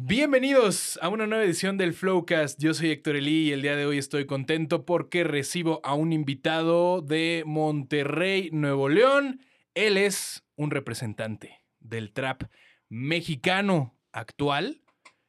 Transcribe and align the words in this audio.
Bienvenidos 0.00 0.96
a 1.02 1.08
una 1.08 1.26
nueva 1.26 1.42
edición 1.42 1.76
del 1.76 1.92
Flowcast. 1.92 2.62
Yo 2.62 2.72
soy 2.72 2.92
Héctor 2.92 3.16
Elí 3.16 3.48
y 3.48 3.52
el 3.52 3.62
día 3.62 3.74
de 3.74 3.84
hoy 3.84 3.98
estoy 3.98 4.26
contento 4.26 4.86
porque 4.86 5.24
recibo 5.24 5.80
a 5.82 5.94
un 5.94 6.12
invitado 6.12 7.02
de 7.02 7.42
Monterrey, 7.44 8.48
Nuevo 8.52 8.88
León. 8.88 9.40
Él 9.74 9.96
es 9.96 10.44
un 10.54 10.70
representante 10.70 11.64
del 11.80 12.12
trap 12.12 12.44
mexicano 12.88 13.98
actual. 14.12 14.82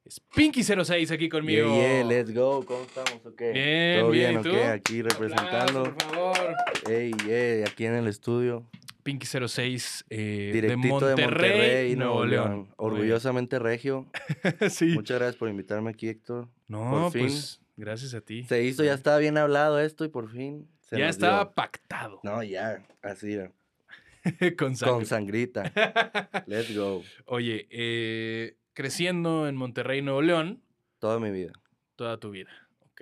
Es 0.10 0.20
Pinky06 0.36 1.12
aquí 1.12 1.30
conmigo. 1.30 1.68
Yeah, 1.75 2.02
yeah, 2.02 2.04
let's 2.04 2.34
go. 2.34 2.66
¿Cómo 2.66 2.82
estamos? 2.82 3.23
¿O 3.23 3.36
qué? 3.36 3.52
Bien, 3.52 4.00
¿Todo 4.00 4.10
bien, 4.10 4.42
bien. 4.42 4.70
Aquí 4.70 5.04
representando. 5.04 5.82
Aplausos, 5.82 5.93
por 5.93 6.16
favor. 6.16 6.55
Ey, 6.89 7.14
yeah, 7.28 7.68
aquí 7.68 7.86
en 7.86 7.93
el 7.93 8.07
estudio. 8.07 8.66
Pinky06 9.04 10.06
eh, 10.10 10.52
de 10.52 10.75
Monterrey, 10.78 11.96
Nuevo 11.96 12.25
León. 12.25 12.74
Orgullosamente 12.78 13.60
regio. 13.60 14.07
sí. 14.71 14.88
Muchas 14.96 15.20
gracias 15.20 15.36
por 15.36 15.48
invitarme 15.48 15.92
aquí, 15.92 16.10
Héctor. 16.10 16.47
No, 16.68 16.89
por 16.89 17.11
fin. 17.11 17.28
pues 17.28 17.61
gracias 17.78 18.16
a 18.16 18.21
ti. 18.21 18.46
Se 18.46 18.64
hizo, 18.64 18.83
ya 18.83 18.96
estaba 18.96 19.19
bien 19.19 19.38
hablado 19.38 19.80
esto 19.80 20.05
y 20.05 20.07
por 20.07 20.32
fin 20.32 20.68
se 20.89 20.97
ya 20.97 21.07
estaba 21.07 21.44
dio. 21.44 21.54
pactado 21.54 22.19
No, 22.24 22.41
ya, 22.41 22.83
así 23.04 23.33
era. 23.33 23.52
con 24.57 24.75
sangre. 24.75 24.96
Con 24.96 25.05
sangrita. 25.05 25.71
Let's 26.47 26.75
go. 26.75 27.04
Oye, 27.25 27.68
eh, 27.69 28.55
creciendo 28.83 29.50
en 29.50 29.57
Monterrey, 29.57 30.01
Nuevo 30.01 30.21
León, 30.21 30.64
Toda 31.00 31.19
mi 31.19 31.32
vida. 31.32 31.51
toda 31.97 32.17
tu 32.17 32.31
vida. 32.31 32.50
Ok. 32.92 33.02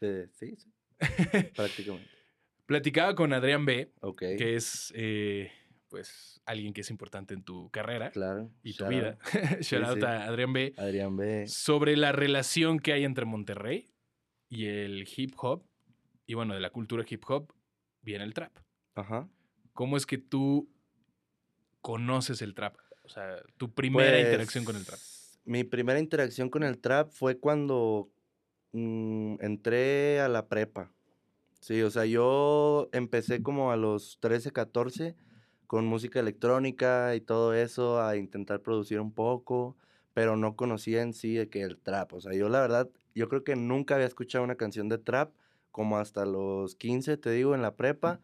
Eh, 0.00 0.28
Sí, 0.30 0.54
sí. 0.56 0.70
Prácticamente. 1.56 2.08
Platicaba 2.64 3.16
con 3.16 3.32
Adrián 3.32 3.64
B., 3.66 3.90
Ok. 4.02 4.20
que 4.38 4.54
es, 4.54 4.92
eh, 4.94 5.50
pues, 5.88 6.40
alguien 6.46 6.72
que 6.72 6.82
es 6.82 6.90
importante 6.90 7.34
en 7.34 7.42
tu 7.42 7.68
carrera 7.70 8.12
Claro. 8.12 8.52
y 8.62 8.74
tu 8.74 8.86
vida. 8.86 9.18
out. 9.20 9.22
Shout 9.62 9.82
out 9.84 9.98
sí. 9.98 10.04
a 10.04 10.26
Adrián 10.26 10.52
B. 10.52 10.74
Adrián 10.76 11.16
B. 11.16 11.48
Sobre 11.48 11.96
la 11.96 12.12
relación 12.12 12.78
que 12.78 12.92
hay 12.92 13.02
entre 13.02 13.24
Monterrey 13.24 13.90
y 14.48 14.66
el 14.66 15.08
hip 15.16 15.32
hop. 15.38 15.64
Y 16.24 16.34
bueno, 16.34 16.54
de 16.54 16.60
la 16.60 16.70
cultura 16.70 17.04
hip 17.08 17.24
hop 17.26 17.52
viene 18.00 18.22
el 18.22 18.32
trap. 18.32 18.56
Ajá. 18.94 19.28
¿Cómo 19.72 19.96
es 19.96 20.06
que 20.06 20.18
tú 20.18 20.72
conoces 21.80 22.42
el 22.42 22.54
trap? 22.54 22.76
O 23.02 23.08
sea, 23.08 23.42
tu 23.56 23.72
primera 23.74 24.10
Pues, 24.12 24.24
interacción 24.24 24.64
con 24.64 24.76
el 24.76 24.84
trap. 24.86 25.00
Mi 25.46 25.62
primera 25.64 26.00
interacción 26.00 26.50
con 26.50 26.64
el 26.64 26.78
trap 26.78 27.12
fue 27.12 27.38
cuando 27.38 28.10
mm, 28.72 29.36
entré 29.40 30.20
a 30.20 30.28
la 30.28 30.48
prepa. 30.48 30.90
Sí, 31.60 31.82
o 31.82 31.90
sea, 31.90 32.04
yo 32.04 32.88
empecé 32.92 33.42
como 33.42 33.70
a 33.72 33.76
los 33.76 34.18
13, 34.20 34.52
14 34.52 35.16
con 35.66 35.86
música 35.86 36.20
electrónica 36.20 37.14
y 37.14 37.20
todo 37.20 37.54
eso, 37.54 38.00
a 38.02 38.16
intentar 38.16 38.60
producir 38.60 39.00
un 39.00 39.12
poco, 39.12 39.76
pero 40.14 40.36
no 40.36 40.56
conocía 40.56 41.02
en 41.02 41.12
sí 41.12 41.46
que 41.46 41.62
el 41.62 41.78
trap. 41.78 42.12
O 42.14 42.20
sea, 42.20 42.34
yo 42.34 42.48
la 42.48 42.60
verdad, 42.60 42.90
yo 43.14 43.28
creo 43.28 43.44
que 43.44 43.56
nunca 43.56 43.94
había 43.94 44.06
escuchado 44.06 44.44
una 44.44 44.56
canción 44.56 44.88
de 44.88 44.98
trap 44.98 45.32
como 45.70 45.98
hasta 45.98 46.24
los 46.24 46.74
15, 46.74 47.18
te 47.18 47.30
digo, 47.30 47.54
en 47.54 47.62
la 47.62 47.76
prepa, 47.76 48.20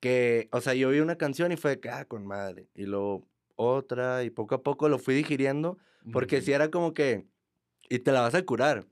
que, 0.00 0.48
o 0.52 0.60
sea, 0.60 0.74
yo 0.74 0.88
oí 0.88 1.00
una 1.00 1.18
canción 1.18 1.52
y 1.52 1.56
fue 1.56 1.80
ah, 1.92 2.04
con 2.04 2.26
madre, 2.26 2.68
y 2.74 2.84
luego 2.84 3.26
otra, 3.56 4.24
y 4.24 4.30
poco 4.30 4.54
a 4.54 4.62
poco 4.62 4.88
lo 4.88 4.98
fui 4.98 5.14
digiriendo, 5.14 5.78
porque 6.12 6.40
si 6.42 6.52
era 6.52 6.70
como 6.70 6.94
que, 6.94 7.24
y 7.88 7.98
te 8.00 8.12
la 8.12 8.20
vas 8.22 8.34
a 8.34 8.42
curar, 8.44 8.84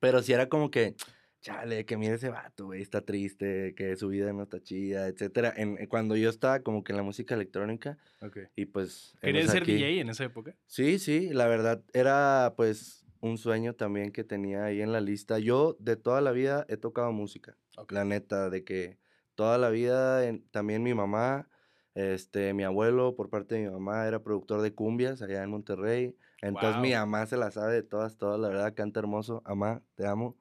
pero 0.00 0.22
si 0.22 0.32
era 0.32 0.48
como 0.48 0.70
que, 0.70 0.94
chale, 1.40 1.84
que 1.84 1.96
mire 1.96 2.14
ese 2.14 2.28
vato, 2.28 2.66
güey, 2.66 2.82
está 2.82 3.02
triste, 3.02 3.74
que 3.76 3.94
su 3.96 4.08
vida 4.08 4.32
no 4.32 4.42
está 4.44 4.60
chida, 4.60 5.06
etcétera. 5.06 5.52
En, 5.56 5.78
en- 5.78 5.86
cuando 5.86 6.16
yo 6.16 6.28
estaba 6.30 6.60
como 6.60 6.82
que 6.82 6.92
en 6.92 6.96
la 6.96 7.02
música 7.02 7.34
electrónica, 7.34 7.98
Ok. 8.20 8.38
y 8.56 8.66
pues... 8.66 9.14
¿Querías 9.20 9.50
ser 9.50 9.62
aquí- 9.62 9.74
DJ 9.74 10.00
en 10.00 10.08
esa 10.10 10.24
época? 10.24 10.56
Sí, 10.66 10.98
sí, 10.98 11.28
la 11.32 11.46
verdad 11.46 11.82
era 11.92 12.54
pues 12.56 13.04
un 13.20 13.38
sueño 13.38 13.74
también 13.74 14.12
que 14.12 14.24
tenía 14.24 14.64
ahí 14.64 14.80
en 14.82 14.92
la 14.92 15.00
lista. 15.00 15.38
Yo 15.38 15.76
de 15.80 15.96
toda 15.96 16.20
la 16.20 16.32
vida 16.32 16.64
he 16.68 16.76
tocado 16.76 17.12
música, 17.12 17.56
Ok. 17.76 17.92
la 17.92 18.04
neta, 18.04 18.50
de 18.50 18.64
que 18.64 18.98
toda 19.34 19.58
la 19.58 19.68
vida, 19.70 20.26
en- 20.26 20.42
también 20.50 20.82
mi 20.82 20.94
mamá, 20.94 21.48
este, 21.96 22.52
mi 22.52 22.62
abuelo 22.62 23.16
por 23.16 23.30
parte 23.30 23.54
de 23.54 23.62
mi 23.62 23.70
mamá 23.70 24.06
era 24.06 24.22
productor 24.22 24.60
de 24.60 24.74
cumbias 24.74 25.22
allá 25.22 25.42
en 25.42 25.50
Monterrey. 25.50 26.14
Entonces 26.42 26.78
mi 26.82 26.90
Guau. 26.90 27.06
mamá 27.06 27.24
se 27.24 27.38
la 27.38 27.50
sabe 27.50 27.72
de 27.72 27.82
todas, 27.82 28.18
todas, 28.18 28.38
la 28.38 28.48
verdad, 28.48 28.74
canta 28.74 29.00
hermoso, 29.00 29.42
mamá, 29.46 29.82
te 29.94 30.06
amo. 30.06 30.36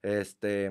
Este, 0.00 0.70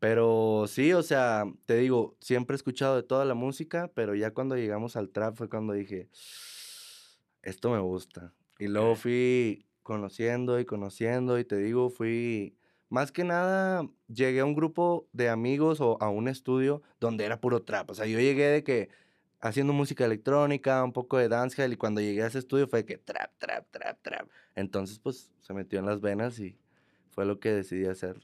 pero 0.00 0.64
sí, 0.66 0.92
o 0.92 1.04
sea, 1.04 1.44
te 1.66 1.76
digo, 1.76 2.16
siempre 2.20 2.54
he 2.54 2.56
escuchado 2.56 2.96
de 2.96 3.04
toda 3.04 3.24
la 3.24 3.34
música, 3.34 3.88
pero 3.94 4.16
ya 4.16 4.32
cuando 4.32 4.56
llegamos 4.56 4.96
al 4.96 5.10
trap 5.10 5.36
fue 5.36 5.48
cuando 5.48 5.72
dije, 5.72 6.08
esto 7.42 7.70
me 7.70 7.78
gusta. 7.78 8.34
Y 8.58 8.66
luego 8.66 8.96
fui 8.96 9.66
conociendo 9.84 10.58
y 10.58 10.64
conociendo 10.64 11.38
y 11.38 11.44
te 11.44 11.56
digo, 11.58 11.90
fui, 11.90 12.56
más 12.88 13.12
que 13.12 13.22
nada, 13.22 13.88
llegué 14.08 14.40
a 14.40 14.44
un 14.44 14.56
grupo 14.56 15.06
de 15.12 15.28
amigos 15.28 15.80
o 15.80 15.96
a 16.02 16.10
un 16.10 16.26
estudio 16.26 16.82
donde 16.98 17.24
era 17.24 17.40
puro 17.40 17.62
trap. 17.62 17.88
O 17.90 17.94
sea, 17.94 18.06
yo 18.06 18.18
llegué 18.18 18.46
de 18.46 18.64
que 18.64 18.88
haciendo 19.40 19.72
música 19.72 20.04
electrónica, 20.04 20.84
un 20.84 20.92
poco 20.92 21.18
de 21.18 21.28
dancehall 21.28 21.72
y 21.72 21.76
cuando 21.76 22.00
llegué 22.00 22.22
a 22.22 22.26
ese 22.26 22.38
estudio 22.38 22.68
fue 22.68 22.84
que 22.84 22.98
trap, 22.98 23.32
trap, 23.38 23.66
trap, 23.70 23.98
trap. 24.02 24.28
Entonces, 24.54 24.98
pues, 24.98 25.30
se 25.40 25.54
metió 25.54 25.78
en 25.78 25.86
las 25.86 26.00
venas 26.00 26.38
y 26.38 26.58
fue 27.10 27.24
lo 27.24 27.40
que 27.40 27.50
decidí 27.50 27.86
hacer. 27.86 28.20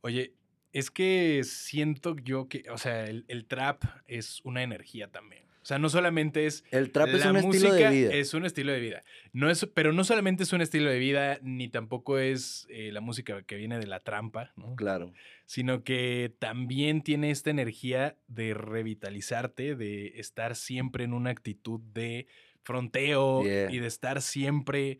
Oye, 0.00 0.34
es 0.72 0.90
que 0.90 1.42
siento 1.44 2.16
yo 2.16 2.48
que, 2.48 2.64
o 2.70 2.78
sea, 2.78 3.04
el, 3.04 3.24
el 3.28 3.46
trap 3.46 3.84
es 4.06 4.40
una 4.44 4.62
energía 4.62 5.10
también. 5.10 5.44
O 5.64 5.66
sea, 5.66 5.78
no 5.78 5.88
solamente 5.88 6.44
es 6.44 6.62
El 6.70 6.92
trap 6.92 7.08
es 7.08 7.24
la 7.24 7.30
un 7.30 7.38
estilo 7.38 7.72
de 7.72 7.88
vida. 7.88 8.12
Es 8.12 8.34
un 8.34 8.44
estilo 8.44 8.70
de 8.70 8.80
vida. 8.80 9.02
No 9.32 9.48
es, 9.48 9.64
pero 9.72 9.94
no 9.94 10.04
solamente 10.04 10.42
es 10.42 10.52
un 10.52 10.60
estilo 10.60 10.90
de 10.90 10.98
vida, 10.98 11.38
ni 11.40 11.68
tampoco 11.68 12.18
es 12.18 12.66
eh, 12.68 12.92
la 12.92 13.00
música 13.00 13.42
que 13.44 13.56
viene 13.56 13.78
de 13.78 13.86
la 13.86 13.98
trampa, 14.00 14.52
¿no? 14.56 14.76
Claro. 14.76 15.10
sino 15.46 15.82
que 15.82 16.34
también 16.38 17.00
tiene 17.00 17.30
esta 17.30 17.48
energía 17.48 18.14
de 18.26 18.52
revitalizarte, 18.52 19.74
de 19.74 20.20
estar 20.20 20.54
siempre 20.54 21.04
en 21.04 21.14
una 21.14 21.30
actitud 21.30 21.80
de 21.80 22.26
fronteo 22.62 23.42
Yeah. 23.42 23.70
y 23.70 23.78
de 23.78 23.86
estar 23.86 24.20
siempre 24.20 24.98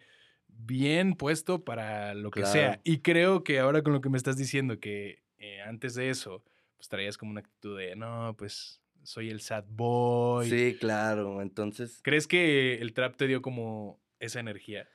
bien 0.49 1.13
puesto 1.13 1.63
para 1.63 2.15
lo 2.15 2.31
que 2.31 2.47
sea. 2.47 2.81
Y 2.85 3.01
creo 3.01 3.45
que 3.45 3.59
ahora 3.59 3.83
con 3.83 3.93
lo 3.93 4.01
que 4.01 4.09
me 4.09 4.17
estás 4.17 4.39
diciendo, 4.39 4.81
que 4.81 5.23
eh, 5.37 5.61
antes 5.61 5.95
de 5.95 6.09
eso, 6.09 6.43
pues 6.77 6.89
traías 6.89 7.19
como 7.19 7.33
una 7.33 7.41
actitud 7.41 7.79
de, 7.79 7.97
no, 7.97 8.35
pues 8.39 8.81
soy 9.05 9.31
el 9.31 9.41
sad 9.41 9.65
boy. 9.69 10.49
Sí, 10.49 10.77
claro. 10.79 11.43
Entonces, 11.43 12.01
¿Crees 12.03 12.27
que 12.27 12.75
el 12.75 12.93
trap 12.95 13.17
te 13.17 13.27
dio 13.27 13.43
como 13.43 14.01
esa 14.19 14.41
energía? 14.41 14.89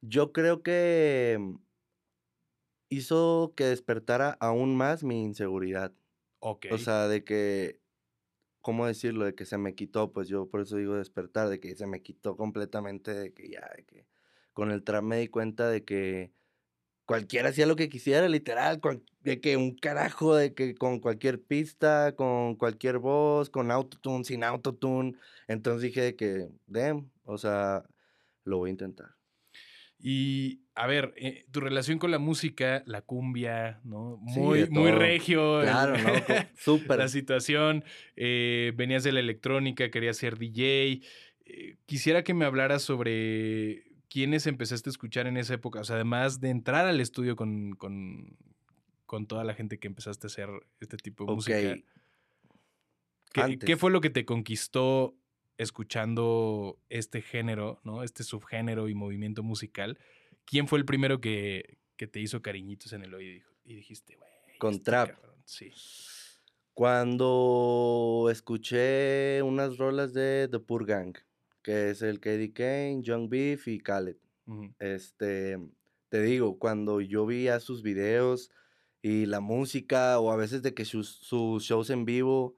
yo 0.00 0.32
creo 0.32 0.62
que 0.62 1.36
mm, 1.40 1.56
hizo 2.90 3.54
que 3.56 3.64
despertara 3.64 4.30
aún 4.40 4.76
más 4.76 5.04
mi 5.04 5.22
inseguridad. 5.22 5.92
Ok. 6.40 6.66
O 6.72 6.78
sea, 6.78 7.08
de 7.08 7.24
que, 7.24 7.80
¿cómo 8.62 8.86
decirlo? 8.86 9.24
De 9.24 9.34
que 9.34 9.46
se 9.46 9.58
me 9.58 9.74
quitó, 9.74 10.12
pues 10.12 10.28
yo 10.28 10.48
por 10.50 10.62
eso 10.62 10.76
digo 10.76 10.96
despertar, 10.96 11.48
de 11.48 11.60
que 11.60 11.74
se 11.76 11.86
me 11.86 12.02
quitó 12.02 12.36
completamente, 12.36 13.14
de 13.14 13.32
que 13.34 13.50
ya, 13.50 13.68
de 13.76 13.84
que 13.84 14.06
con 14.52 14.70
el 14.70 14.84
trap 14.84 15.04
me 15.04 15.18
di 15.20 15.28
cuenta 15.28 15.68
de 15.70 15.84
que 15.84 16.32
cualquiera 17.08 17.48
hacía 17.48 17.64
lo 17.64 17.74
que 17.74 17.88
quisiera, 17.88 18.28
literal, 18.28 18.80
cual- 18.80 19.02
de 19.22 19.40
que 19.40 19.56
un 19.56 19.74
carajo, 19.74 20.36
de 20.36 20.52
que 20.52 20.74
con 20.74 21.00
cualquier 21.00 21.40
pista, 21.40 22.14
con 22.14 22.54
cualquier 22.54 22.98
voz, 22.98 23.48
con 23.48 23.70
autotune, 23.70 24.24
sin 24.24 24.44
autotune. 24.44 25.14
Entonces 25.48 25.82
dije 25.82 26.02
de 26.02 26.16
que, 26.16 26.48
damn, 26.66 27.10
o 27.24 27.38
sea, 27.38 27.82
lo 28.44 28.58
voy 28.58 28.68
a 28.68 28.72
intentar. 28.72 29.08
Y 29.98 30.60
a 30.74 30.86
ver, 30.86 31.12
eh, 31.16 31.46
tu 31.50 31.60
relación 31.60 31.98
con 31.98 32.10
la 32.10 32.18
música, 32.18 32.82
la 32.86 33.00
cumbia, 33.02 33.80
¿no? 33.84 34.18
Muy, 34.20 34.68
muy 34.68 34.92
regio. 34.92 35.60
el- 35.62 35.66
Claro, 35.68 35.96
¿no? 35.98 36.12
Súper. 36.58 36.98
la 36.98 37.08
situación. 37.08 37.84
eh, 38.16 38.72
venías 38.76 39.02
de 39.02 39.12
la 39.12 39.20
electrónica, 39.20 39.90
querías 39.90 40.16
ser 40.18 40.36
DJ. 40.38 41.00
eh, 41.50 41.76
quisiera 41.86 42.22
que 42.22 42.34
me 42.34 42.44
hablaras 42.44 42.82
sobre 42.82 43.84
quiénes 44.08 44.46
empezaste 44.46 44.88
a 44.88 44.92
escuchar 44.92 45.26
en 45.26 45.36
esa 45.36 45.54
época. 45.54 45.80
O 45.80 45.84
sea, 45.84 45.96
además 45.96 46.40
de 46.40 46.50
entrar 46.50 46.86
al 46.86 47.00
estudio 47.00 47.36
con, 47.36 47.72
con, 47.72 48.36
con 49.06 49.26
toda 49.26 49.44
la 49.44 49.54
gente 49.54 49.78
que 49.78 49.88
empezaste 49.88 50.26
a 50.26 50.28
hacer 50.28 50.48
este 50.80 50.96
tipo 50.96 51.24
de 51.24 51.34
música. 51.34 51.76
¿Qué, 53.32 53.58
qué 53.58 53.76
fue 53.76 53.90
lo 53.90 54.00
que 54.00 54.10
te 54.10 54.24
conquistó 54.24 55.14
escuchando 55.58 56.78
este 56.88 57.20
género, 57.20 57.80
¿no? 57.84 58.02
Este 58.02 58.24
subgénero 58.24 58.88
y 58.88 58.94
movimiento 58.94 59.42
musical? 59.42 59.98
¿Quién 60.44 60.68
fue 60.68 60.78
el 60.78 60.84
primero 60.86 61.20
que, 61.20 61.78
que 61.96 62.06
te 62.06 62.20
hizo 62.20 62.40
cariñitos 62.40 62.92
en 62.94 63.02
el 63.02 63.12
oído 63.12 63.46
y 63.64 63.74
dijiste, 63.74 64.16
güey? 64.16 64.30
Con 64.58 64.74
este 64.74 64.84
trap. 64.84 65.10
cabrón"? 65.10 65.36
Sí. 65.44 65.72
Cuando 66.72 68.28
escuché 68.30 69.42
unas 69.42 69.78
rolas 69.78 70.14
de 70.14 70.48
The 70.48 70.60
Pur 70.60 70.86
Gang, 70.86 71.16
que 71.68 71.90
es 71.90 72.00
el 72.00 72.18
KD 72.18 72.54
Kane, 72.54 73.02
Young 73.02 73.28
Beef 73.28 73.68
y 73.68 73.78
Khaled. 73.78 74.16
Este, 74.78 75.58
te 76.08 76.22
digo, 76.22 76.58
cuando 76.58 77.02
yo 77.02 77.26
vi 77.26 77.48
a 77.48 77.60
sus 77.60 77.82
videos 77.82 78.50
y 79.02 79.26
la 79.26 79.40
música, 79.40 80.18
o 80.18 80.32
a 80.32 80.36
veces 80.36 80.62
de 80.62 80.72
que 80.72 80.86
sus, 80.86 81.10
sus 81.10 81.64
shows 81.64 81.90
en 81.90 82.06
vivo, 82.06 82.56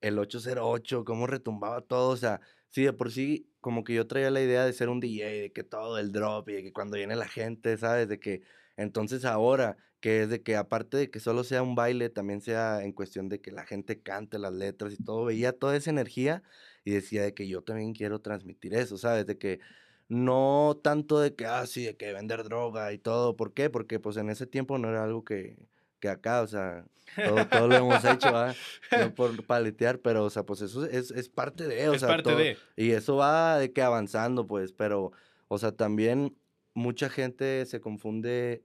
el 0.00 0.16
808, 0.16 1.04
cómo 1.04 1.26
retumbaba 1.26 1.80
todo, 1.80 2.10
o 2.10 2.16
sea, 2.16 2.40
sí, 2.68 2.84
de 2.84 2.92
por 2.92 3.10
sí, 3.10 3.50
como 3.60 3.82
que 3.82 3.94
yo 3.94 4.06
traía 4.06 4.30
la 4.30 4.40
idea 4.40 4.64
de 4.64 4.72
ser 4.72 4.90
un 4.90 5.00
DJ, 5.00 5.40
de 5.40 5.52
que 5.52 5.64
todo 5.64 5.98
el 5.98 6.12
drop 6.12 6.48
y 6.48 6.52
de 6.52 6.62
que 6.62 6.72
cuando 6.72 6.96
viene 6.96 7.16
la 7.16 7.26
gente, 7.26 7.76
¿sabes? 7.76 8.06
De 8.06 8.20
que 8.20 8.42
entonces 8.76 9.24
ahora, 9.24 9.76
que 9.98 10.22
es 10.22 10.28
de 10.28 10.40
que 10.40 10.54
aparte 10.54 10.98
de 10.98 11.10
que 11.10 11.18
solo 11.18 11.42
sea 11.42 11.64
un 11.64 11.74
baile, 11.74 12.10
también 12.10 12.40
sea 12.40 12.84
en 12.84 12.92
cuestión 12.92 13.28
de 13.28 13.40
que 13.40 13.50
la 13.50 13.66
gente 13.66 14.02
cante 14.02 14.38
las 14.38 14.52
letras 14.52 14.92
y 14.92 15.02
todo, 15.02 15.24
veía 15.24 15.50
toda 15.50 15.76
esa 15.76 15.90
energía 15.90 16.44
y 16.84 16.90
decía 16.92 17.22
de 17.22 17.34
que 17.34 17.46
yo 17.48 17.62
también 17.62 17.92
quiero 17.94 18.20
transmitir 18.20 18.74
eso, 18.74 18.96
¿sabes? 18.98 19.26
De 19.26 19.38
que 19.38 19.60
no 20.08 20.78
tanto 20.82 21.20
de 21.20 21.34
que, 21.34 21.46
ah, 21.46 21.66
sí, 21.66 21.84
de 21.84 21.96
que 21.96 22.12
vender 22.12 22.44
droga 22.44 22.92
y 22.92 22.98
todo. 22.98 23.36
¿Por 23.36 23.52
qué? 23.54 23.70
Porque 23.70 23.98
pues 23.98 24.16
en 24.16 24.28
ese 24.30 24.46
tiempo 24.46 24.76
no 24.78 24.88
era 24.90 25.04
algo 25.04 25.24
que, 25.24 25.56
que 26.00 26.08
acá, 26.08 26.42
o 26.42 26.46
sea, 26.46 26.84
todo, 27.16 27.46
todo 27.46 27.68
lo 27.68 27.76
hemos 27.76 28.04
hecho, 28.04 28.32
¿va? 28.32 28.54
No 28.90 29.14
por 29.14 29.44
paletear, 29.46 30.00
pero, 30.00 30.24
o 30.24 30.30
sea, 30.30 30.42
pues 30.44 30.60
eso 30.60 30.84
es, 30.84 31.10
es 31.12 31.28
parte 31.28 31.66
de, 31.68 31.88
o 31.88 31.94
Es 31.94 32.00
sea, 32.00 32.08
parte 32.08 32.22
todo- 32.24 32.36
de. 32.38 32.56
y 32.76 32.90
eso 32.90 33.16
va 33.16 33.58
de 33.58 33.72
que 33.72 33.80
avanzando, 33.82 34.46
pues, 34.46 34.72
pero, 34.72 35.12
o 35.48 35.58
sea, 35.58 35.72
también 35.72 36.36
mucha 36.74 37.08
gente 37.08 37.64
se 37.66 37.80
confunde, 37.80 38.62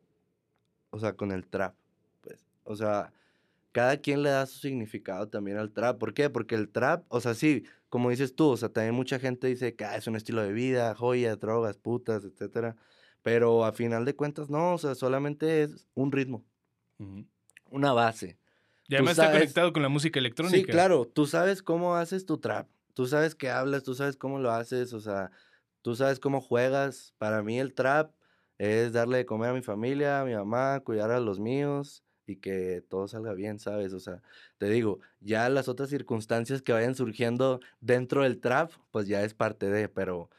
o 0.89 0.99
sea, 0.99 1.13
con 1.13 1.31
el 1.31 1.45
trap, 1.47 1.75
pues, 2.21 2.39
o 2.63 2.75
sea, 2.75 3.13
cada 3.71 3.97
quien 3.97 4.23
le 4.23 4.31
da 4.31 4.45
su 4.47 4.59
significado 4.59 5.27
también 5.29 5.57
al 5.57 5.71
trap. 5.71 5.99
¿Por 5.99 6.13
qué? 6.13 6.29
Porque 6.29 6.55
el 6.55 6.67
trap, 6.69 7.03
o 7.09 7.21
sea, 7.21 7.35
sí, 7.35 7.63
como 7.89 8.09
dices 8.09 8.35
tú, 8.35 8.49
o 8.49 8.57
sea, 8.57 8.69
también 8.69 8.93
mucha 8.95 9.19
gente 9.19 9.47
dice 9.47 9.75
que 9.75 9.85
ah, 9.85 9.95
es 9.95 10.07
un 10.07 10.15
estilo 10.15 10.41
de 10.43 10.51
vida, 10.53 10.93
joyas, 10.95 11.39
drogas, 11.39 11.77
putas, 11.77 12.23
etcétera. 12.25 12.75
Pero 13.23 13.65
a 13.65 13.71
final 13.73 14.05
de 14.05 14.15
cuentas, 14.15 14.49
no, 14.49 14.73
o 14.73 14.77
sea, 14.77 14.95
solamente 14.95 15.63
es 15.63 15.87
un 15.95 16.11
ritmo, 16.11 16.45
una 17.69 17.93
base. 17.93 18.37
Y 18.87 18.95
además 18.95 19.11
está 19.13 19.23
sabes- 19.25 19.39
conectado 19.39 19.73
con 19.73 19.81
la 19.83 19.89
música 19.89 20.19
electrónica. 20.19 20.57
Sí, 20.57 20.63
claro, 20.63 21.05
tú 21.05 21.25
sabes 21.25 21.61
cómo 21.61 21.95
haces 21.95 22.25
tu 22.25 22.37
trap, 22.37 22.67
tú 22.93 23.05
sabes 23.05 23.35
qué 23.35 23.49
hablas, 23.49 23.83
tú 23.83 23.95
sabes 23.95 24.15
cómo 24.15 24.39
lo 24.39 24.51
haces, 24.51 24.93
o 24.93 25.01
sea, 25.01 25.31
tú 25.81 25.95
sabes 25.95 26.19
cómo 26.19 26.39
juegas. 26.41 27.13
Para 27.17 27.43
mí 27.43 27.59
el 27.59 27.73
trap 27.73 28.11
es 28.57 28.93
darle 28.93 29.17
de 29.17 29.25
comer 29.25 29.49
a 29.49 29.53
mi 29.53 29.61
familia, 29.61 30.21
a 30.21 30.25
mi 30.25 30.33
mamá, 30.33 30.79
cuidar 30.83 31.11
a 31.11 31.19
los 31.19 31.39
míos 31.39 32.03
y 32.27 32.35
que 32.37 32.83
todo 32.87 33.07
salga 33.07 33.33
bien, 33.33 33.59
¿sabes? 33.59 33.93
O 33.93 33.99
sea, 33.99 34.21
te 34.57 34.69
digo, 34.69 34.99
ya 35.21 35.49
las 35.49 35.67
otras 35.67 35.89
circunstancias 35.89 36.61
que 36.61 36.73
vayan 36.73 36.95
surgiendo 36.95 37.59
dentro 37.81 38.23
del 38.23 38.39
trap, 38.39 38.71
pues 38.91 39.07
ya 39.07 39.23
es 39.23 39.33
parte 39.33 39.69
de, 39.69 39.89
pero 39.89 40.29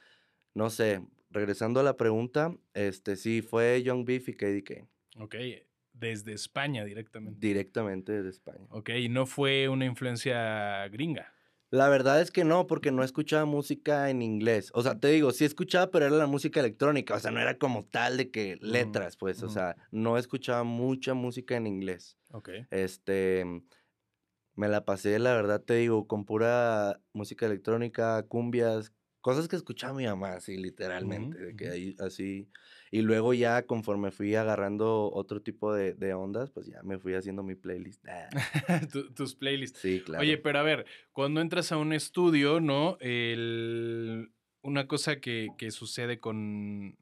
no 0.55 0.70
sé, 0.70 1.02
regresando 1.31 1.81
a 1.81 1.82
la 1.82 1.96
pregunta, 1.96 2.55
este 2.75 3.17
sí 3.17 3.43
fue 3.43 3.82
Young 3.82 4.05
Beef 4.05 4.29
y 4.29 4.35
KDK, 4.35 4.87
Ok, 5.20 5.35
desde 5.93 6.32
España 6.32 6.85
directamente. 6.85 7.38
directamente 7.40 8.12
desde 8.12 8.31
España. 8.31 8.64
Ok, 8.70 8.91
y 8.91 9.08
no 9.08 9.26
fue 9.26 9.69
una 9.69 9.84
influencia 9.84 10.87
gringa. 10.88 11.32
La 11.70 11.88
verdad 11.88 12.20
es 12.20 12.31
que 12.31 12.44
no, 12.44 12.67
porque 12.67 12.93
no 12.93 13.05
escuchaba 13.05 13.44
música 13.44 14.09
en 14.09 14.23
inglés. 14.23 14.70
O 14.73 14.82
sea, 14.82 14.99
te 14.99 15.09
digo, 15.09 15.32
sí 15.32 15.44
escuchaba, 15.44 15.91
pero 15.91 16.06
era 16.06 16.17
la 16.17 16.26
música 16.26 16.61
electrónica. 16.61 17.15
O 17.15 17.20
sea, 17.20 17.31
no 17.31 17.41
era 17.41 17.59
como 17.59 17.85
tal 17.85 18.17
de 18.17 18.31
que 18.31 18.59
letras, 18.61 19.17
pues. 19.17 19.43
O 19.43 19.50
sea, 19.50 19.76
no 19.91 20.17
escuchaba 20.17 20.65
mucha 20.65 21.12
música 21.12 21.56
en 21.56 21.67
inglés. 21.67 22.17
Ok. 22.32 22.50
Este, 22.70 23.44
me 24.55 24.69
la 24.69 24.85
pasé, 24.85 25.19
la 25.19 25.35
verdad 25.35 25.62
te 25.62 25.75
digo, 25.75 26.06
con 26.06 26.25
pura 26.25 27.00
música 27.12 27.47
electrónica, 27.47 28.23
cumbias, 28.25 28.93
cosas 29.20 29.47
que 29.47 29.56
escuchaba 29.56 29.94
mi 29.94 30.06
mamá, 30.06 30.32
así, 30.32 30.56
literalmente. 30.56 31.38
de 31.38 31.55
que 31.55 31.69
ahí, 31.69 31.97
así. 31.99 32.50
Y 32.90 33.02
luego 33.02 33.35
ya, 33.35 33.62
conforme 33.67 34.11
fui 34.11 34.35
agarrando 34.35 35.11
otro 35.12 35.43
tipo 35.43 35.75
de, 35.75 35.94
de 35.94 36.14
ondas, 36.14 36.50
pues 36.50 36.67
ya 36.67 36.82
me 36.82 36.99
fui 36.99 37.14
haciendo 37.14 37.43
mi 37.43 37.55
playlist. 37.55 38.05
Tu- 38.93 39.12
tus 39.12 39.35
playlists. 39.35 39.79
Sí, 39.81 40.02
claro. 40.05 40.23
Oye, 40.23 40.38
pero 40.38 40.58
a 40.58 40.62
ver, 40.62 40.87
cuando 41.12 41.40
entras 41.40 41.73
a 41.73 41.76
un 41.76 41.93
estudio, 41.93 42.61
¿no? 42.61 42.96
El- 43.00 44.32
una 44.62 44.87
cosa 44.87 45.20
que, 45.20 45.49
que 45.56 45.70
sucede 45.70 46.19
con, 46.19 46.96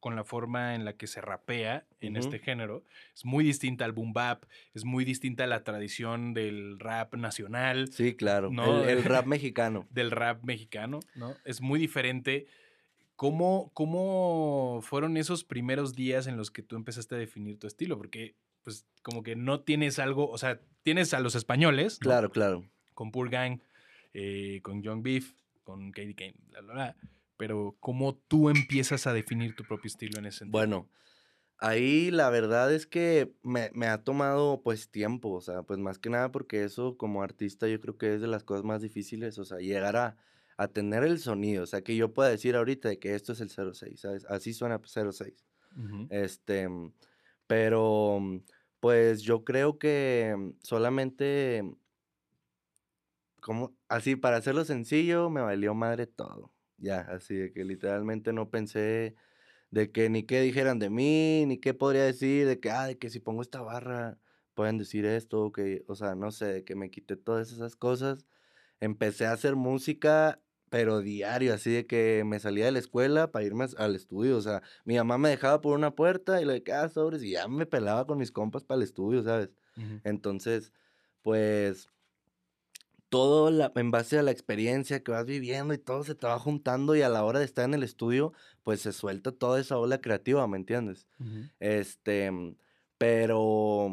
con 0.00 0.16
la 0.16 0.24
forma 0.24 0.74
en 0.74 0.84
la 0.84 0.96
que 0.96 1.06
se 1.06 1.20
rapea 1.20 1.86
en 2.00 2.16
este 2.16 2.40
género 2.40 2.82
es 3.14 3.24
muy 3.24 3.44
distinta 3.44 3.84
al 3.84 3.92
boom 3.92 4.12
bap, 4.12 4.44
es 4.74 4.84
muy 4.84 5.04
distinta 5.04 5.44
a 5.44 5.46
la 5.46 5.62
tradición 5.62 6.34
del 6.34 6.78
rap 6.80 7.14
nacional, 7.14 7.92
Sí, 7.92 8.14
claro. 8.16 8.50
No, 8.50 8.82
el, 8.82 8.98
el 8.98 9.04
rap 9.04 9.26
mexicano. 9.26 9.86
del 9.90 10.10
rap 10.10 10.42
mexicano, 10.42 10.98
¿no? 11.14 11.36
Es 11.44 11.60
muy 11.60 11.78
diferente. 11.78 12.46
¿Cómo, 13.22 13.70
¿Cómo 13.72 14.80
fueron 14.82 15.16
esos 15.16 15.44
primeros 15.44 15.94
días 15.94 16.26
en 16.26 16.36
los 16.36 16.50
que 16.50 16.60
tú 16.60 16.74
empezaste 16.74 17.14
a 17.14 17.18
definir 17.18 17.56
tu 17.56 17.68
estilo? 17.68 17.96
Porque, 17.96 18.34
pues, 18.64 18.84
como 19.04 19.22
que 19.22 19.36
no 19.36 19.60
tienes 19.60 20.00
algo, 20.00 20.28
o 20.28 20.36
sea, 20.38 20.60
tienes 20.82 21.14
a 21.14 21.20
los 21.20 21.36
españoles, 21.36 22.00
¿no? 22.00 22.06
Claro, 22.06 22.32
claro. 22.32 22.68
con 22.94 23.12
Poor 23.12 23.30
Gang, 23.30 23.60
eh, 24.12 24.58
con 24.64 24.82
Young 24.82 25.04
Beef, 25.04 25.34
con 25.62 25.92
Katie 25.92 26.16
Kane, 26.16 26.34
bla, 26.48 26.62
bla, 26.62 26.72
bla. 26.72 26.96
Pero, 27.36 27.76
¿cómo 27.78 28.16
tú 28.16 28.50
empiezas 28.50 29.06
a 29.06 29.12
definir 29.12 29.54
tu 29.54 29.62
propio 29.62 29.86
estilo 29.86 30.18
en 30.18 30.26
ese 30.26 30.38
sentido? 30.38 30.58
Bueno, 30.58 30.90
ahí 31.58 32.10
la 32.10 32.28
verdad 32.28 32.74
es 32.74 32.88
que 32.88 33.36
me, 33.44 33.70
me 33.72 33.86
ha 33.86 34.02
tomado 34.02 34.62
pues 34.64 34.90
tiempo, 34.90 35.30
o 35.30 35.40
sea, 35.40 35.62
pues 35.62 35.78
más 35.78 36.00
que 36.00 36.10
nada 36.10 36.32
porque 36.32 36.64
eso 36.64 36.96
como 36.96 37.22
artista 37.22 37.68
yo 37.68 37.80
creo 37.80 37.96
que 37.96 38.14
es 38.14 38.20
de 38.20 38.26
las 38.26 38.42
cosas 38.42 38.64
más 38.64 38.82
difíciles, 38.82 39.38
o 39.38 39.44
sea, 39.44 39.58
llegar 39.58 39.94
a, 39.94 40.16
a 40.56 40.68
tener 40.68 41.04
el 41.04 41.18
sonido, 41.18 41.64
o 41.64 41.66
sea, 41.66 41.82
que 41.82 41.96
yo 41.96 42.12
pueda 42.14 42.30
decir 42.30 42.56
ahorita 42.56 42.88
de 42.88 42.98
que 42.98 43.14
esto 43.14 43.32
es 43.32 43.40
el 43.40 43.50
06, 43.50 44.00
¿sabes? 44.00 44.24
Así 44.26 44.52
suena 44.54 44.80
06. 44.84 45.44
Ujú. 45.76 46.08
Este, 46.10 46.68
mm, 46.68 46.92
pero 47.46 48.18
mm, 48.20 48.40
pues 48.80 49.22
yo 49.22 49.44
creo 49.44 49.78
que 49.78 50.34
mm, 50.36 50.50
solamente, 50.62 51.62
como, 53.40 53.76
así 53.88 54.16
para 54.16 54.36
hacerlo 54.36 54.64
sencillo, 54.64 55.30
me 55.30 55.40
valió 55.40 55.74
madre 55.74 56.06
todo. 56.06 56.52
Ya, 56.78 57.00
así 57.02 57.34
de 57.36 57.52
que 57.52 57.64
literalmente 57.64 58.32
no 58.32 58.50
pensé 58.50 59.16
de 59.70 59.92
que 59.92 60.10
ni 60.10 60.24
qué 60.24 60.40
dijeran 60.42 60.78
de 60.78 60.90
mí, 60.90 61.44
ni 61.46 61.58
qué 61.58 61.74
podría 61.74 62.04
decir, 62.04 62.46
de 62.46 62.60
que, 62.60 62.70
ah, 62.70 62.86
de 62.86 62.98
que 62.98 63.10
si 63.10 63.20
pongo 63.20 63.42
esta 63.42 63.62
barra, 63.62 64.18
pueden 64.54 64.78
decir 64.78 65.06
esto, 65.06 65.52
que, 65.52 65.84
o 65.88 65.96
sea, 65.96 66.14
no 66.16 66.30
sé, 66.32 66.46
de 66.46 66.64
que 66.64 66.76
me 66.76 66.90
quité 66.90 67.16
todas 67.16 67.52
esas 67.52 67.76
cosas. 67.76 68.26
Empecé 68.82 69.26
a 69.26 69.32
hacer 69.32 69.56
música, 69.56 70.42
pero 70.70 71.00
diario, 71.00 71.54
así 71.54 71.70
de 71.72 71.86
que 71.86 72.24
me 72.26 72.40
salía 72.40 72.64
de 72.66 72.72
la 72.72 72.80
escuela 72.80 73.30
para 73.32 73.44
irme 73.46 73.66
al 73.78 73.94
estudio, 73.96 74.36
o 74.38 74.42
sea, 74.42 74.62
mi 74.84 74.96
mamá 74.96 75.18
me 75.18 75.28
dejaba 75.30 75.60
por 75.62 75.76
una 75.78 75.94
puerta 75.94 76.40
y 76.42 76.44
le 76.46 76.54
de 76.54 76.62
que, 76.64 76.72
ah, 76.72 76.88
sobres, 76.88 77.22
y 77.22 77.32
ya 77.32 77.48
me 77.48 77.66
pelaba 77.66 78.06
con 78.06 78.18
mis 78.18 78.32
compas 78.32 78.64
para 78.64 78.78
el 78.78 78.84
estudio, 78.84 79.22
¿sabes? 79.22 79.50
Entonces, 80.04 80.72
pues, 81.22 81.90
todo 83.08 83.50
la- 83.50 83.72
en 83.76 83.90
base 83.90 84.18
a 84.18 84.22
la 84.22 84.30
experiencia 84.30 85.02
que 85.02 85.12
vas 85.12 85.26
viviendo 85.26 85.74
y 85.74 85.78
todo 85.78 86.02
se 86.04 86.14
te 86.14 86.26
va 86.26 86.38
juntando 86.38 86.96
y 86.96 87.02
a 87.02 87.08
la 87.10 87.24
hora 87.24 87.38
de 87.40 87.44
estar 87.44 87.64
en 87.66 87.74
el 87.74 87.82
estudio, 87.82 88.32
pues 88.62 88.80
se 88.80 88.92
suelta 88.92 89.32
toda 89.32 89.60
esa 89.60 89.78
ola 89.78 90.00
creativa, 90.00 90.46
¿me 90.48 90.56
entiendes? 90.56 91.06
Este, 91.60 92.30
pero, 92.98 93.88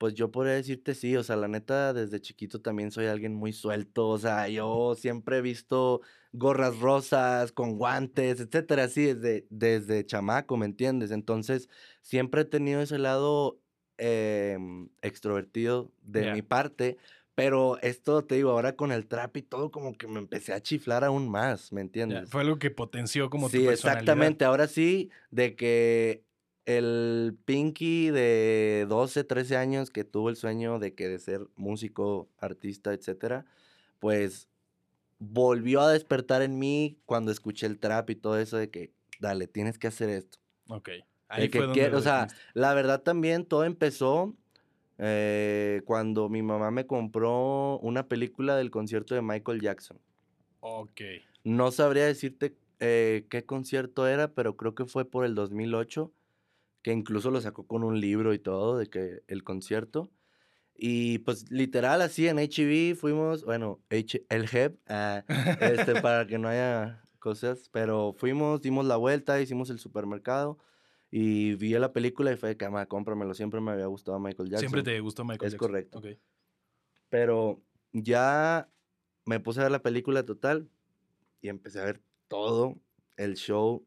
pues 0.00 0.14
yo 0.14 0.30
podría 0.30 0.54
decirte 0.54 0.94
sí, 0.94 1.14
o 1.14 1.22
sea, 1.22 1.36
la 1.36 1.46
neta, 1.46 1.92
desde 1.92 2.22
chiquito 2.22 2.62
también 2.62 2.90
soy 2.90 3.04
alguien 3.06 3.34
muy 3.34 3.52
suelto, 3.52 4.08
o 4.08 4.18
sea, 4.18 4.48
yo 4.48 4.94
siempre 4.96 5.36
he 5.38 5.42
visto 5.42 6.00
gorras 6.32 6.78
rosas 6.78 7.52
con 7.52 7.76
guantes, 7.76 8.40
etcétera, 8.40 8.84
así 8.84 9.12
desde, 9.12 9.46
desde 9.50 10.06
chamaco, 10.06 10.56
¿me 10.56 10.64
entiendes? 10.64 11.10
Entonces, 11.10 11.68
siempre 12.00 12.42
he 12.42 12.44
tenido 12.46 12.80
ese 12.80 12.98
lado 12.98 13.60
em, 13.98 14.88
extrovertido 15.02 15.92
de 16.00 16.24
mi 16.24 16.40
parte, 16.40 16.96
pero 17.34 17.78
esto, 17.82 18.24
te 18.24 18.36
digo, 18.36 18.52
ahora 18.52 18.76
con 18.76 18.92
el 18.92 19.06
trap 19.06 19.36
y 19.36 19.42
todo, 19.42 19.70
como 19.70 19.98
que 19.98 20.06
me 20.08 20.18
empecé 20.18 20.54
a 20.54 20.62
chiflar 20.62 21.04
aún 21.04 21.28
más, 21.28 21.72
¿me 21.72 21.82
Ya, 21.82 21.82
entiendes? 21.82 22.30
Fue 22.30 22.40
algo 22.40 22.58
que 22.58 22.70
potenció 22.70 23.28
como 23.28 23.48
tu 23.50 23.58
Sí, 23.58 23.66
exactamente. 23.68 24.44
Ahora 24.46 24.66
sí, 24.66 25.10
de 25.30 25.56
que 25.56 26.24
el 26.78 27.36
Pinky 27.44 28.10
de 28.10 28.86
12, 28.88 29.24
13 29.24 29.56
años 29.56 29.90
que 29.90 30.04
tuvo 30.04 30.28
el 30.30 30.36
sueño 30.36 30.78
de 30.78 30.94
que 30.94 31.08
de 31.08 31.18
ser 31.18 31.42
músico, 31.56 32.28
artista, 32.38 32.92
etcétera, 32.92 33.46
pues 33.98 34.48
volvió 35.18 35.80
a 35.82 35.92
despertar 35.92 36.42
en 36.42 36.58
mí 36.58 36.98
cuando 37.06 37.30
escuché 37.32 37.66
el 37.66 37.78
trap 37.78 38.10
y 38.10 38.16
todo 38.16 38.38
eso 38.38 38.56
de 38.56 38.70
que, 38.70 38.92
dale, 39.20 39.46
tienes 39.46 39.78
que 39.78 39.86
hacer 39.88 40.08
esto. 40.08 40.38
Ok. 40.68 40.90
Ahí 41.28 41.48
que 41.48 41.58
fue 41.58 41.66
donde 41.66 41.80
quiero- 41.80 41.92
lo 41.94 41.98
o 41.98 42.02
sea. 42.02 42.28
La 42.54 42.74
verdad 42.74 43.02
también 43.02 43.44
todo 43.44 43.64
empezó 43.64 44.34
eh, 44.98 45.82
cuando 45.86 46.28
mi 46.28 46.42
mamá 46.42 46.70
me 46.70 46.86
compró 46.86 47.78
una 47.78 48.08
película 48.08 48.56
del 48.56 48.70
concierto 48.70 49.14
de 49.14 49.22
Michael 49.22 49.60
Jackson. 49.60 49.98
Ok. 50.60 51.00
No 51.44 51.70
sabría 51.70 52.04
decirte 52.04 52.54
eh, 52.80 53.26
qué 53.30 53.44
concierto 53.44 54.06
era, 54.06 54.34
pero 54.34 54.56
creo 54.56 54.74
que 54.74 54.84
fue 54.86 55.04
por 55.04 55.24
el 55.24 55.34
2008, 55.34 56.12
que 56.82 56.92
incluso 56.92 57.30
lo 57.30 57.40
sacó 57.40 57.66
con 57.66 57.84
un 57.84 58.00
libro 58.00 58.32
y 58.34 58.38
todo 58.38 58.78
de 58.78 58.86
que 58.88 59.22
el 59.28 59.44
concierto. 59.44 60.10
Y 60.74 61.18
pues 61.20 61.50
literal 61.50 62.00
así 62.02 62.26
en 62.28 62.38
HB 62.38 62.96
fuimos, 62.96 63.44
bueno, 63.44 63.80
H 63.90 64.24
el 64.30 64.44
HEB, 64.50 64.78
ah, 64.88 65.24
este, 65.60 66.00
para 66.02 66.26
que 66.26 66.38
no 66.38 66.48
haya 66.48 67.02
cosas, 67.18 67.68
pero 67.70 68.14
fuimos, 68.16 68.62
dimos 68.62 68.86
la 68.86 68.96
vuelta, 68.96 69.40
hicimos 69.40 69.68
el 69.70 69.78
supermercado 69.78 70.58
y 71.10 71.54
vi 71.56 71.70
la 71.72 71.92
película 71.92 72.32
y 72.32 72.36
fue 72.36 72.50
de 72.50 72.56
que, 72.56 72.68
"Ma, 72.70 72.86
cómpramelo, 72.86 73.34
siempre 73.34 73.60
me 73.60 73.72
había 73.72 73.86
gustado 73.86 74.18
Michael 74.18 74.48
Jackson. 74.48 74.70
Siempre 74.70 74.82
te 74.82 75.00
gustó 75.00 75.24
Michael 75.24 75.46
Es 75.48 75.52
Jackson. 75.52 75.68
correcto. 75.68 75.98
Ok. 75.98 76.06
Pero 77.08 77.62
ya 77.92 78.70
me 79.26 79.40
puse 79.40 79.60
a 79.60 79.64
ver 79.64 79.72
la 79.72 79.82
película 79.82 80.24
total 80.24 80.70
y 81.42 81.48
empecé 81.48 81.80
a 81.80 81.84
ver 81.84 82.00
todo 82.28 82.76
el 83.16 83.34
show 83.36 83.84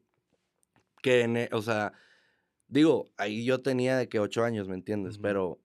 que, 1.02 1.22
en 1.22 1.36
e- 1.36 1.48
o 1.52 1.62
sea, 1.62 1.92
digo, 2.74 3.10
ahí 3.16 3.44
yo 3.44 3.62
tenía 3.62 3.96
de 3.96 4.08
que 4.08 4.20
ocho 4.20 4.44
años, 4.44 4.68
¿me 4.68 4.74
entiendes? 4.74 5.14
Ujú. 5.14 5.22
Pero 5.22 5.60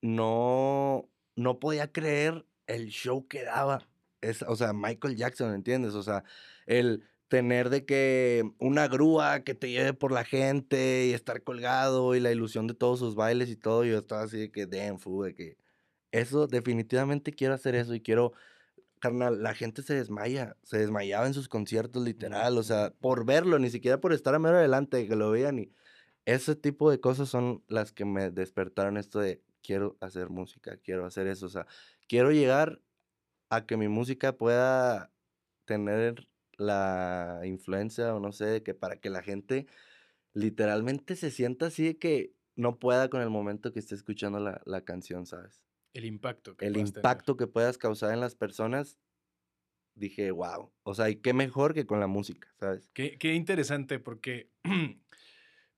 no, 0.00 1.10
no 1.36 1.58
podía 1.58 1.92
creer 1.92 2.46
el 2.66 2.88
show 2.88 3.26
que 3.28 3.44
daba. 3.44 3.88
Es, 4.20 4.42
o 4.42 4.56
sea, 4.56 4.72
Michael 4.72 5.16
Jackson, 5.16 5.54
¿entiendes? 5.54 5.94
O 5.94 6.02
sea, 6.02 6.24
el 6.66 7.04
tener 7.28 7.70
de 7.70 7.84
que 7.84 8.48
una 8.58 8.88
grúa 8.88 9.40
que 9.44 9.54
te 9.54 9.70
lleve 9.70 9.92
por 9.92 10.12
la 10.12 10.24
gente 10.24 11.06
y 11.06 11.12
estar 11.14 11.42
colgado 11.42 12.14
y 12.14 12.20
la 12.20 12.32
ilusión 12.32 12.66
de 12.66 12.74
todos 12.74 12.98
sus 13.00 13.14
bailes 13.14 13.48
y 13.50 13.56
todo, 13.56 13.84
yo 13.84 13.98
estaba 13.98 14.22
así 14.22 14.38
de 14.38 14.50
que, 14.52 14.66
damn, 14.66 14.98
fu, 14.98 15.22
de 15.22 15.34
que 15.34 15.56
eso, 16.12 16.46
definitivamente 16.46 17.32
quiero 17.32 17.54
hacer 17.54 17.74
eso 17.74 17.94
y 17.94 18.00
quiero, 18.00 18.32
carnal, 19.00 19.42
la 19.42 19.54
gente 19.54 19.82
se 19.82 19.94
desmaya, 19.94 20.56
se 20.62 20.78
desmayaba 20.78 21.26
en 21.26 21.34
sus 21.34 21.48
conciertos, 21.48 22.04
literal, 22.04 22.58
o 22.58 22.62
sea, 22.62 22.92
por 23.00 23.24
verlo, 23.24 23.58
ni 23.58 23.70
siquiera 23.70 24.00
por 24.00 24.12
estar 24.12 24.34
a 24.34 24.38
mero 24.38 24.58
adelante, 24.58 24.98
de 24.98 25.08
que 25.08 25.16
lo 25.16 25.30
vean 25.30 25.58
y 25.60 25.72
ese 26.24 26.56
tipo 26.56 26.90
de 26.90 27.00
cosas 27.00 27.28
son 27.28 27.64
las 27.68 27.92
que 27.92 28.04
me 28.04 28.30
despertaron 28.30 28.96
esto 28.96 29.20
de 29.20 29.42
quiero 29.62 29.96
hacer 30.00 30.30
música, 30.30 30.76
quiero 30.78 31.06
hacer 31.06 31.26
eso, 31.26 31.46
o 31.46 31.48
sea, 31.48 31.66
quiero 32.08 32.32
llegar 32.32 32.82
a 33.50 33.66
que 33.66 33.76
mi 33.76 33.88
música 33.88 34.36
pueda 34.36 35.12
tener 35.66 36.28
la 36.58 37.40
influencia 37.44 38.14
o 38.14 38.20
no 38.20 38.32
sé, 38.32 38.62
que 38.62 38.74
para 38.74 39.00
que 39.00 39.10
la 39.10 39.22
gente 39.22 39.66
literalmente 40.34 41.16
se 41.16 41.30
sienta 41.30 41.66
así 41.66 41.84
de 41.84 41.98
que 41.98 42.34
no 42.56 42.78
pueda 42.78 43.08
con 43.10 43.22
el 43.22 43.30
momento 43.30 43.72
que 43.72 43.78
esté 43.80 43.94
escuchando 43.94 44.40
la, 44.40 44.60
la 44.66 44.82
canción, 44.84 45.26
¿sabes? 45.26 45.62
El 45.92 46.04
impacto. 46.04 46.56
que 46.56 46.66
El 46.66 46.72
puedas 46.72 46.92
tener. 46.92 47.04
impacto 47.04 47.36
que 47.36 47.46
puedas 47.46 47.78
causar 47.78 48.12
en 48.12 48.20
las 48.20 48.34
personas, 48.34 48.98
dije, 49.94 50.30
wow, 50.30 50.72
o 50.82 50.94
sea, 50.94 51.10
y 51.10 51.16
qué 51.16 51.32
mejor 51.34 51.74
que 51.74 51.86
con 51.86 52.00
la 52.00 52.06
música, 52.06 52.52
¿sabes? 52.58 52.90
Qué, 52.92 53.18
qué 53.18 53.34
interesante, 53.34 53.98
porque, 53.98 54.50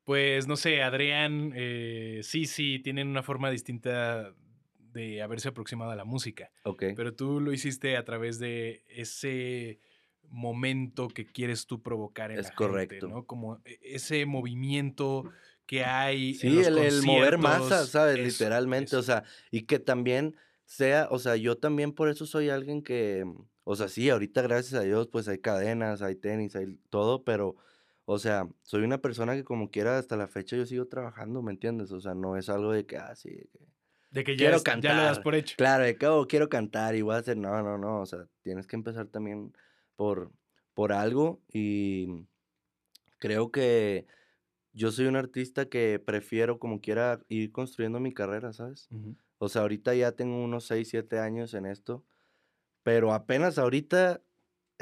pues, 0.05 0.47
no 0.47 0.57
sé, 0.57 0.83
Adrián, 0.83 1.53
eh, 1.55 2.21
sí, 2.23 2.47
sí, 2.47 2.79
tienen 2.81 3.09
una 3.09 3.23
forma 3.23 3.51
distinta 3.51 4.35
de 4.79 5.23
haberse 5.23 5.49
aproximado 5.49 5.91
a 5.91 5.97
la 5.97 6.05
música, 6.05 6.51
Ok. 6.65 6.83
pero 6.95 7.15
tú 7.15 7.41
lo 7.41 7.53
hiciste 7.53 7.97
a 7.97 8.05
través 8.05 8.39
de 8.39 8.85
ese 8.89 9.81
momento 10.29 11.09
que 11.09 11.27
quieres 11.27 11.67
tú 11.67 11.83
provocar 11.83 12.31
en 12.31 12.39
Es 12.39 12.47
la 12.47 12.53
correcto. 12.53 13.07
gente, 13.07 13.15
¿no? 13.15 13.25
Como 13.27 13.61
e- 13.65 13.79
ese 13.83 14.27
movimiento 14.27 15.25
que 15.67 15.85
hay 15.85 16.31
en 16.31 16.39
Sí, 16.41 16.49
los 16.55 16.69
el, 16.69 16.79
el 16.79 17.03
mover 17.03 17.39
masas, 17.39 17.91
¿sabes? 17.91 18.19
eso, 18.19 18.25
Literalmente, 18.25 18.97
o 18.97 19.03
sea, 19.03 19.25
y 19.51 19.63
que 19.63 19.79
también 19.79 20.37
sea, 20.65 21.09
o 21.11 21.19
sea, 21.19 21.37
yo 21.37 21.59
también 21.59 21.93
por 21.93 22.09
eso 22.09 22.27
soy 22.27 22.49
alguien 22.49 22.83
que, 22.83 23.25
o 23.65 23.77
sea, 23.77 23.89
sí, 23.89 24.09
ahorita 24.09 24.43
gracias 24.43 24.75
a 24.81 24.85
Dios, 24.85 25.09
pues 25.09 25.29
hay 25.29 25.39
cadenas, 25.41 26.01
hay 26.03 26.17
tenis, 26.17 26.57
hay 26.57 26.77
todo, 26.91 27.23
pero, 27.25 27.57
o 28.05 28.19
sea, 28.19 28.49
soy 28.63 28.83
una 28.85 28.99
persona 28.99 29.35
que 29.35 29.45
como 29.45 29.71
quiera 29.71 29.99
hasta 29.99 30.17
la 30.17 30.29
fecha 30.29 30.57
yo 30.57 30.67
sigo 30.67 30.89
trabajando, 30.89 31.43
¿me 31.43 31.53
entiendes? 31.53 31.93
O 31.93 32.01
sea, 32.01 32.15
no 32.15 32.37
es 32.37 32.49
algo 32.49 32.73
de 32.73 32.87
que, 32.87 32.97
ah, 32.99 33.15
sí, 33.17 33.31
de 33.31 33.49
que, 33.53 33.61
de 34.11 34.25
que 34.25 34.37
ya, 34.37 34.51
quiero 34.51 34.57
es- 34.57 34.71
ya 34.75 34.95
lo 34.95 35.03
das 35.05 35.19
cantar. 35.19 35.21
por 35.21 35.35
hecho. 35.35 35.57
claro, 35.57 35.85
de 35.85 35.97
que 35.99 36.07
"Oh, 36.07 36.27
quiero 36.29 36.49
cantar 36.49 36.95
y 36.97 37.03
voy 37.03 37.15
a 37.15 37.19
hacer, 37.19 37.37
no, 37.37 37.63
no, 37.63 37.79
no, 37.79 38.01
o 38.03 38.07
sea, 38.07 38.29
tienes 38.43 38.67
que 38.67 38.77
empezar 38.77 39.09
también 39.09 39.53
por, 39.97 40.33
por 40.75 40.93
algo 40.93 41.43
y 41.53 42.27
creo 43.19 43.51
que 43.51 44.07
yo 44.73 44.93
soy 44.93 45.07
un 45.07 45.17
artista 45.17 45.69
que 45.69 45.99
prefiero 46.01 46.59
como 46.59 46.81
quiera 46.81 47.25
ir 47.29 47.53
construyendo 47.53 48.01
mi 48.01 48.13
carrera, 48.15 48.53
¿sabes? 48.53 48.91
O 49.39 49.49
sea, 49.49 49.63
ahorita 49.63 49.95
ya 49.95 50.13
tengo 50.13 50.43
unos 50.45 50.67
6, 50.67 50.89
7 50.91 51.19
años 51.21 51.55
en 51.55 51.67
esto, 51.67 52.05
pero 52.83 53.13
apenas 53.15 53.59
ahorita 53.59 54.23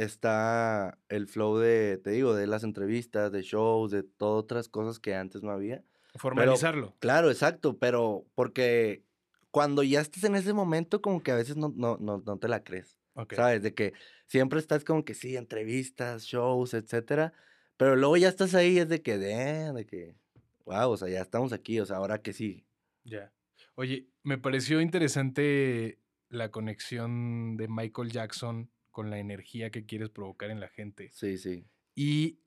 está 0.03 0.99
el 1.09 1.27
flow 1.29 1.59
de, 1.59 1.99
te 1.99 2.11
digo, 2.11 2.35
de 2.35 2.47
las 2.47 2.65
entrevistas, 2.65 3.33
de 3.33 3.43
shows, 3.43 3.91
de 3.91 4.03
todas 4.03 4.43
otras 4.45 4.69
cosas 4.69 4.99
que 4.99 5.15
antes 5.15 5.43
no 5.43 5.51
había. 5.51 5.85
Formalizarlo. 6.15 6.97
Claro, 6.99 7.31
exacto, 7.31 7.79
pero 7.79 8.27
porque 8.35 9.05
cuando 9.51 9.83
ya 9.83 10.01
estás 10.01 10.25
en 10.25 10.37
ese 10.37 10.53
momento 10.53 11.01
como 11.03 11.23
que 11.23 11.33
a 11.33 11.37
veces 11.37 11.57
no, 11.57 11.73
no, 11.77 11.97
no, 11.99 12.23
no 12.25 12.39
te 12.39 12.49
la 12.49 12.65
crees, 12.65 12.99
Ok. 13.15 13.35
¿sabes? 13.35 13.63
De 13.63 13.75
que 13.75 13.93
siempre 14.27 14.59
estás 14.59 14.85
como 14.85 15.05
que 15.05 15.15
sí, 15.15 15.37
entrevistas, 15.37 16.25
shows, 16.25 16.75
etcétera, 16.75 17.33
pero 17.77 17.97
luego 17.97 18.17
ya 18.17 18.29
estás 18.29 18.55
ahí, 18.55 18.79
es 18.79 18.89
de 18.89 19.03
que, 19.03 19.19
"Damn", 19.19 19.75
de 19.77 19.87
que, 19.87 20.17
wow, 20.65 20.91
o 20.91 20.97
sea, 20.97 21.09
ya 21.09 21.21
estamos 21.21 21.53
aquí, 21.53 21.81
o 21.81 21.87
sea, 21.87 21.97
ahora 21.97 22.23
que 22.23 22.33
sí. 22.33 22.67
Ya. 23.05 23.33
Oye, 23.75 24.09
me 24.23 24.39
pareció 24.39 24.81
interesante 24.81 25.99
la 26.29 26.51
conexión 26.51 27.57
de 27.57 27.69
Michael 27.69 28.11
Jackson 28.13 28.71
con 28.91 29.11
la 29.11 29.19
energía 29.19 29.71
que 29.71 29.87
quieres 29.87 30.11
provocar 30.11 30.51
en 30.51 30.61
la 30.61 30.69
gente. 30.69 31.11
Sí, 31.13 31.39
sí. 31.39 31.65
Y 31.95 32.39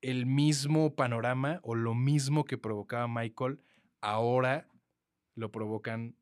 el 0.00 0.26
mismo 0.26 0.94
panorama 0.94 1.60
o 1.62 1.74
lo 1.74 1.94
mismo 1.94 2.44
que 2.44 2.58
provocaba 2.58 3.08
Michael, 3.08 3.60
ahora 4.00 4.68
lo 5.34 5.50
provocan 5.50 6.16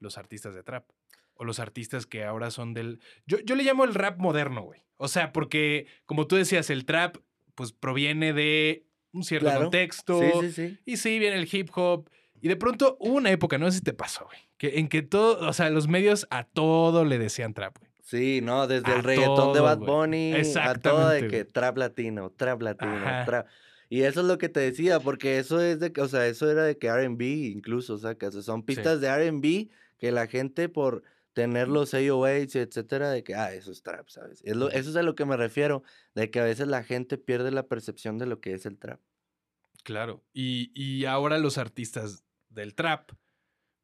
los 0.00 0.18
artistas 0.18 0.54
de 0.54 0.62
trap. 0.62 0.88
O 1.34 1.44
los 1.44 1.60
artistas 1.60 2.06
que 2.06 2.24
ahora 2.24 2.50
son 2.50 2.74
del... 2.74 3.00
Yo, 3.26 3.38
yo 3.40 3.54
le 3.54 3.62
llamo 3.64 3.84
el 3.84 3.94
rap 3.94 4.18
moderno, 4.18 4.62
güey. 4.62 4.82
O 4.96 5.06
sea, 5.08 5.32
porque, 5.32 5.86
como 6.06 6.26
tú 6.26 6.36
decías, 6.36 6.70
el 6.70 6.84
trap 6.84 7.16
pues 7.54 7.72
proviene 7.72 8.32
de 8.32 8.86
un 9.12 9.22
cierto 9.24 9.46
Claro. 9.46 9.62
contexto. 9.62 10.20
Sí, 10.20 10.30
sí, 10.40 10.52
sí. 10.52 10.78
Y 10.84 10.96
sí, 10.96 11.18
viene 11.18 11.36
el 11.36 11.48
hip 11.50 11.70
hop. 11.74 12.10
Y 12.40 12.48
de 12.48 12.56
pronto 12.56 12.96
hubo 13.00 13.14
una 13.14 13.30
época, 13.30 13.58
no 13.58 13.70
sé 13.70 13.78
si 13.78 13.84
te 13.84 13.92
pasó, 13.92 14.24
güey, 14.26 14.38
que, 14.58 14.78
en 14.78 14.88
que 14.88 15.02
todo, 15.02 15.48
o 15.48 15.52
sea, 15.52 15.70
los 15.70 15.88
medios 15.88 16.26
a 16.30 16.44
todo 16.44 17.04
le 17.04 17.18
decían 17.18 17.52
trap, 17.54 17.78
güey. 17.78 17.90
Sí, 18.08 18.40
no, 18.42 18.66
desde 18.66 18.90
A 18.90 18.96
el 18.96 19.02
reggaetón 19.02 19.52
de 19.52 19.60
Bad. 19.60 19.80
Bunny 19.80 20.32
a 20.58 20.74
todo 20.76 21.10
de 21.10 21.28
que 21.28 21.44
trap 21.44 21.76
latino, 21.76 22.30
trap 22.30 22.62
latino, 22.62 23.04
trap. 23.26 23.46
Y 23.90 24.02
eso 24.02 24.20
es 24.20 24.26
lo 24.26 24.38
que 24.38 24.48
te 24.48 24.60
decía, 24.60 24.98
porque 24.98 25.38
eso 25.38 25.60
es 25.60 25.78
de 25.78 25.92
que, 25.92 26.00
o 26.00 26.08
sea, 26.08 26.26
eso 26.26 26.50
era 26.50 26.62
de 26.64 26.78
que 26.78 26.86
R&B 26.86 27.26
incluso, 27.26 27.92
o 27.94 27.98
sea, 27.98 28.14
que 28.14 28.30
son 28.32 28.62
pistas 28.62 29.02
de 29.02 29.08
R&B 29.08 29.68
que 29.98 30.10
la 30.10 30.26
gente 30.26 30.70
por 30.70 31.02
tener 31.34 31.68
los 31.68 31.92
AOAs, 31.92 32.56
etcétera, 32.56 33.10
de 33.10 33.22
que, 33.22 33.34
ah, 33.34 33.52
eso 33.52 33.70
es 33.70 33.82
trap, 33.82 34.08
¿sabes? 34.08 34.40
Es 34.42 34.56
lo- 34.56 34.70
eso 34.70 34.88
es 34.88 34.96
a 34.96 35.02
lo 35.02 35.14
que 35.14 35.26
me 35.26 35.36
refiero, 35.36 35.82
de 36.14 36.30
que 36.30 36.40
a 36.40 36.44
veces 36.44 36.66
la 36.66 36.82
gente 36.84 37.18
pierde 37.18 37.50
la 37.50 37.64
percepción 37.66 38.16
de 38.16 38.24
lo 38.24 38.40
que 38.40 38.54
es 38.54 38.64
el 38.64 38.78
trap. 38.78 39.00
Claro. 39.84 40.24
Y, 40.32 40.70
y 40.74 41.04
ahora 41.04 41.36
los 41.38 41.58
artistas 41.58 42.24
del 42.48 42.74
trap, 42.74 43.10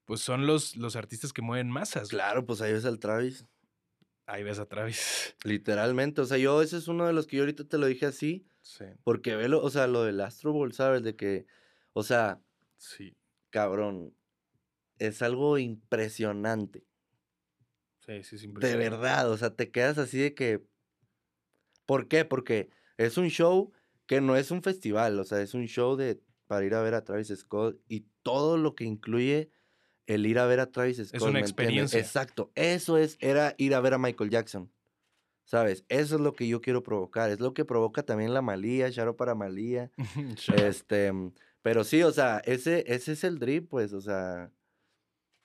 pues 0.07 0.21
son 0.21 0.47
los, 0.47 0.77
los 0.77 0.97
artistas 0.97 1.33
que 1.35 1.43
mueven 1.43 1.71
masas. 1.71 2.09
Claro, 2.09 2.45
pues 2.47 2.61
ahí 2.63 2.73
ves 2.73 2.85
al 2.87 2.99
Travis, 2.99 3.45
Ahí 4.27 4.43
ves 4.43 4.59
a 4.59 4.67
Travis. 4.67 5.35
literalmente, 5.45 6.21
o 6.21 6.25
sea, 6.25 6.39
yo 6.39 6.63
ese 6.63 6.77
es 6.79 6.89
uno 6.89 7.07
de 7.07 7.13
los 7.13 7.27
que 7.27 7.37
yo 7.37 7.43
ahorita 7.43 7.65
te 7.69 7.79
lo 7.79 7.87
dije 7.87 8.07
así, 8.07 8.47
Sí, 8.63 8.85
porque 9.05 9.37
velo, 9.37 9.63
o 9.63 9.71
sea, 9.71 9.87
lo 9.87 10.05
del 10.05 10.21
Astro 10.21 10.53
Bowl, 10.53 10.73
¿sabes? 10.73 11.03
De 11.03 11.17
que, 11.17 11.47
o 11.93 12.03
sea, 12.03 12.43
sí, 12.77 13.17
cabrón, 13.51 14.15
es 14.99 15.23
algo 15.23 15.59
impresionante. 15.59 16.87
sí, 17.99 18.23
sí, 18.23 18.37
es 18.37 18.43
De 18.43 18.47
impresionante. 18.49 18.91
verdad, 18.91 19.31
o 19.31 19.37
sea, 19.37 19.55
te 19.55 19.71
quedas 19.71 19.99
así 19.99 20.19
de 20.19 20.35
que... 20.35 20.65
¿Por 21.87 22.09
qué? 22.09 22.25
Porque 22.25 22.71
es 22.97 23.19
un 23.19 23.29
show 23.29 23.73
que 24.07 24.21
no 24.21 24.37
es 24.37 24.51
un 24.51 24.63
festival, 24.63 25.19
o 25.19 25.25
sea, 25.25 25.41
es 25.41 25.55
un 25.55 25.67
show 25.67 25.97
de 25.97 26.23
para 26.47 26.65
ir 26.67 26.75
a 26.75 26.83
ver 26.83 26.95
a 26.95 27.05
Travis 27.05 27.29
Scott 27.37 27.81
y 27.89 28.07
todo 28.23 28.59
lo 28.59 28.75
que 28.75 28.85
incluye 28.85 29.51
el 30.07 30.27
ir 30.27 30.39
a 30.39 30.47
ver 30.47 30.61
a 30.61 30.71
Travis 30.71 30.97
Scott. 30.99 31.15
una 31.23 31.33
¿me 31.33 31.39
entiendes? 31.41 31.51
experiencia. 31.51 32.01
Exacto, 32.01 32.51
eso 32.55 32.99
es, 32.99 33.17
era 33.21 33.55
ir 33.59 33.75
a 33.75 33.81
ver 33.81 33.95
a 33.95 33.99
Michael 33.99 34.31
Jackson. 34.31 34.71
¿Sabes? 35.47 35.85
Eso 35.91 36.15
es 36.15 36.21
lo 36.23 36.33
que 36.33 36.49
yo 36.49 36.63
quiero 36.63 36.83
provocar. 36.83 37.29
Es 37.31 37.39
lo 37.39 37.53
que 37.53 37.67
provoca 37.67 38.03
también 38.03 38.33
la 38.33 38.41
Malía, 38.41 38.89
Sharo 38.89 39.17
para 39.17 39.35
Malía. 39.35 39.91
Este, 40.57 41.13
pero 41.61 41.85
sí, 41.85 42.03
o 42.03 42.13
sea, 42.13 42.39
ese, 42.47 42.85
ese 42.87 43.13
es 43.13 43.25
el 43.25 43.39
drip, 43.39 43.69
pues, 43.69 43.93
o 43.93 44.01
sea, 44.01 44.51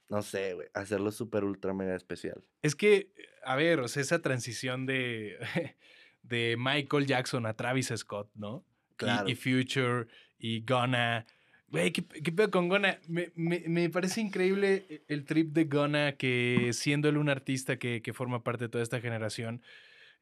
no 0.10 0.22
sé, 0.22 0.54
güey, 0.54 0.68
hacerlo 0.74 1.12
súper 1.12 1.44
ultra 1.44 1.74
mega 1.74 1.96
especial. 1.96 2.42
Es 2.62 2.76
que, 2.76 3.12
a 3.44 3.56
ver, 3.58 3.80
o 3.82 3.88
sea, 3.90 4.02
esa 4.02 4.22
transición 4.22 4.86
de, 4.86 5.38
de 6.24 6.56
Michael 6.58 7.06
Jackson 7.06 7.46
a 7.46 7.54
Travis 7.56 7.92
Scott, 7.96 8.30
¿no? 8.36 8.66
Y- 8.66 8.96
Claro. 9.00 9.30
Y, 9.30 9.36
Future 9.36 10.08
y 10.38 10.60
Gunna. 10.66 11.26
Güey, 11.72 11.92
¿qué, 11.92 12.04
qué 12.04 12.32
pedo 12.32 12.50
con 12.50 12.68
Gunna? 12.68 13.00
Me, 13.08 13.32
me- 13.36 13.64
me 13.68 13.90
parece 13.90 14.22
increíble 14.22 15.04
el 15.08 15.26
trip 15.26 15.54
de 15.54 15.66
Gunna 15.66 16.14
que 16.18 16.72
siendo 16.74 17.10
él 17.10 17.18
un 17.18 17.30
artista 17.30 17.78
que, 17.78 18.02
que 18.02 18.14
forma 18.14 18.44
parte 18.44 18.66
de 18.66 18.70
toda 18.70 18.84
esta 18.84 19.00
generación, 19.02 19.62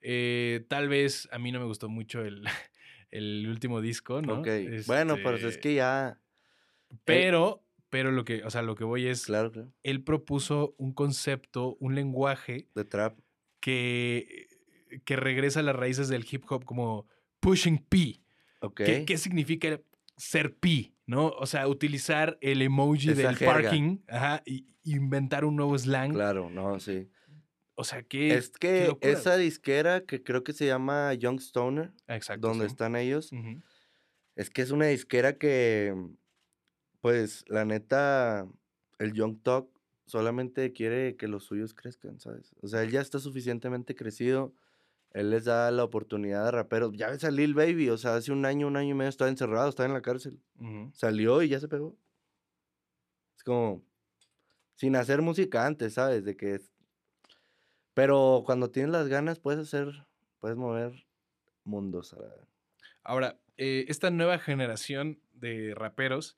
eh, 0.02 0.66
tal 0.68 0.90
vez 0.90 1.30
a 1.32 1.40
mí 1.40 1.52
no 1.52 1.60
me 1.60 1.66
gustó 1.66 1.90
mucho 1.90 2.24
el, 2.26 2.44
el 3.12 3.48
último 3.50 3.82
disco, 3.82 4.22
¿no? 4.22 4.40
Ok, 4.42 4.48
bueno, 4.88 5.16
pero 5.24 5.38
es 5.38 5.44
Este, 5.44 5.62
que 5.62 5.76
ya, 5.76 6.20
Pero, 7.06 7.64
pero 7.90 8.12
lo 8.12 8.24
que, 8.26 8.44
o 8.44 8.50
sea, 8.50 8.62
lo 8.62 8.76
que 8.76 8.84
voy 8.84 9.08
es, 9.08 9.26
claro, 9.26 9.52
claro, 9.52 9.72
él 9.84 10.04
propuso 10.04 10.76
un 10.78 10.94
concepto, 10.94 11.76
un 11.80 11.96
lenguaje 11.96 12.68
de 12.76 12.84
trap, 12.86 13.18
que, 13.60 14.48
que 15.06 15.16
regresa 15.16 15.62
a 15.62 15.64
las 15.64 15.76
raíces 15.76 16.08
del 16.10 16.26
hip 16.30 16.44
hop 16.50 16.66
como 16.66 17.08
pushing 17.40 17.78
P. 17.80 18.22
ok. 18.62 18.82
¿Qué, 18.84 19.06
qué 19.06 19.18
significa 19.18 19.82
ser 20.18 20.56
P? 20.56 20.94
¿No? 21.08 21.30
O 21.30 21.46
sea, 21.48 21.68
utilizar 21.68 22.38
el 22.42 22.62
emoji 22.62 23.10
Esa 23.12 23.28
del 23.30 23.38
jerga. 23.38 23.54
parking 23.54 24.00
ajá, 24.08 24.44
y 24.46 24.68
inventar 24.84 25.46
un 25.46 25.56
nuevo 25.56 25.78
slang. 25.78 26.14
Claro, 26.14 26.50
no, 26.50 26.80
sí. 26.80 27.10
O 27.76 27.84
sea, 27.84 28.04
qué. 28.04 28.34
Es 28.34 28.50
que 28.50 28.98
esa 29.02 29.38
disquera 29.38 30.04
que 30.06 30.24
creo 30.24 30.44
que 30.44 30.52
se 30.52 30.66
llama 30.66 31.14
Young 31.14 31.40
Stoner, 31.40 31.94
Exacto. 32.08 32.48
donde 32.48 32.66
sí. 32.66 32.72
están 32.72 32.96
ellos, 32.96 33.32
es 34.36 34.50
que 34.50 34.62
es 34.64 34.72
una 34.72 34.88
disquera 34.88 35.38
que, 35.38 35.96
pues, 37.02 37.46
la 37.48 37.66
neta, 37.66 38.48
el 39.00 39.14
Young 39.14 39.42
Talk 39.44 39.70
solamente 40.08 40.74
quiere 40.74 41.16
que 41.18 41.28
los 41.28 41.44
suyos 41.44 41.74
crezcan, 41.74 42.20
¿sabes? 42.20 42.56
O 42.62 42.68
sea, 42.68 42.82
él 42.82 42.90
ya 42.92 43.02
está 43.02 43.20
suficientemente 43.20 43.96
crecido, 43.96 44.54
él 45.18 45.32
les 45.32 45.46
da 45.46 45.72
la 45.72 45.84
oportunidad 45.84 46.48
a 46.48 46.52
raperos. 46.52 46.94
Ya 46.96 47.10
ves 47.10 47.24
a 47.24 47.32
Lil 47.32 47.56
Baby, 47.56 47.90
o 47.90 47.98
sea, 47.98 48.16
hace 48.16 48.32
un 48.32 48.46
año, 48.46 48.68
un 48.68 48.78
año 48.78 48.92
y 48.92 48.94
medio 48.94 49.10
estaba 49.10 49.32
encerrado, 49.32 49.68
estaba 49.68 49.88
en 49.88 49.94
la 49.94 50.04
cárcel. 50.04 50.40
Salió 50.94 51.42
y 51.42 51.50
ya 51.50 51.60
se 51.60 51.68
pegó. 51.68 51.98
Es 53.36 53.44
como, 53.44 53.84
sin 54.76 54.96
hacer 54.96 55.24
música 55.24 55.66
antes, 55.66 55.96
¿sabes? 55.96 56.24
De 56.24 56.38
que 56.38 56.56
es... 56.56 56.72
Pero 57.96 58.44
cuando 58.46 58.70
tienes 58.70 58.92
las 58.92 59.08
ganas, 59.08 59.40
puedes 59.40 59.60
hacer, 59.60 60.06
puedes 60.40 60.56
mover 60.56 61.08
mundos. 61.64 62.16
Ahora, 63.04 63.40
eh, 63.58 63.86
esta 63.88 64.12
nueva 64.12 64.38
generación 64.38 65.20
de 65.34 65.74
raperos 65.76 66.38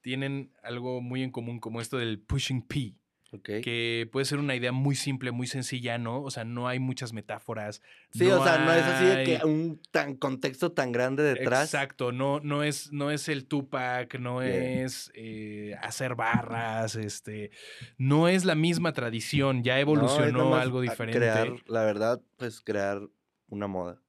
tienen 0.00 0.50
algo 0.62 1.02
muy 1.02 1.22
en 1.22 1.30
común, 1.30 1.60
como 1.60 1.82
esto 1.82 1.98
del 1.98 2.22
pushing 2.22 2.62
P, 2.62 2.94
Que 3.42 4.08
puede 4.12 4.26
ser 4.26 4.38
una 4.38 4.54
idea 4.54 4.72
muy 4.72 4.94
simple, 4.94 5.32
muy 5.32 5.46
sencilla, 5.46 5.98
¿no? 5.98 6.22
O 6.22 6.30
sea, 6.30 6.44
no 6.44 6.68
hay 6.68 6.78
muchas 6.78 7.12
metáforas. 7.12 7.82
Sí, 8.12 8.26
o 8.26 8.42
sea, 8.42 8.58
no 8.58 8.72
es 8.72 8.84
así 8.84 9.04
de 9.04 9.24
que 9.24 9.44
un 9.44 9.80
tan 9.90 10.16
contexto 10.16 10.72
tan 10.72 10.92
grande 10.92 11.22
detrás. 11.22 11.64
Exacto, 11.64 12.12
no, 12.12 12.40
no, 12.40 12.62
es, 12.62 12.92
no 12.92 13.10
es 13.10 13.28
el 13.28 13.46
Tupac, 13.46 14.18
no 14.18 14.38
Bien. 14.38 14.84
es 14.84 15.10
eh, 15.14 15.74
hacer 15.82 16.14
barras, 16.14 16.96
este, 16.96 17.50
no 17.98 18.28
es 18.28 18.44
la 18.44 18.54
misma 18.54 18.92
tradición, 18.92 19.62
ya 19.62 19.80
evolucionó 19.80 20.56
algo 20.56 20.80
diferente. 20.80 21.18
Crear, 21.18 21.52
la 21.66 21.84
verdad, 21.84 22.20
pues 22.36 22.60
crear 22.60 23.00
una 23.48 23.66
moda. 23.66 24.00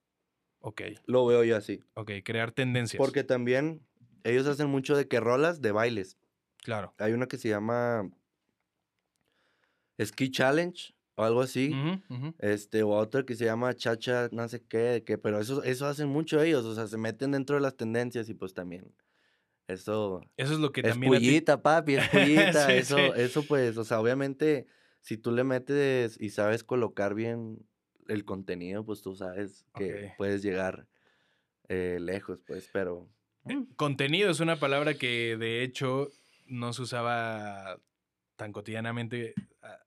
Ok, 0.60 0.82
Lo 1.06 1.24
veo 1.26 1.44
yo 1.44 1.56
así. 1.56 1.80
ok, 1.94 2.10
crear 2.24 2.50
tendencias. 2.50 2.98
Porque 2.98 3.22
también 3.22 3.86
ellos 4.24 4.46
hacen 4.46 4.68
mucho 4.68 4.96
de 4.96 5.06
que 5.06 5.20
rolas 5.20 5.62
de 5.62 5.70
bailes. 5.72 6.18
Claro. 6.64 6.92
Hay 6.98 7.12
una 7.12 7.26
que 7.26 7.36
se 7.38 7.48
llama 7.48 8.10
Ski 10.00 10.30
Challenge 10.30 10.94
o 11.14 11.24
algo 11.24 11.40
así. 11.42 11.72
Este, 12.38 12.82
o 12.82 12.90
otra 12.90 13.24
que 13.24 13.34
se 13.34 13.44
llama 13.46 13.74
Chacha, 13.74 14.28
no 14.32 14.46
sé 14.48 14.62
qué, 14.66 15.02
qué, 15.06 15.16
pero 15.18 15.40
eso, 15.40 15.62
eso 15.62 15.86
hacen 15.86 16.08
mucho 16.08 16.42
ellos, 16.42 16.64
o 16.66 16.74
sea, 16.74 16.86
se 16.86 16.98
meten 16.98 17.30
dentro 17.32 17.56
de 17.56 17.62
las 17.62 17.76
tendencias 17.76 18.28
y 18.28 18.34
pues 18.34 18.52
también. 18.52 18.94
Eso 19.68 20.20
Eso 20.36 20.52
es 20.54 20.60
lo 20.60 20.70
que 20.72 20.80
es 20.82 20.90
también 20.90 21.14
a 21.14 21.18
ti- 21.18 21.26
pullita, 21.26 21.62
papi, 21.62 21.94
es 21.96 22.08
pullita. 22.10 22.66
Sí, 22.66 22.72
eso, 22.78 22.96
sí. 23.14 23.20
eso 23.20 23.42
pues, 23.46 23.76
o 23.78 23.84
sea, 23.84 24.00
obviamente, 24.00 24.66
si 25.00 25.16
tú 25.16 25.32
le 25.32 25.44
metes 25.44 26.16
y 26.20 26.30
sabes 26.30 26.62
colocar 26.62 27.14
bien 27.14 27.66
el 28.08 28.24
contenido, 28.24 28.84
pues 28.84 29.02
tú 29.02 29.16
sabes 29.16 29.64
que 29.74 30.12
puedes 30.16 30.42
llegar 30.42 30.86
eh, 31.68 31.98
lejos, 32.00 32.40
pues, 32.46 32.68
pero. 32.72 33.08
Eh, 33.48 33.56
mm, 33.56 33.74
Contenido 33.76 34.30
es 34.30 34.40
una 34.40 34.58
palabra 34.60 34.94
que 34.94 35.36
de 35.36 35.62
hecho 35.62 36.10
no 36.46 36.72
se 36.72 36.82
usaba 36.82 37.80
tan 38.36 38.52
cotidianamente 38.52 39.34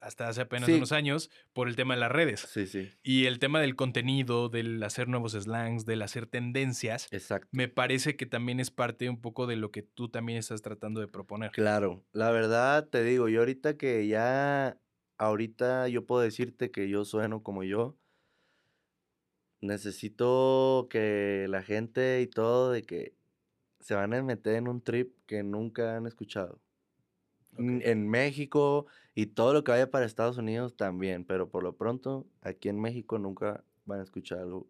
hasta 0.01 0.27
hace 0.27 0.41
apenas 0.41 0.67
Sí. 0.67 0.73
unos 0.73 0.91
años 0.91 1.29
por 1.53 1.67
el 1.69 1.75
tema 1.75 1.93
de 1.93 2.01
las 2.01 2.11
redes. 2.11 2.41
Sí, 2.41 2.67
sí, 2.67 2.89
Y 3.03 3.25
el 3.25 3.39
tema 3.39 3.61
del 3.61 3.75
contenido, 3.75 4.49
del 4.49 4.81
hacer 4.83 5.07
nuevos 5.07 5.31
slangs, 5.33 5.85
del 5.85 6.01
hacer 6.01 6.25
tendencias, 6.25 7.07
exacto. 7.11 7.47
me 7.51 7.67
parece 7.69 8.17
que 8.17 8.25
también 8.25 8.59
es 8.59 8.71
parte 8.71 9.09
un 9.09 9.21
poco 9.21 9.47
de 9.47 9.55
lo 9.55 9.71
que 9.71 9.81
tú 9.83 10.09
también 10.09 10.37
estás 10.39 10.61
tratando 10.61 10.99
de 10.99 11.07
proponer. 11.07 11.51
Claro, 11.51 12.03
la 12.11 12.31
verdad 12.31 12.89
te 12.89 13.03
digo, 13.03 13.29
yo 13.29 13.39
ahorita 13.39 13.77
que 13.77 14.07
ya, 14.07 14.77
ahorita 15.17 15.87
yo 15.87 16.05
puedo 16.05 16.21
decirte 16.21 16.71
que 16.71 16.89
yo 16.89 17.05
sueno 17.05 17.41
como 17.43 17.63
yo, 17.63 17.97
necesito 19.61 20.87
que 20.89 21.45
la 21.49 21.61
gente 21.63 22.21
y 22.21 22.27
todo 22.27 22.71
de 22.71 22.83
que 22.83 23.15
se 23.79 23.93
van 23.95 24.13
a 24.13 24.23
meter 24.23 24.55
en 24.55 24.67
un 24.67 24.81
trip 24.81 25.15
que 25.25 25.43
nunca 25.43 25.95
han 25.97 26.07
escuchado. 26.07 26.61
En 27.59 28.07
México 28.07 28.87
y 29.15 29.27
todo 29.27 29.53
lo 29.53 29.63
que 29.63 29.71
vaya 29.71 29.91
para 29.91 30.05
Estados 30.05 30.37
Unidos 30.37 30.75
también, 30.75 31.25
pero 31.25 31.49
por 31.49 31.63
lo 31.63 31.73
pronto 31.75 32.25
aquí 32.41 32.69
en 32.69 32.79
México 32.79 33.19
nunca 33.19 33.63
van 33.85 33.99
a 33.99 34.03
escuchar 34.03 34.39
algo 34.39 34.67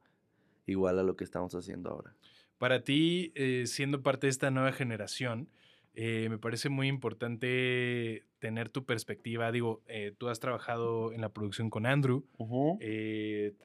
igual 0.66 1.00
a 1.00 1.04
lo 1.04 1.16
que 1.16 1.24
estamos 1.24 1.54
haciendo 1.56 1.90
ahora. 1.90 2.16
Para 2.58 2.84
ti, 2.84 3.32
eh, 3.36 3.64
siendo 3.68 4.02
parte 4.02 4.28
de 4.28 4.32
esta 4.32 4.52
nueva 4.52 4.72
generación, 4.72 5.50
eh, 5.94 6.28
me 6.30 6.38
parece 6.38 6.70
muy 6.70 6.88
importante 6.88 8.26
tener 8.40 8.70
tu 8.70 8.86
perspectiva. 8.86 9.52
Digo, 9.52 9.82
eh, 9.88 10.14
tú 10.18 10.30
has 10.30 10.40
trabajado 10.40 11.12
en 11.14 11.22
la 11.22 11.30
producción 11.30 11.70
con 11.70 11.86
Andrew, 11.86 12.26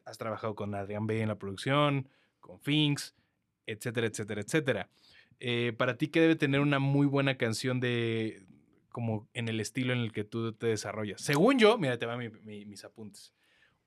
has 0.04 0.18
trabajado 0.18 0.54
con 0.54 0.74
Adrián 0.74 1.06
B 1.06 1.20
en 1.20 1.28
la 1.28 1.38
producción, 1.38 2.08
con 2.40 2.60
Finks, 2.60 3.14
etcétera, 3.66 4.06
etcétera, 4.06 4.40
etcétera. 4.40 4.88
Eh, 5.40 5.72
para 5.76 5.96
ti, 5.96 6.08
¿qué 6.08 6.20
debe 6.20 6.36
tener 6.36 6.60
una 6.60 6.78
muy 6.78 7.06
buena 7.06 7.36
canción 7.36 7.80
de 7.80 8.46
como 8.94 9.28
en 9.34 9.48
el 9.48 9.58
estilo 9.58 9.92
en 9.92 9.98
el 9.98 10.12
que 10.12 10.22
tú 10.22 10.52
te 10.52 10.68
desarrollas? 10.68 11.20
Según 11.20 11.58
yo, 11.58 11.76
mira, 11.78 11.98
te 11.98 12.06
van 12.06 12.20
mi- 12.20 12.28
mi- 12.30 12.64
mis 12.64 12.84
apuntes. 12.84 13.34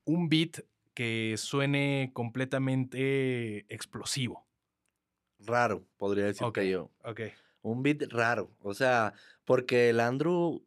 Un 0.03 0.27
beat 0.27 0.59
que 0.93 1.35
suene 1.37 2.11
completamente 2.13 3.65
explosivo. 3.73 4.45
Raro, 5.39 5.85
podría 5.97 6.25
decirte 6.25 6.45
Ok, 6.45 6.59
yo. 6.61 6.91
ok. 7.03 7.21
Un 7.61 7.83
beat 7.83 8.03
raro. 8.11 8.51
O 8.61 8.73
sea, 8.73 9.13
porque 9.45 9.89
el 9.89 9.99
Andrew. 9.99 10.63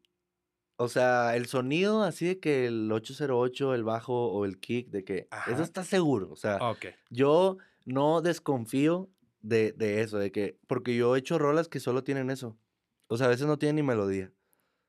O 0.76 0.88
sea, 0.88 1.36
el 1.36 1.44
sonido 1.46 2.02
así 2.02 2.24
de 2.26 2.38
que 2.40 2.66
el 2.66 2.90
808, 2.90 3.74
el 3.74 3.84
bajo 3.84 4.28
o 4.32 4.46
el 4.46 4.58
kick, 4.58 4.88
de 4.88 5.04
que 5.04 5.28
Ajá. 5.30 5.52
eso 5.52 5.62
está 5.62 5.84
seguro. 5.84 6.30
O 6.30 6.36
sea, 6.36 6.58
yo 7.10 7.58
no 7.84 8.22
desconfío 8.22 9.10
de, 9.42 9.72
de 9.72 10.00
eso, 10.00 10.16
de 10.18 10.32
que. 10.32 10.56
Porque 10.66 10.96
yo 10.96 11.14
he 11.14 11.18
hecho 11.18 11.38
rolas 11.38 11.68
que 11.68 11.80
solo 11.80 12.02
tienen 12.02 12.30
eso. 12.30 12.56
O 13.12 13.16
sea, 13.16 13.26
a 13.26 13.30
veces 13.30 13.48
no 13.48 13.58
tienen 13.58 13.76
ni 13.76 13.82
melodía. 13.82 14.32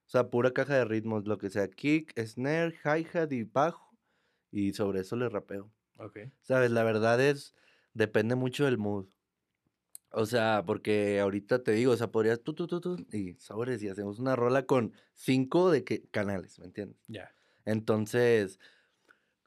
O 0.05 0.09
sea, 0.11 0.29
pura 0.29 0.51
caja 0.51 0.75
de 0.75 0.85
ritmos, 0.85 1.25
lo 1.25 1.39
que 1.39 1.49
sea, 1.49 1.67
kick, 1.67 2.13
snare, 2.23 2.75
hi-hat 2.85 3.31
y 3.31 3.45
bajo. 3.45 3.97
Y 4.51 4.73
sobre 4.73 4.99
eso 4.99 5.15
le 5.15 5.27
rapeo. 5.27 5.71
Ok. 5.97 6.19
¿Sabes? 6.41 6.69
La 6.69 6.83
verdad 6.83 7.19
es, 7.19 7.55
depende 7.95 8.35
mucho 8.35 8.65
del 8.65 8.77
mood. 8.77 9.07
O 10.11 10.27
sea, 10.27 10.61
porque 10.67 11.19
ahorita 11.19 11.63
te 11.63 11.71
digo, 11.71 11.93
o 11.93 11.97
sea, 11.97 12.11
podrías 12.11 12.41
tú, 12.43 12.53
tú, 12.53 12.67
tú, 12.67 12.79
tú, 12.79 13.07
y 13.11 13.33
sobres, 13.39 13.81
y 13.81 13.89
hacemos 13.89 14.19
una 14.19 14.35
rola 14.35 14.67
con 14.67 14.93
cinco 15.15 15.71
de 15.71 15.83
que, 15.83 16.03
canales, 16.11 16.59
¿me 16.59 16.65
entiendes? 16.65 17.01
Ya. 17.07 17.33
Entonces, 17.65 18.59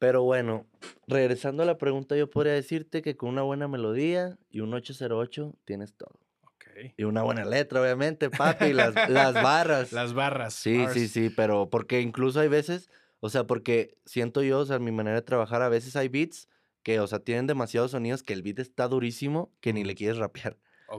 pero 0.01 0.25
bueno, 0.25 0.67
regresando 1.07 1.63
a 1.63 1.67
la 1.67 1.79
pregunta, 1.79 2.17
yo 2.17 2.29
podría 2.29 2.55
decirte 2.55 3.03
que 3.03 3.17
con 3.17 3.29
una 3.29 3.43
buena 3.43 3.69
melodía 3.69 4.37
y 4.51 4.61
un 4.61 4.75
808 4.75 5.55
tienes 5.65 5.95
todo. 5.95 6.24
Y 6.97 7.05
una 7.05 7.23
buena 7.23 7.45
letra, 7.45 7.81
obviamente, 7.81 8.31
papi, 8.31 8.73
las, 8.73 8.95
las 9.09 9.35
barras. 9.35 9.93
Las 9.93 10.15
barras. 10.15 10.55
Sí, 10.55 10.75
sí, 10.75 10.85
bars. 10.85 11.11
sí, 11.11 11.31
pero 11.31 11.71
porque 11.71 12.01
incluso 12.01 12.41
hay 12.41 12.49
veces, 12.49 12.91
o 13.21 13.31
sea, 13.31 13.45
porque 13.47 13.97
siento 14.05 14.43
yo, 14.43 14.61
o 14.61 14.67
sea, 14.67 14.79
mi 14.79 14.93
manera 14.93 15.17
de 15.17 15.23
trabajar, 15.23 15.63
a 15.63 15.69
veces 15.69 15.97
hay 15.97 16.09
beats 16.09 16.49
que, 16.83 17.01
o 17.01 17.07
sea, 17.07 17.19
tienen 17.19 17.47
demasiados 17.47 17.93
sonidos 17.93 18.23
que 18.23 18.33
el 18.33 18.43
beat 18.43 18.59
está 18.59 18.89
durísimo 18.89 19.53
que 19.61 19.73
ni 19.73 19.85
le 19.85 19.95
quieres 19.95 20.19
rapear. 20.19 20.59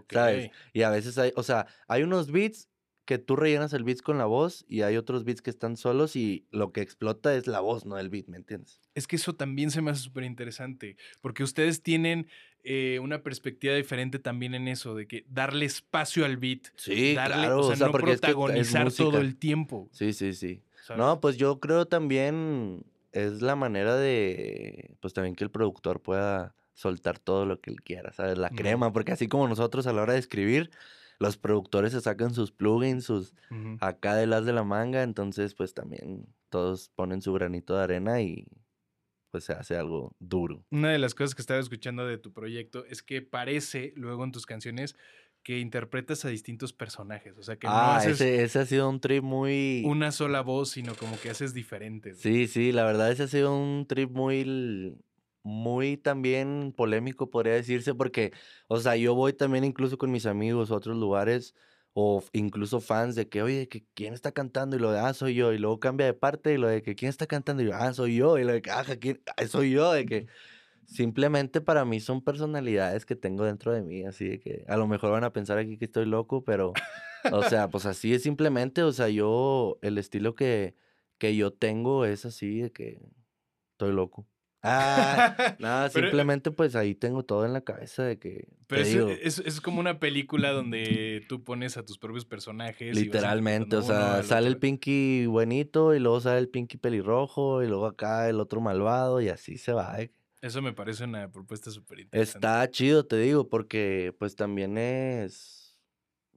¿sabes? 0.09 0.51
Y 0.73 0.81
a 0.81 0.89
veces 0.89 1.17
hay, 1.17 1.31
o 1.35 1.43
sea, 1.43 1.67
hay 1.87 2.03
unos 2.03 2.31
beats 2.31 2.69
que 3.05 3.19
tú 3.19 3.35
rellenas 3.35 3.71
el 3.73 3.83
beat 3.83 4.01
con 4.01 4.17
la 4.17 4.25
voz 4.25 4.65
y 4.67 4.81
hay 4.81 4.97
otros 4.97 5.23
beats 5.23 5.43
que 5.43 5.51
están 5.51 5.77
solos 5.77 6.15
y 6.15 6.47
lo 6.49 6.71
que 6.71 6.81
explota 6.81 7.35
es 7.35 7.45
la 7.45 7.59
voz, 7.59 7.85
no 7.85 7.99
el 7.99 8.09
beat, 8.09 8.27
¿me 8.27 8.37
entiendes? 8.37 8.81
Es 8.95 9.05
que 9.05 9.15
eso 9.15 9.35
también 9.35 9.69
se 9.69 9.81
me 9.81 9.91
hace 9.91 10.01
súper 10.01 10.23
interesante, 10.23 10.97
porque 11.21 11.43
ustedes 11.43 11.83
tienen 11.83 12.27
eh, 12.65 12.99
una 12.99 13.23
perspectiva 13.23 13.75
diferente 13.75 14.19
también 14.19 14.55
en 14.55 14.67
eso, 14.67 14.95
de 14.95 15.07
que 15.07 15.25
darle 15.29 15.65
espacio 15.65 16.25
al 16.25 16.37
beat, 16.37 16.67
Sí, 16.75 17.13
darle, 17.15 17.35
claro, 17.35 17.59
o 17.59 17.75
sea, 17.75 17.75
no 17.75 17.91
es 17.91 17.97
que 17.97 18.01
protagonizar 18.01 18.91
todo 18.91 19.21
el 19.21 19.37
tiempo. 19.37 19.89
Sí, 19.91 20.13
sí, 20.13 20.33
sí. 20.33 20.61
¿sabes? 20.81 20.99
No, 20.99 21.19
pues 21.21 21.37
yo 21.37 21.59
creo 21.59 21.85
también 21.85 22.85
es 23.11 23.41
la 23.41 23.55
manera 23.55 23.95
de, 23.95 24.95
pues 24.99 25.13
también 25.13 25.35
que 25.35 25.43
el 25.43 25.51
productor 25.51 26.01
pueda 26.01 26.55
soltar 26.73 27.19
todo 27.19 27.45
lo 27.45 27.61
que 27.61 27.71
él 27.71 27.81
quiera, 27.81 28.11
¿sabes? 28.11 28.37
La 28.37 28.49
crema, 28.49 28.91
porque 28.91 29.13
así 29.13 29.27
como 29.27 29.47
nosotros 29.47 29.87
a 29.87 29.93
la 29.93 30.01
hora 30.01 30.13
de 30.13 30.19
escribir, 30.19 30.71
los 31.19 31.37
productores 31.37 31.93
se 31.93 32.01
sacan 32.01 32.33
sus 32.33 32.51
plugins, 32.51 33.05
sus 33.05 33.33
Ujú. 33.49 33.77
acá 33.79 34.15
de 34.15 34.27
las 34.27 34.45
de 34.45 34.53
la 34.53 34.63
manga, 34.63 35.03
entonces 35.03 35.53
pues 35.55 35.73
también 35.73 36.27
todos 36.49 36.89
ponen 36.89 37.21
su 37.21 37.31
granito 37.33 37.75
de 37.77 37.83
arena 37.83 38.21
y 38.21 38.47
pues 39.35 39.43
se 39.43 39.51
hace 39.51 39.75
algo 39.75 40.15
duro. 40.17 40.63
Una 40.71 40.91
de 40.91 40.97
las 40.97 41.13
cosas 41.13 41.35
que 41.35 41.41
estaba 41.41 41.59
escuchando 41.59 42.07
de 42.07 42.17
tu 42.17 42.31
proyecto 42.31 42.85
es 42.85 43.03
que 43.03 43.21
parece 43.21 43.91
luego 43.97 44.23
en 44.23 44.31
tus 44.31 44.45
canciones 44.45 44.95
que 45.43 45.59
interpretas 45.59 46.23
a 46.23 46.29
distintos 46.29 46.71
personajes, 46.71 47.37
o 47.37 47.43
sea, 47.43 47.57
que 47.57 47.67
no 47.67 47.73
ah, 47.73 47.97
haces 47.97 48.21
ese, 48.21 48.43
ese 48.45 48.59
ha 48.59 48.65
sido 48.65 48.89
un 48.89 49.01
trip 49.01 49.21
muy... 49.25 49.83
una 49.85 50.13
sola 50.13 50.39
voz, 50.39 50.69
sino 50.69 50.95
como 50.95 51.19
que 51.19 51.29
haces 51.29 51.53
diferentes. 51.53 52.19
Sí, 52.19 52.47
sí, 52.47 52.71
la 52.71 52.85
verdad 52.85 53.11
ese 53.11 53.23
ha 53.23 53.27
sido 53.27 53.53
un 53.53 53.85
trip 53.87 54.09
muy, 54.09 54.95
muy 55.43 55.97
también 55.97 56.73
polémico, 56.73 57.29
podría 57.29 57.55
decirse, 57.55 57.93
porque, 57.93 58.31
o 58.69 58.79
sea, 58.79 58.95
yo 58.95 59.15
voy 59.15 59.33
también 59.33 59.65
incluso 59.65 59.97
con 59.97 60.11
mis 60.11 60.25
amigos 60.25 60.71
a 60.71 60.75
otros 60.75 60.95
lugares 60.95 61.55
o 61.97 62.21
incluso 62.33 62.81
fans 62.81 63.15
de 63.15 63.29
que, 63.29 63.41
oye, 63.41 63.69
que 63.69 63.85
quién 63.93 64.13
está 64.13 64.33
cantando 64.33 64.75
y 64.75 64.79
lo 64.79 64.91
de, 64.91 64.99
ah, 64.99 65.13
soy 65.13 65.33
yo, 65.33 65.53
y 65.53 65.57
luego 65.57 65.79
cambia 65.79 66.05
de 66.05 66.13
parte 66.13 66.53
y 66.53 66.57
lo 66.57 66.67
de 66.67 66.81
que 66.81 66.93
quién 66.93 67.09
está 67.09 67.25
cantando 67.25 67.63
y 67.63 67.67
yo, 67.67 67.73
ah, 67.73 67.93
soy 67.93 68.17
yo, 68.17 68.37
y 68.37 68.43
lo 68.43 68.51
de 68.51 68.61
que, 68.61 68.69
ah, 68.69 68.83
¿quién? 68.99 69.21
Ah, 69.37 69.47
soy 69.47 69.71
yo, 69.71 69.93
de 69.93 70.05
que 70.05 70.27
simplemente 70.85 71.61
para 71.61 71.85
mí 71.85 72.01
son 72.01 72.21
personalidades 72.21 73.05
que 73.05 73.15
tengo 73.15 73.45
dentro 73.45 73.71
de 73.71 73.81
mí, 73.81 74.03
así 74.03 74.27
de 74.27 74.39
que 74.41 74.65
a 74.67 74.75
lo 74.75 74.87
mejor 74.87 75.11
van 75.11 75.23
a 75.23 75.31
pensar 75.31 75.57
aquí 75.57 75.77
que 75.77 75.85
estoy 75.85 76.05
loco, 76.05 76.43
pero, 76.43 76.73
o 77.31 77.43
sea, 77.43 77.69
pues 77.69 77.85
así 77.85 78.13
es 78.13 78.23
simplemente, 78.23 78.83
o 78.83 78.91
sea, 78.91 79.07
yo, 79.07 79.79
el 79.81 79.97
estilo 79.97 80.35
que, 80.35 80.75
que 81.17 81.35
yo 81.37 81.53
tengo 81.53 82.03
es 82.05 82.25
así 82.25 82.59
de 82.59 82.71
que 82.73 82.99
estoy 83.71 83.93
loco. 83.93 84.27
Ah, 84.65 85.55
nada, 85.59 85.89
Pero- 85.93 86.07
simplemente 86.07 86.51
pues 86.51 86.75
ahí 86.75 86.95
tengo 86.95 87.23
todo 87.23 87.45
en 87.45 87.53
la 87.53 87.61
cabeza 87.61 88.03
de 88.03 88.17
que, 88.19 88.47
Pero 88.67 88.81
es, 88.81 88.89
digo, 88.91 89.09
es- 89.09 89.39
es 89.39 89.61
como 89.61 89.79
una 89.79 89.99
película 89.99 90.51
donde 90.51 91.23
tú 91.29 91.43
pones 91.43 91.77
a 91.77 91.83
tus 91.85 91.97
propios 91.97 92.25
personajes. 92.25 92.97
y 92.97 93.03
Literalmente, 93.05 93.75
o 93.75 93.81
sea, 93.81 94.15
al 94.17 94.23
sale 94.25 94.47
el. 94.47 94.57
Pinky 94.57 95.25
buenito 95.27 95.93
y 95.93 95.99
luego 95.99 96.19
sale 96.21 96.39
el 96.39 96.49
Pinky 96.49 96.77
pelirrojo 96.77 97.61
y 97.63 97.67
luego 97.67 97.85
acá 97.85 98.27
el 98.29 98.39
otro 98.39 98.59
malvado 98.61 99.21
y 99.21 99.29
así 99.29 99.57
se 99.57 99.71
va. 99.73 100.01
¿eh? 100.01 100.11
Eso 100.41 100.61
me 100.61 100.73
parece 100.73 101.03
una 101.05 101.31
propuesta 101.31 101.71
súper 101.71 101.99
interesante. 102.01 102.37
Está 102.47 102.69
chido, 102.69 103.05
te 103.05 103.17
digo, 103.17 103.47
porque 103.49 104.13
pues 104.19 104.35
también 104.35 104.77
es, 104.77 105.77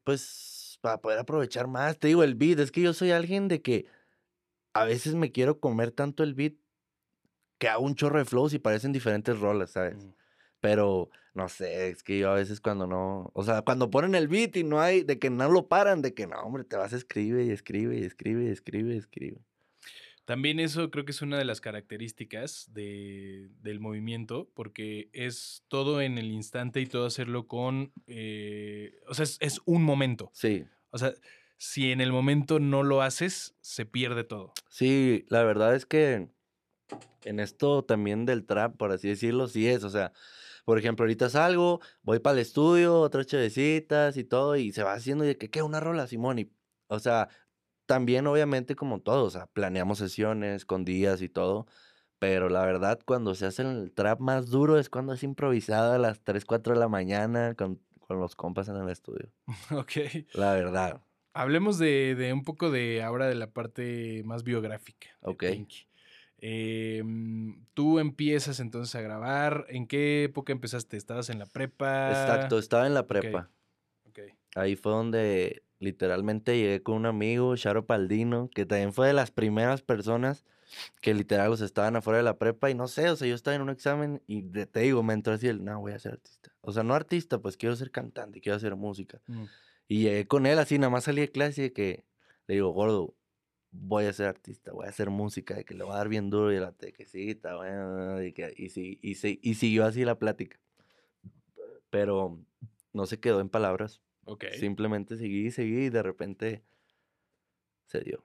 pues, 0.05 0.79
para 0.81 1.01
poder 1.01 1.19
aprovechar 1.19 1.67
más. 1.67 1.99
Te 1.99 2.09
digo, 2.09 2.23
el 2.23 2.35
beat, 2.35 2.59
es 2.61 2.71
que 2.71 2.81
yo 2.83 2.93
soy 2.93 3.11
alguien 3.11 3.49
de 3.49 3.61
que 3.63 3.87
a 4.75 4.85
veces 4.85 5.15
me 5.15 5.33
quiero 5.33 5.59
comer 5.61 5.91
tanto 5.91 6.23
el 6.23 6.35
beat 6.35 6.55
que 7.59 7.69
hago 7.69 7.85
un 7.85 7.95
chorro 7.95 8.19
de 8.19 8.25
flows 8.25 8.55
y 8.55 8.59
parecen 8.59 8.93
diferentes 8.93 9.39
rolas, 9.39 9.73
¿sabes? 9.73 9.97
Mm. 9.97 10.11
Pero 10.61 11.11
no 11.35 11.49
sé, 11.49 11.89
es 11.91 12.03
que 12.03 12.19
yo 12.19 12.31
a 12.31 12.35
veces 12.35 12.61
cuando 12.61 12.87
no, 12.87 13.31
o 13.35 13.45
sea, 13.45 13.63
cuando 13.63 13.91
ponen 13.91 14.15
el 14.15 14.29
beat 14.29 14.57
y 14.57 14.65
no 14.65 14.81
hay, 14.81 15.03
de 15.05 15.19
que 15.19 15.31
no 15.31 15.49
lo 15.51 15.69
paran, 15.69 16.03
de 16.03 16.15
que 16.15 16.27
no, 16.27 16.39
hombre, 16.41 16.65
te 16.65 16.77
vas 16.77 16.93
a 16.93 16.97
escribir 16.97 17.47
y 17.47 17.51
escribe 17.51 17.99
y 17.99 18.03
escribe 18.05 18.45
y 18.45 18.49
escribe 18.49 18.95
y 18.95 18.99
escribe. 18.99 19.39
También 20.25 20.61
eso 20.61 20.91
creo 20.91 21.05
que 21.07 21.13
es 21.13 21.23
una 21.23 21.39
de 21.39 21.45
las 21.47 21.61
características 21.63 22.71
de- 22.75 23.49
del 23.63 23.81
movimiento, 23.81 24.51
porque 24.55 25.09
es 25.13 25.65
todo 25.69 26.03
en 26.03 26.19
el 26.19 26.27
instante 26.31 26.81
y 26.81 26.87
todo 26.87 27.07
hacerlo 27.07 27.47
con, 27.47 27.93
eh, 28.07 28.93
o 29.09 29.15
sea, 29.15 29.23
es, 29.25 29.39
es 29.41 29.61
un 29.65 29.83
momento. 29.83 30.31
Sí, 30.35 30.67
O 30.91 30.99
sea, 30.99 31.15
si 31.57 31.93
en 31.93 32.01
el 32.01 32.13
momento 32.13 32.61
no 32.61 32.83
lo 32.83 33.01
haces, 33.03 33.55
se 33.61 33.87
pierde 33.87 34.25
todo. 34.25 34.53
sí, 34.69 35.25
la 35.29 35.43
verdad 35.45 35.75
es 35.75 35.87
que 35.87 36.29
en 37.25 37.41
esto 37.41 37.85
también 37.85 38.27
del 38.27 38.47
trap, 38.47 38.77
por 38.77 38.93
así 38.93 39.09
decirlo, 39.09 39.49
sí 39.49 39.69
es, 39.69 39.85
o 39.85 39.91
sea, 39.91 40.13
por 40.65 40.79
ejemplo, 40.79 41.05
ahorita 41.05 41.31
salgo, 41.31 41.81
voy 42.03 42.19
para 42.19 42.35
el 42.35 42.41
estudio, 42.41 43.01
otras 43.01 43.27
chevecitas 43.27 44.17
y 44.17 44.25
todo, 44.25 44.57
y 44.57 44.73
se 44.73 44.83
va 44.83 44.93
haciendo 44.93 45.25
y 45.25 45.29
de 45.29 45.39
que, 45.39 45.51
¿qué? 45.51 45.63
Una 45.63 45.81
rola, 45.81 46.07
Simón, 46.07 46.39
y, 46.39 46.53
o 46.89 46.99
sea, 46.99 47.29
también 47.87 48.27
obviamente 48.27 48.77
como 48.77 49.01
todo, 49.01 49.25
o 49.25 49.31
sea, 49.31 49.47
planeamos 49.47 49.99
sesiones 49.99 50.65
con 50.67 50.85
días 50.85 51.23
y 51.23 51.29
todo, 51.29 51.67
pero 52.19 52.49
la 52.49 52.65
verdad 52.65 53.01
cuando 53.05 53.35
se 53.35 53.47
hace 53.47 53.63
el 53.63 53.93
trap 53.93 54.21
más 54.21 54.51
duro 54.51 54.79
es 54.79 54.91
cuando 54.91 55.15
es 55.15 55.23
improvisado 55.23 55.95
a 55.95 55.99
las 55.99 56.23
3, 56.23 56.45
4 56.45 56.75
de 56.75 56.81
la 56.81 56.89
mañana 56.89 57.55
con, 57.55 57.81
con 58.01 58.21
los 58.21 58.37
compas 58.37 58.69
en 58.69 58.77
el 58.77 58.91
estudio, 58.91 59.33
ok. 59.71 59.93
la 60.35 60.53
verdad. 60.53 61.03
Hablemos 61.33 61.79
de, 61.79 62.15
de 62.15 62.33
un 62.33 62.43
poco 62.43 62.71
de 62.71 63.03
ahora 63.03 63.27
de 63.27 63.37
la 63.37 63.53
parte 63.53 64.23
más 64.25 64.43
biográfica. 64.43 65.09
Ok. 65.23 65.45
Pinky. 65.45 65.88
Eh, 66.41 67.03
mm, 67.05 67.67
tú 67.75 67.99
empiezas 67.99 68.61
entonces 68.61 68.95
a 68.95 69.01
grabar. 69.01 69.67
¿En 69.69 69.87
qué 69.87 70.25
época 70.25 70.53
empezaste? 70.53 70.97
¿Estabas 70.97 71.31
en 71.31 71.39
la 71.39 71.47
prepa? 71.47 72.11
Exacto, 72.11 72.59
estaba 72.59 72.87
en 72.87 72.95
la 72.95 73.07
prepa. 73.07 73.51
Ok. 74.09 74.21
Ahí 74.55 74.77
fue 74.77 74.93
donde 74.93 75.63
literalmente 75.81 76.57
llegué 76.57 76.83
con 76.83 76.97
un 76.97 77.07
amigo, 77.07 77.57
Charo 77.57 77.87
Paldino, 77.87 78.51
que 78.53 78.67
también 78.67 78.93
fue 78.93 79.07
de 79.09 79.13
las 79.13 79.31
primeras 79.31 79.83
personas 79.83 80.45
que 81.01 81.15
literal 81.15 81.51
los 81.51 81.61
estaban 81.61 81.97
afuera 81.97 82.19
de 82.19 82.25
la 82.25 82.37
prepa 82.37 82.69
y 82.71 82.75
no 82.75 82.89
sé, 82.89 83.09
o 83.09 83.17
sea, 83.17 83.27
yo 83.27 83.35
estaba 83.35 83.55
en 83.55 83.63
un 83.63 83.71
examen 83.71 84.23
y 84.27 84.43
de- 84.43 84.67
te 84.67 84.81
digo, 84.81 85.03
me 85.03 85.15
entró 85.15 85.33
así 85.33 85.49
el, 85.49 85.65
no, 85.65 85.81
voy 85.81 85.93
a 85.93 85.99
ser 85.99 86.13
artista. 86.15 86.53
O 86.61 86.73
sea, 86.73 86.83
no 86.83 86.95
artista, 86.95 87.39
pues 87.39 87.57
quiero 87.57 87.75
ser 87.77 87.91
cantante, 87.91 88.41
quiero 88.41 88.57
hacer 88.57 88.77
música. 88.77 89.21
Mm. 89.27 89.45
Y 89.89 90.03
llegué 90.03 90.27
con 90.27 90.45
él 90.47 90.59
así, 90.59 90.79
nada 90.79 90.91
más 90.91 91.05
salí 91.05 91.23
de 91.23 91.31
clase 91.31 91.67
y 91.67 91.71
que 91.71 92.05
le 92.47 92.57
digo, 92.57 92.71
gordo, 92.71 93.15
voy 93.71 94.05
a 94.07 94.13
ser 94.13 94.27
artista, 94.27 94.73
voy 94.73 94.87
a 94.87 94.91
hacer 94.91 95.11
música, 95.11 95.55
de 95.55 95.65
que 95.65 95.75
le 95.75 95.85
voy 95.85 95.93
a 95.95 95.99
dar 95.99 96.09
bien 96.09 96.31
duro 96.31 96.53
y 96.53 96.59
la 96.59 96.75
está 97.13 97.57
bueno, 97.57 98.23
y, 98.23 98.33
que, 98.33 98.53
y, 98.57 98.71
sí, 98.71 98.99
y, 99.03 99.15
sí- 99.15 99.41
y 99.43 99.55
siguió 99.55 99.85
así 99.85 100.05
la 100.05 100.19
plática. 100.19 100.59
Pero 101.91 102.39
no 102.93 103.07
se 103.07 103.21
quedó 103.21 103.41
en 103.41 103.49
palabras. 103.49 104.01
Ok. 104.25 104.45
Simplemente 104.59 105.17
seguí 105.17 105.47
y 105.47 105.51
seguí 105.51 105.87
y 105.87 105.91
de 105.91 106.03
repente 106.03 106.65
se 107.87 108.01
dio. 108.01 108.25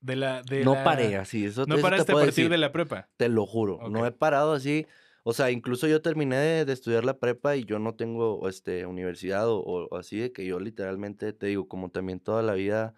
De 0.00 0.16
la, 0.16 0.42
de 0.42 0.64
no 0.64 0.74
la- 0.74 0.84
paré 0.84 1.16
así, 1.16 1.44
eso, 1.44 1.66
No 1.66 1.74
eso 1.74 1.76
te 1.76 1.82
paraste 1.82 2.12
a 2.12 2.14
partir 2.14 2.26
decir, 2.28 2.48
de 2.50 2.58
la 2.58 2.72
prepa. 2.72 3.08
te 3.16 3.28
lo 3.28 3.46
juro. 3.46 3.80
No 3.90 4.06
he 4.06 4.12
parado 4.12 4.52
así. 4.52 4.86
O 5.22 5.34
sea, 5.34 5.50
incluso 5.50 5.86
yo 5.86 6.00
terminé 6.00 6.36
de, 6.36 6.64
de 6.64 6.72
estudiar 6.72 7.04
la 7.04 7.18
prepa 7.18 7.54
y 7.56 7.64
yo 7.64 7.78
no 7.78 7.94
tengo 7.94 8.48
este, 8.48 8.86
universidad 8.86 9.48
o, 9.50 9.60
o 9.60 9.96
así 9.98 10.18
de 10.18 10.32
que 10.32 10.46
yo 10.46 10.58
literalmente, 10.58 11.34
te 11.34 11.46
digo, 11.46 11.68
como 11.68 11.90
también 11.90 12.20
toda 12.20 12.42
la 12.42 12.54
vida 12.54 12.94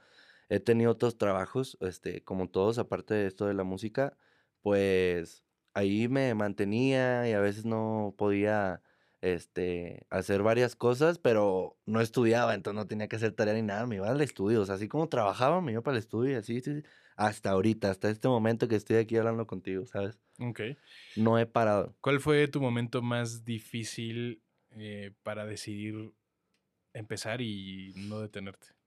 he 0.52 0.60
tenido 0.60 0.90
otros 0.90 1.16
trabajos, 1.16 1.78
este, 1.80 2.22
como 2.24 2.48
todos, 2.48 2.76
aparte 2.78 3.14
de 3.14 3.26
esto 3.26 3.46
de 3.46 3.54
la 3.54 3.64
música, 3.64 4.18
pues 4.60 5.44
ahí 5.72 6.08
me 6.08 6.34
mantenía 6.34 7.26
y 7.26 7.32
a 7.32 7.40
veces 7.40 7.64
no 7.64 8.14
podía 8.18 8.82
este, 9.22 10.06
hacer 10.10 10.42
varias 10.42 10.76
cosas, 10.76 11.18
pero 11.18 11.78
no 11.86 12.02
estudiaba, 12.02 12.52
entonces 12.54 12.76
no 12.76 12.86
tenía 12.86 13.08
que 13.08 13.16
hacer 13.16 13.32
tarea 13.32 13.54
ni 13.54 13.62
nada, 13.62 13.86
me 13.86 13.96
iba 13.96 14.10
al 14.10 14.20
estudio, 14.20 14.60
o 14.60 14.66
sea, 14.66 14.74
así 14.74 14.88
como 14.88 15.08
trabajaba, 15.08 15.62
me 15.62 15.72
iba 15.72 15.80
para 15.80 15.96
el 15.96 16.02
estudio 16.02 16.32
y 16.32 16.34
así, 16.34 16.60
sí, 16.60 16.82
sí, 16.82 16.88
hasta 17.16 17.50
ahorita, 17.50 17.90
hasta 17.90 18.10
este 18.10 18.28
momento 18.28 18.68
que 18.68 18.76
estoy 18.76 18.96
aquí 18.96 19.16
hablando 19.16 19.46
contigo, 19.46 19.86
¿sabes? 19.86 20.18
Ok. 20.38 20.60
No 21.16 21.38
he 21.38 21.46
parado. 21.46 21.96
¿Cuál 22.02 22.20
fue 22.20 22.46
tu 22.48 22.60
momento 22.60 23.00
más 23.00 23.46
difícil 23.46 24.42
eh, 24.72 25.12
para 25.22 25.46
decidir 25.46 26.12
empezar 26.92 27.40
y 27.40 27.94
no 27.96 28.20
detenerte? 28.20 28.81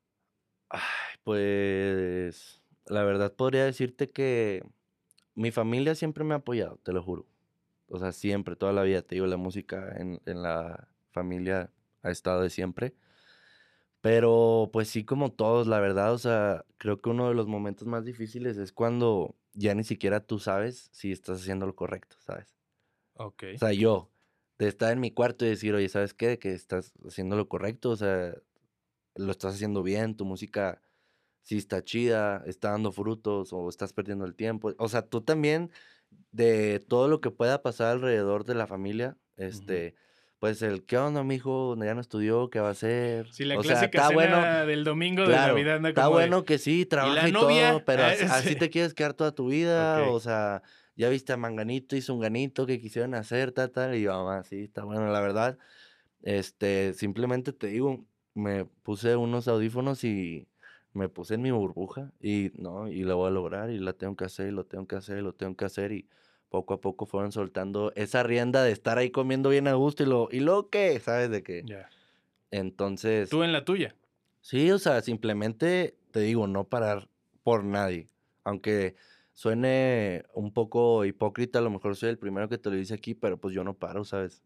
Ay, 0.70 0.82
pues 1.24 2.62
la 2.86 3.04
verdad 3.04 3.34
podría 3.34 3.66
decirte 3.66 4.10
que 4.12 4.64
mi 5.36 5.52
familia 5.52 5.96
siempre 5.96 6.24
me 6.24 6.34
ha 6.36 6.38
apoyado, 6.38 6.78
te 6.84 6.94
lo 6.94 7.04
juro. 7.04 7.28
O 7.90 8.00
sea, 8.00 8.12
siempre, 8.12 8.56
toda 8.56 8.74
la 8.74 8.84
vida, 8.84 9.02
te 9.04 9.16
digo, 9.16 9.28
la 9.28 9.38
música 9.38 9.96
en, 9.98 10.22
en 10.26 10.44
la 10.44 10.90
familia 11.12 11.72
ha 12.04 12.12
estado 12.12 12.42
de 12.42 12.50
siempre. 12.50 12.96
Pero 14.02 14.70
pues 14.72 14.90
sí, 14.90 15.04
como 15.04 15.32
todos, 15.32 15.68
la 15.68 15.80
verdad, 15.80 16.14
o 16.14 16.18
sea, 16.20 16.66
creo 16.78 17.02
que 17.02 17.10
uno 17.10 17.28
de 17.28 17.34
los 17.34 17.48
momentos 17.48 17.88
más 17.88 18.06
difíciles 18.06 18.58
es 18.58 18.72
cuando 18.72 19.36
ya 19.54 19.74
ni 19.74 19.84
siquiera 19.84 20.20
tú 20.20 20.38
sabes 20.40 20.90
si 20.92 21.12
estás 21.12 21.42
haciendo 21.42 21.66
lo 21.66 21.76
correcto, 21.76 22.18
¿sabes? 22.20 22.56
Ok. 23.16 23.44
O 23.56 23.58
sea, 23.58 23.74
yo, 23.74 24.12
de 24.60 24.68
estar 24.68 24.92
en 24.94 25.00
mi 25.00 25.12
cuarto 25.12 25.46
y 25.46 25.50
decir, 25.50 25.74
oye, 25.74 25.90
¿sabes 25.90 26.14
qué? 26.14 26.40
Que 26.40 26.54
estás 26.54 26.94
haciendo 27.08 27.36
lo 27.36 27.48
correcto, 27.50 27.90
o 27.92 27.96
sea, 27.96 28.36
lo 29.16 29.32
estás 29.32 29.56
haciendo 29.56 29.84
bien, 29.84 30.16
tu 30.16 30.26
música 30.26 30.82
sí 31.42 31.58
está 31.58 31.84
chida, 31.84 32.44
está 32.48 32.72
dando 32.72 32.92
frutos 32.92 33.54
o 33.54 33.70
estás 33.70 33.94
perdiendo 33.94 34.26
el 34.26 34.36
tiempo. 34.36 34.74
O 34.78 34.90
sea, 34.90 35.04
tú 35.04 35.22
también, 35.22 35.72
de 36.32 36.84
todo 36.88 37.08
lo 37.08 37.22
que 37.22 37.32
pueda 37.32 37.62
pasar 37.62 37.94
alrededor 37.94 38.46
de 38.46 38.56
la 38.56 38.68
familia, 38.68 39.18
este, 39.38 39.96
pues 40.40 40.62
el, 40.62 40.86
¿qué 40.86 40.98
onda, 40.98 41.24
mijo? 41.24 41.76
Ya 41.78 41.94
no 41.94 42.02
estudió, 42.02 42.50
¿qué 42.50 42.60
va 42.60 42.70
a 42.70 42.72
hacer? 42.72 43.32
Sí, 43.32 43.46
la 43.46 43.58
o 43.58 43.64
sea, 43.64 43.74
clásica 43.74 44.02
está 44.02 44.14
bueno, 44.14 44.66
del 44.66 44.84
domingo 44.84 45.22
de 45.22 45.30
Claro, 45.30 45.54
Navidad. 45.54 45.80
¿no? 45.80 45.88
está 45.88 46.04
de, 46.04 46.10
bueno 46.10 46.44
que 46.46 46.58
sí, 46.58 46.86
trabaja 46.86 47.30
y, 47.30 47.32
todo, 47.32 47.86
pero 47.86 48.04
Ah, 48.04 48.08
así, 48.08 48.24
así 48.30 48.50
sí. 48.50 48.56
te 48.56 48.70
quieres 48.70 48.94
quedar 48.94 49.14
toda 49.14 49.32
tu 49.34 49.48
vida, 49.48 50.04
o 50.10 50.20
sea, 50.20 50.62
ya 50.96 51.10
viste 51.10 51.32
a 51.34 51.38
Manganito 51.38 51.96
y 51.96 52.02
Zunganito 52.02 52.66
que 52.66 52.80
quisieron 52.80 53.14
hacer, 53.14 53.52
tal, 53.52 53.72
tal, 53.72 53.96
y 53.96 54.02
yo, 54.02 54.12
mamá, 54.14 54.44
sí, 54.44 54.64
está 54.64 54.84
bueno, 54.84 55.08
la 55.12 55.22
verdad, 55.22 55.58
este, 56.24 56.94
simplemente 56.94 57.54
te 57.54 57.68
digo, 57.68 58.06
me 58.36 58.66
puse 58.66 59.16
unos 59.16 59.48
audífonos 59.48 60.04
y 60.04 60.48
me 60.94 61.10
puse 61.10 61.34
en 61.34 61.42
mi 61.42 61.52
burbuja, 61.52 62.12
y 62.22 62.52
no, 62.56 62.88
y 62.88 63.04
lo 63.04 63.18
voy 63.18 63.30
a 63.30 63.32
lograr, 63.32 63.70
y 63.72 63.80
la 63.80 63.94
tengo 63.94 64.16
que 64.16 64.26
hacer, 64.26 64.50
y 64.50 64.52
lo 64.52 64.66
tengo 64.66 64.88
que 64.88 64.96
hacer, 64.96 65.18
y 65.18 65.22
lo 65.22 65.34
tengo 65.34 65.56
que 65.56 65.66
hacer, 65.66 65.92
y 65.92 66.08
poco 66.50 66.74
a 66.74 66.80
poco 66.82 67.06
fueron 67.06 67.32
soltando 67.32 67.92
esa 67.96 68.24
rienda 68.24 68.64
de 68.64 68.72
estar 68.72 68.98
ahí 68.98 69.10
comiendo 69.10 69.50
bien 69.50 69.68
a 69.68 69.74
gusto, 69.74 70.04
y 70.04 70.06
lo, 70.06 70.30
y 70.32 70.40
lo 70.42 70.70
que, 70.70 71.00
¿sabes? 71.00 71.30
De 71.30 71.44
que, 71.44 71.64
Ya. 71.66 71.90
entonces... 72.52 73.30
Tú 73.30 73.44
en 73.44 73.52
la 73.52 73.66
tuya. 73.66 73.96
Sí, 74.40 74.70
o 74.72 74.78
sea, 74.80 75.02
simplemente 75.02 75.98
te 76.12 76.20
digo, 76.22 76.48
no 76.48 76.66
parar 76.66 77.10
por 77.44 77.64
nadie. 77.64 78.10
Aunque 78.44 78.96
suene 79.34 80.24
un 80.34 80.54
poco 80.54 81.04
hipócrita, 81.04 81.60
a 81.60 81.62
lo 81.62 81.72
mejor 81.72 81.96
soy 81.96 82.10
el 82.10 82.18
primero 82.18 82.48
que 82.48 82.58
te 82.58 82.70
lo 82.70 82.76
dice 82.78 82.94
aquí, 82.94 83.16
pero 83.16 83.38
pues 83.38 83.54
yo 83.54 83.64
no 83.64 83.74
paro, 83.74 84.06
¿sabes? 84.06 84.44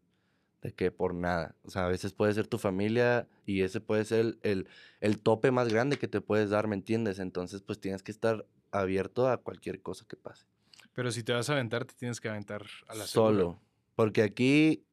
De 0.62 0.72
que 0.72 0.90
por 0.90 1.14
nada. 1.14 1.54
O 1.64 1.70
sea, 1.70 1.86
a 1.86 1.88
veces 1.88 2.12
puede 2.12 2.34
ser 2.34 2.46
tu 2.46 2.58
familia 2.58 3.26
y 3.46 3.62
ese 3.62 3.80
puede 3.80 4.04
ser 4.04 4.20
el, 4.20 4.38
el, 4.42 4.68
el 5.00 5.20
tope 5.20 5.50
más 5.50 5.68
grande 5.68 5.98
que 5.98 6.08
te 6.08 6.20
puedes 6.20 6.50
dar, 6.50 6.68
¿me 6.68 6.76
entiendes? 6.76 7.18
Entonces, 7.18 7.62
pues 7.62 7.80
tienes 7.80 8.02
que 8.02 8.12
estar 8.12 8.46
abierto 8.70 9.28
a 9.28 9.38
cualquier 9.38 9.80
cosa 9.80 10.04
que 10.06 10.16
pase. 10.16 10.46
Pero 10.92 11.10
si 11.10 11.22
te 11.22 11.32
vas 11.32 11.48
a 11.48 11.54
aventar, 11.54 11.84
te 11.84 11.94
tienes 11.94 12.20
que 12.20 12.28
aventar 12.28 12.66
a 12.88 12.94
la. 12.94 13.06
Solo. 13.06 13.60
Porque 13.94 14.22
aquí 14.22 14.84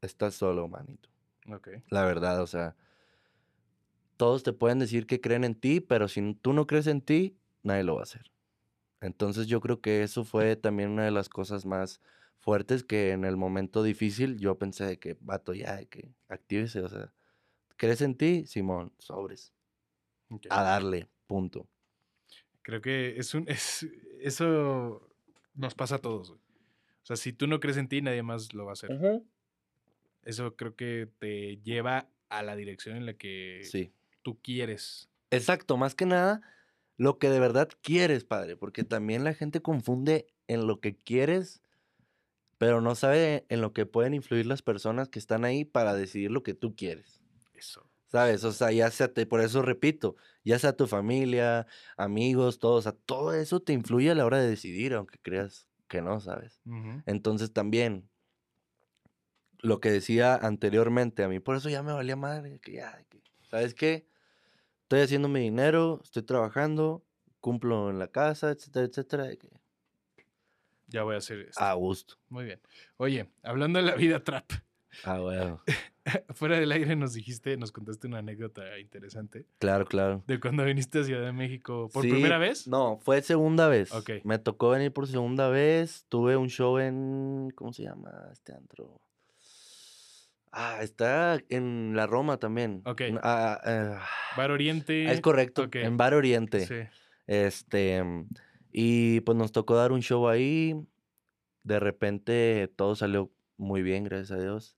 estás 0.00 0.34
solo, 0.34 0.68
manito. 0.68 1.08
Ok. 1.48 1.68
La 1.88 2.04
verdad, 2.04 2.42
o 2.42 2.46
sea, 2.46 2.76
todos 4.16 4.42
te 4.42 4.52
pueden 4.52 4.78
decir 4.78 5.06
que 5.06 5.20
creen 5.20 5.44
en 5.44 5.54
ti, 5.54 5.80
pero 5.80 6.08
si 6.08 6.34
tú 6.34 6.52
no 6.52 6.66
crees 6.66 6.86
en 6.86 7.00
ti, 7.00 7.36
nadie 7.62 7.84
lo 7.84 7.94
va 7.94 8.00
a 8.00 8.04
hacer. 8.04 8.30
Entonces 9.00 9.48
yo 9.48 9.60
creo 9.60 9.80
que 9.80 10.02
eso 10.02 10.24
fue 10.24 10.54
también 10.56 10.90
una 10.90 11.04
de 11.04 11.10
las 11.10 11.28
cosas 11.28 11.66
más 11.66 12.00
fuertes 12.42 12.84
que 12.84 13.12
en 13.12 13.24
el 13.24 13.36
momento 13.38 13.82
difícil 13.82 14.38
yo 14.38 14.58
pensé 14.58 14.84
de 14.84 14.98
que, 14.98 15.16
vato, 15.20 15.54
ya, 15.54 15.76
de 15.76 15.86
que 15.86 16.10
actívese, 16.28 16.80
o 16.80 16.88
sea, 16.88 17.12
¿crees 17.76 18.02
en 18.02 18.16
ti? 18.16 18.46
Simón, 18.46 18.92
sobres. 18.98 19.54
A 20.50 20.62
darle, 20.62 21.08
punto. 21.26 21.68
Creo 22.62 22.80
que 22.80 23.16
es 23.18 23.34
un. 23.34 23.46
Es, 23.48 23.86
eso 24.20 25.08
nos 25.54 25.74
pasa 25.74 25.96
a 25.96 25.98
todos, 25.98 26.30
güey. 26.30 26.40
O 27.02 27.06
sea, 27.06 27.16
si 27.16 27.32
tú 27.32 27.46
no 27.46 27.58
crees 27.60 27.76
en 27.78 27.88
ti, 27.88 28.00
nadie 28.02 28.22
más 28.22 28.54
lo 28.54 28.64
va 28.64 28.70
a 28.70 28.74
hacer. 28.74 28.90
Eso 30.22 30.54
creo 30.56 30.76
que 30.76 31.08
te 31.18 31.56
lleva 31.58 32.08
a 32.28 32.42
la 32.42 32.54
dirección 32.56 32.96
en 32.96 33.06
la 33.06 33.14
que 33.14 33.60
Sí. 33.64 33.92
tú 34.22 34.40
quieres. 34.40 35.08
Exacto, 35.30 35.76
más 35.76 35.94
que 35.94 36.06
nada, 36.06 36.42
lo 36.96 37.18
que 37.18 37.28
de 37.28 37.40
verdad 37.40 37.68
quieres, 37.82 38.24
padre, 38.24 38.56
porque 38.56 38.84
también 38.84 39.24
la 39.24 39.34
gente 39.34 39.60
confunde 39.60 40.26
en 40.46 40.66
lo 40.66 40.80
que 40.80 40.94
quieres, 40.96 41.60
pero 42.62 42.80
no 42.80 42.94
sabe 42.94 43.44
en 43.48 43.60
lo 43.60 43.72
que 43.72 43.86
pueden 43.86 44.14
influir 44.14 44.46
las 44.46 44.62
personas 44.62 45.08
que 45.08 45.18
están 45.18 45.44
ahí 45.44 45.64
para 45.64 45.94
decidir 45.94 46.30
lo 46.30 46.44
que 46.44 46.54
tú 46.54 46.76
quieres. 46.76 47.20
Eso. 47.54 47.90
¿Sabes? 48.06 48.44
O 48.44 48.52
sea, 48.52 48.70
ya 48.70 48.88
sea, 48.92 49.12
te, 49.12 49.26
por 49.26 49.40
eso 49.40 49.62
repito, 49.62 50.14
ya 50.44 50.60
sea 50.60 50.76
tu 50.76 50.86
familia, 50.86 51.66
amigos, 51.96 52.60
todo, 52.60 52.74
o 52.74 52.80
sea, 52.80 52.92
todo 52.92 53.34
eso 53.34 53.58
te 53.58 53.72
influye 53.72 54.12
a 54.12 54.14
la 54.14 54.24
hora 54.24 54.38
de 54.38 54.48
decidir, 54.48 54.94
aunque 54.94 55.18
creas 55.18 55.66
que 55.88 56.02
no, 56.02 56.20
¿sabes? 56.20 56.60
Entonces 57.04 57.52
también, 57.52 58.08
lo 59.58 59.80
que 59.80 59.90
decía 59.90 60.36
anteriormente, 60.36 61.24
a 61.24 61.28
mí 61.28 61.40
por 61.40 61.56
eso 61.56 61.68
ya 61.68 61.82
me 61.82 61.92
valía 61.92 62.14
madre, 62.14 62.60
que 62.60 62.74
ya, 62.74 63.04
que, 63.10 63.24
¿sabes 63.50 63.74
qué? 63.74 64.06
Estoy 64.82 65.00
haciendo 65.00 65.28
mi 65.28 65.40
dinero, 65.40 66.00
estoy 66.04 66.22
trabajando, 66.22 67.04
cumplo 67.40 67.90
en 67.90 67.98
la 67.98 68.06
casa, 68.06 68.52
etcétera, 68.52 68.86
etcétera, 68.86 69.24
de 69.24 69.38
que, 69.38 69.61
Ya 70.92 71.02
voy 71.02 71.14
a 71.14 71.18
hacer 71.18 71.40
esto. 71.40 71.60
a 71.62 71.72
gusto. 71.74 72.14
Muy 72.28 72.44
bien. 72.44 72.60
Oye, 72.96 73.28
hablando 73.42 73.78
de 73.78 73.84
la 73.86 73.94
vida 73.94 74.22
trap, 74.22 74.50
Ah, 75.04 75.18
bueno. 75.20 75.62
fuera 76.34 76.58
del 76.60 76.70
aire 76.70 76.94
nos 76.96 77.14
dijiste, 77.14 77.56
nos 77.56 77.72
contaste 77.72 78.06
una 78.08 78.18
anécdota 78.18 78.78
interesante 78.78 79.46
Claro, 79.58 79.86
claro. 79.86 80.22
de 80.26 80.38
cuando 80.38 80.64
viniste 80.64 80.98
a 80.98 81.04
Ciudad 81.04 81.24
de 81.24 81.32
México 81.32 81.88
por 81.90 82.02
Sí, 82.04 82.10
primera 82.10 82.36
vez. 82.36 82.68
No, 82.68 82.98
fue 82.98 83.22
segunda 83.22 83.68
vez. 83.68 83.90
Ok. 83.92 84.10
Me 84.24 84.38
tocó 84.38 84.68
venir 84.70 84.92
por 84.92 85.06
segunda 85.06 85.48
vez. 85.48 86.04
Tuve 86.10 86.36
un 86.36 86.50
show 86.50 86.78
en. 86.78 87.52
¿Cómo 87.54 87.72
se 87.72 87.84
llama 87.84 88.10
este 88.32 88.52
antro? 88.52 89.00
Ah, 90.54 90.80
está 90.82 91.38
en 91.48 91.96
la 91.96 92.06
Roma 92.06 92.36
también. 92.36 92.82
Ok. 92.84 93.00
N- 93.00 93.20
ah, 93.22 93.58
ah, 93.64 94.06
Bar 94.36 94.50
Oriente. 94.50 95.10
es 95.10 95.20
correcto, 95.22 95.62
ok. 95.64 95.76
en 95.76 95.96
Bar 95.96 96.12
Oriente. 96.14 96.66
Sí. 96.66 96.74
Este. 97.26 98.02
Y 98.72 99.20
pues 99.20 99.36
nos 99.36 99.52
tocó 99.52 99.76
dar 99.76 99.92
un 99.92 100.00
show 100.00 100.28
ahí. 100.28 100.74
De 101.62 101.78
repente 101.78 102.68
todo 102.74 102.96
salió 102.96 103.30
muy 103.56 103.82
bien, 103.82 104.04
gracias 104.04 104.32
a 104.32 104.40
Dios. 104.40 104.76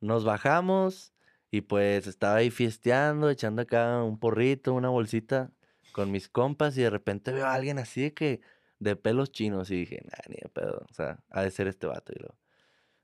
Nos 0.00 0.24
bajamos 0.24 1.12
y 1.50 1.62
pues 1.62 2.06
estaba 2.06 2.36
ahí 2.36 2.50
fiesteando, 2.50 3.28
echando 3.30 3.62
acá 3.62 4.02
un 4.02 4.18
porrito, 4.18 4.72
una 4.72 4.88
bolsita 4.88 5.52
con 5.92 6.10
mis 6.10 6.28
compas 6.28 6.76
y 6.78 6.82
de 6.82 6.90
repente 6.90 7.32
veo 7.32 7.46
a 7.46 7.52
alguien 7.54 7.78
así 7.78 8.00
de 8.02 8.14
que 8.14 8.40
de 8.78 8.96
pelos 8.96 9.30
chinos 9.30 9.70
y 9.70 9.76
dije, 9.76 10.00
nah, 10.04 10.18
ni 10.28 10.36
de 10.36 10.48
pedo, 10.48 10.86
o 10.90 10.94
sea, 10.94 11.22
ha 11.30 11.42
de 11.42 11.50
ser 11.50 11.68
este 11.68 11.86
vato 11.86 12.12
y 12.14 12.18
luego. 12.18 12.36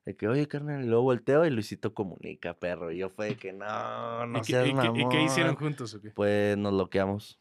De 0.06 0.16
que, 0.16 0.26
oye, 0.26 0.48
carnal, 0.48 0.82
y 0.82 0.86
luego 0.88 1.02
volteo 1.02 1.44
y 1.44 1.50
Luisito 1.50 1.92
comunica, 1.92 2.54
perro. 2.54 2.90
Y 2.90 2.96
yo 2.98 3.10
fue 3.10 3.26
de 3.26 3.36
que, 3.36 3.52
no, 3.52 4.26
no 4.26 4.38
¿Y, 4.38 4.42
qué, 4.42 4.52
seas 4.52 4.68
y 4.68 4.72
qué- 4.72 5.00
y 5.00 5.08
qué 5.08 5.22
hicieron 5.22 5.52
mamón". 5.54 5.56
juntos? 5.56 5.94
o 5.94 6.00
qué? 6.00 6.10
Pues 6.10 6.56
nos 6.56 6.72
loqueamos. 6.72 7.38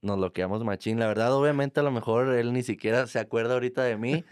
Nos 0.00 0.18
loqueamos 0.18 0.62
machín. 0.64 1.00
La 1.00 1.08
verdad, 1.08 1.34
obviamente, 1.34 1.80
a 1.80 1.82
lo 1.82 1.90
mejor 1.90 2.28
él 2.34 2.52
ni 2.52 2.62
siquiera 2.62 3.06
se 3.08 3.18
acuerda 3.18 3.54
ahorita 3.54 3.82
de 3.82 3.96
mí. 3.96 4.24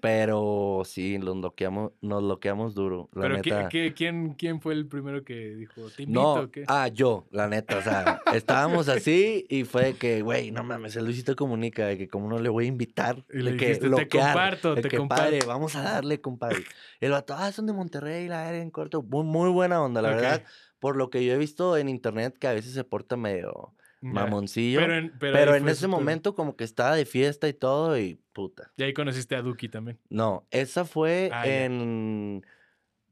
pero 0.00 0.82
sí, 0.86 1.18
nos 1.18 1.36
loqueamos, 1.36 1.92
nos 2.00 2.22
loqueamos 2.22 2.74
duro. 2.74 3.10
La 3.12 3.22
¿Pero 3.22 3.42
qué- 3.42 3.50
neta. 3.50 3.68
qué- 3.68 3.92
quién, 3.94 4.32
quién 4.34 4.60
fue 4.62 4.72
el 4.72 4.86
primero 4.86 5.22
que 5.24 5.34
dijo, 5.56 5.90
te 5.90 6.04
invito? 6.04 6.20
No, 6.20 6.34
o 6.44 6.50
qué? 6.50 6.64
ah, 6.68 6.88
yo, 6.88 7.26
la 7.30 7.48
neta, 7.48 7.76
o 7.78 7.82
sea, 7.82 8.22
estábamos 8.32 8.88
así 8.88 9.44
y 9.50 9.64
fue 9.64 9.94
que, 9.94 10.22
güey, 10.22 10.50
no 10.52 10.64
mames, 10.64 10.96
el 10.96 11.04
Luisito 11.04 11.36
comunica, 11.36 11.86
de 11.86 11.98
que 11.98 12.08
como 12.08 12.28
no 12.30 12.38
le 12.38 12.48
voy 12.48 12.64
a 12.64 12.68
invitar, 12.68 13.24
Y 13.30 13.38
le 13.40 13.52
de 13.52 13.56
que 13.58 13.66
dijiste, 13.74 13.90
"Te 13.90 14.08
comparto, 14.08 14.74
de 14.74 14.82
te 14.82 14.88
que, 14.88 14.96
comparto". 14.96 15.24
padre, 15.24 15.40
vamos 15.46 15.76
a 15.76 15.82
darle, 15.82 16.20
compadre. 16.22 16.64
El 17.00 17.10
vato, 17.10 17.34
ah, 17.36 17.52
son 17.52 17.66
de 17.66 17.72
Monterrey, 17.74 18.26
la 18.28 18.48
era 18.48 18.58
en 18.58 18.70
corto, 18.70 19.02
muy, 19.02 19.24
muy 19.24 19.50
buena 19.50 19.82
onda, 19.82 20.00
la 20.00 20.08
verdad, 20.10 20.44
por 20.78 20.96
lo 20.96 21.10
que 21.10 21.24
yo 21.26 21.34
he 21.34 21.38
visto 21.38 21.76
en 21.76 21.90
internet 21.90 22.38
que 22.38 22.46
a 22.48 22.52
veces 22.54 22.72
se 22.72 22.84
porta 22.84 23.16
medio. 23.18 23.74
Mamoncillo, 24.00 24.80
Pero 24.80 24.94
en, 24.96 25.12
pero 25.18 25.54
en 25.54 25.68
ese 25.68 25.86
momento 25.88 26.34
como 26.34 26.56
que 26.56 26.64
estaba 26.64 26.94
de 26.96 27.04
fiesta 27.04 27.48
y 27.48 27.52
todo 27.52 27.98
y 27.98 28.18
puta. 28.32 28.72
Y 28.76 28.82
ahí 28.82 28.94
conociste 28.94 29.36
a 29.36 29.42
Duki 29.42 29.68
también. 29.68 29.98
No, 30.08 30.46
esa 30.50 30.84
fue 30.84 31.30
Ah, 31.32 31.46
en, 31.46 32.44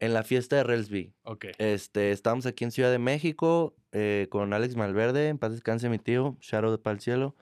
en 0.01 0.14
la 0.14 0.22
fiesta 0.22 0.57
de 0.57 0.64
Relsby. 0.64 1.12
Ok. 1.24 1.46
Este, 1.59 2.12
estábamos 2.12 2.46
aquí 2.46 2.64
en 2.64 2.70
Ciudad 2.70 2.90
de 2.90 2.98
México 2.98 3.74
eh, 3.92 4.29
con 4.31 4.53
Alex 4.53 4.77
Malverde, 4.77 5.29
en 5.29 5.38
paz 5.38 5.53
descanse 5.53 5.88
mi 5.88 5.98
tío, 5.98 6.37
Shadow 6.40 6.70
de 6.70 6.79
Pal 6.79 7.01
Cielo. 7.01 7.37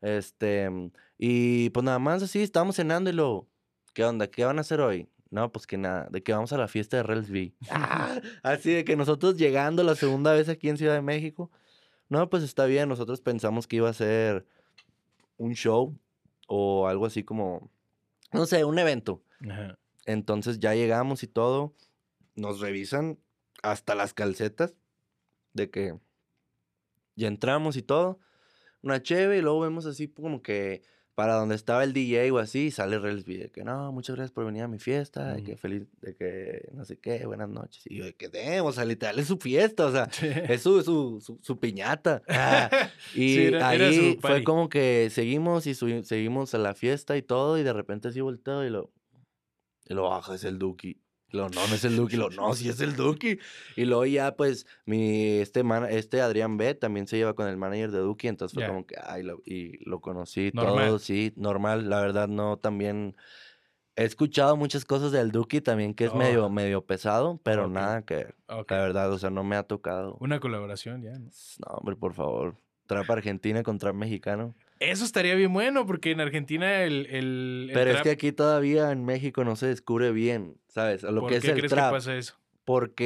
Este, 0.00 0.68
y 1.18 1.70
pues 1.70 1.84
nada 1.84 1.98
más 1.98 2.22
así, 2.22 2.42
estábamos 2.42 2.76
cenando 2.76 3.10
y 3.10 3.12
luego, 3.12 3.48
¿qué 3.94 4.04
onda? 4.04 4.26
¿Qué 4.26 4.44
van 4.44 4.58
a 4.58 4.62
hacer 4.62 4.80
hoy? 4.80 5.08
No, 5.30 5.50
pues 5.50 5.66
que 5.66 5.78
nada, 5.78 6.08
de 6.10 6.22
que 6.22 6.32
vamos 6.32 6.52
a 6.52 6.58
la 6.58 6.68
fiesta 6.68 6.98
de 6.98 7.02
Relsby. 7.04 7.54
Ah, 7.70 8.20
así 8.42 8.72
de 8.72 8.84
que 8.84 8.96
nosotros 8.96 9.36
llegando 9.36 9.82
la 9.84 9.94
segunda 9.94 10.32
vez 10.32 10.48
aquí 10.48 10.68
en 10.68 10.76
Ciudad 10.76 10.94
de 10.94 11.02
México, 11.02 11.50
no, 12.12 12.28
pues 12.28 12.42
está 12.42 12.66
bien, 12.66 12.90
nosotros 12.90 13.22
pensamos 13.22 13.66
que 13.66 13.76
iba 13.76 13.88
a 13.88 13.94
ser 13.94 14.46
un 15.38 15.54
show 15.54 15.98
o 16.46 16.86
algo 16.86 17.06
así 17.06 17.24
como, 17.24 17.70
no 18.32 18.44
sé, 18.44 18.66
un 18.66 18.78
evento. 18.78 19.22
Ajá. 19.48 19.78
Entonces 20.04 20.60
ya 20.60 20.74
llegamos 20.74 21.22
y 21.22 21.26
todo. 21.26 21.74
Nos 22.34 22.60
revisan 22.60 23.18
hasta 23.62 23.94
las 23.94 24.12
calcetas. 24.12 24.76
De 25.54 25.70
que 25.70 25.98
ya 27.16 27.28
entramos 27.28 27.78
y 27.78 27.82
todo. 27.82 28.18
Una 28.82 29.02
cheve 29.02 29.38
y 29.38 29.40
luego 29.40 29.60
vemos 29.60 29.86
así 29.86 30.08
como 30.08 30.42
que 30.42 30.82
para 31.14 31.34
donde 31.34 31.54
estaba 31.54 31.84
el 31.84 31.92
DJ 31.92 32.30
o 32.32 32.38
así, 32.38 32.70
sale 32.70 32.98
Relsby 32.98 33.36
de 33.36 33.50
que 33.50 33.64
no, 33.64 33.92
muchas 33.92 34.16
gracias 34.16 34.32
por 34.32 34.46
venir 34.46 34.62
a 34.62 34.68
mi 34.68 34.78
fiesta, 34.78 35.34
de 35.34 35.42
que 35.42 35.56
feliz, 35.56 35.82
de 36.00 36.14
que 36.16 36.68
no 36.72 36.84
sé 36.86 36.98
qué, 36.98 37.26
buenas 37.26 37.50
noches. 37.50 37.82
Y 37.86 37.96
yo 37.98 38.04
de 38.06 38.14
que, 38.14 38.28
"Damn, 38.30 38.64
o 38.64 38.72
sea, 38.72 38.84
literal 38.86 39.18
es 39.18 39.26
su 39.26 39.36
fiesta, 39.36 39.86
o 39.86 39.92
sea, 39.92 40.08
Sí. 40.10 40.28
es 40.48 40.62
su, 40.62 40.82
su, 40.82 41.20
su, 41.20 41.38
su 41.42 41.58
piñata. 41.60 42.22
Ah, 42.28 42.70
y 43.14 43.34
Sí, 43.34 43.42
era- 43.44 43.68
ahí 43.68 44.18
fue 44.22 44.42
como 44.42 44.68
que 44.70 45.08
seguimos 45.10 45.66
y 45.66 45.74
seguimos 45.74 46.54
a 46.54 46.58
la 46.58 46.74
fiesta 46.74 47.16
y 47.16 47.22
todo, 47.22 47.58
y 47.58 47.62
de 47.62 47.72
repente 47.74 48.08
así 48.08 48.20
volteo 48.22 48.64
y 48.64 48.70
lo, 48.70 48.90
y 49.86 49.94
lo 49.94 50.04
baja, 50.04 50.34
es 50.34 50.44
el 50.44 50.58
Duki. 50.58 51.01
Y 51.32 51.36
lo, 51.36 51.48
no, 51.48 51.66
no 51.66 51.74
es 51.74 51.84
el 51.84 51.96
Duki, 51.96 52.16
lo, 52.16 52.30
no, 52.30 52.54
sí 52.54 52.68
es 52.68 52.80
el 52.80 52.94
Duki. 52.94 53.38
Y 53.76 53.84
luego 53.84 54.04
ya, 54.06 54.36
pues, 54.36 54.66
mi, 54.84 55.38
este, 55.40 55.62
man, 55.62 55.86
este 55.90 56.20
Adrián 56.20 56.56
B 56.58 56.74
también 56.74 57.06
se 57.06 57.16
lleva 57.16 57.34
con 57.34 57.48
el 57.48 57.56
manager 57.56 57.90
de 57.90 57.98
Duki, 58.00 58.28
entonces 58.28 58.54
fue 58.54 58.66
como 58.66 58.86
que, 58.86 58.96
ay, 59.02 59.22
lo, 59.22 59.40
y 59.44 59.82
lo 59.88 60.00
conocí 60.00 60.50
Normal. 60.52 60.86
todo, 60.88 60.98
sí, 60.98 61.32
normal, 61.36 61.88
la 61.88 62.00
verdad, 62.00 62.28
no, 62.28 62.58
también... 62.58 63.16
He 63.94 64.04
escuchado 64.04 64.56
muchas 64.56 64.86
cosas 64.86 65.12
del 65.12 65.32
Duki 65.32 65.60
también 65.60 65.92
que 65.92 66.06
es 66.06 66.12
Oh. 66.12 66.16
medio, 66.16 66.48
medio 66.48 66.82
pesado, 66.82 67.38
pero 67.42 67.68
nada 67.68 68.00
que. 68.00 68.26
La 68.48 68.64
verdad, 68.78 69.12
o 69.12 69.18
sea, 69.18 69.28
no 69.28 69.44
me 69.44 69.54
ha 69.54 69.64
tocado. 69.64 70.16
Una 70.18 70.40
colaboración 70.40 71.02
ya. 71.02 71.10
¿no? 71.18 71.28
No, 71.58 71.74
hombre, 71.76 71.94
por 71.96 72.14
favor. 72.14 72.56
Trap 72.86 73.10
argentina 73.10 73.62
con 73.62 73.76
trap 73.76 73.94
mexicano. 73.94 74.54
Eso 74.82 75.04
estaría 75.04 75.34
bien 75.34 75.52
bueno 75.52 75.84
porque 75.86 76.10
en 76.10 76.20
Argentina 76.20 76.82
el, 76.82 77.06
el, 77.06 77.66
el 77.68 77.74
Pero 77.74 77.92
es 77.92 78.02
que 78.02 78.10
aquí 78.10 78.32
todavía 78.32 78.90
en 78.90 79.04
México 79.04 79.44
no 79.44 79.54
se 79.56 79.66
descubre 79.66 80.10
bien, 80.12 80.58
¿sabes? 80.68 81.02
Lo 81.04 81.20
¿por 81.20 81.30
que 81.30 81.36
es 81.36 81.44
qué 81.44 81.50
el 81.50 81.58
crees 81.58 81.72
trap. 81.72 81.90
que 81.90 81.96
pasa 81.96 82.16
eso? 82.16 82.34
Porque 82.64 82.96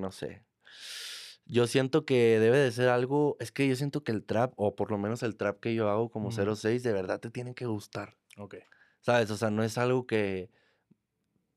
no 0.00 0.10
sé. 0.10 0.42
Yo 1.46 1.66
siento 1.66 2.06
que 2.06 2.38
debe 2.40 2.58
de 2.58 2.72
ser 2.72 2.88
algo. 2.88 3.36
Es 3.40 3.52
que 3.52 3.68
yo 3.68 3.76
siento 3.76 4.02
que 4.02 4.12
el 4.12 4.24
trap, 4.24 4.52
o 4.56 4.74
por 4.74 4.90
lo 4.90 4.96
menos 4.98 5.22
el 5.22 5.36
trap 5.36 5.60
que 5.60 5.74
yo 5.74 5.90
hago 5.90 6.10
como 6.10 6.28
Ujú. 6.28 6.56
06, 6.56 6.82
de 6.82 6.92
verdad 6.92 7.20
te 7.20 7.30
tiene 7.30 7.54
que 7.54 7.66
gustar. 7.66 8.16
Ok. 8.38 8.56
¿Sabes? 9.00 9.30
O 9.30 9.36
sea, 9.36 9.50
no 9.50 9.62
es 9.62 9.76
algo 9.78 10.06
que 10.06 10.50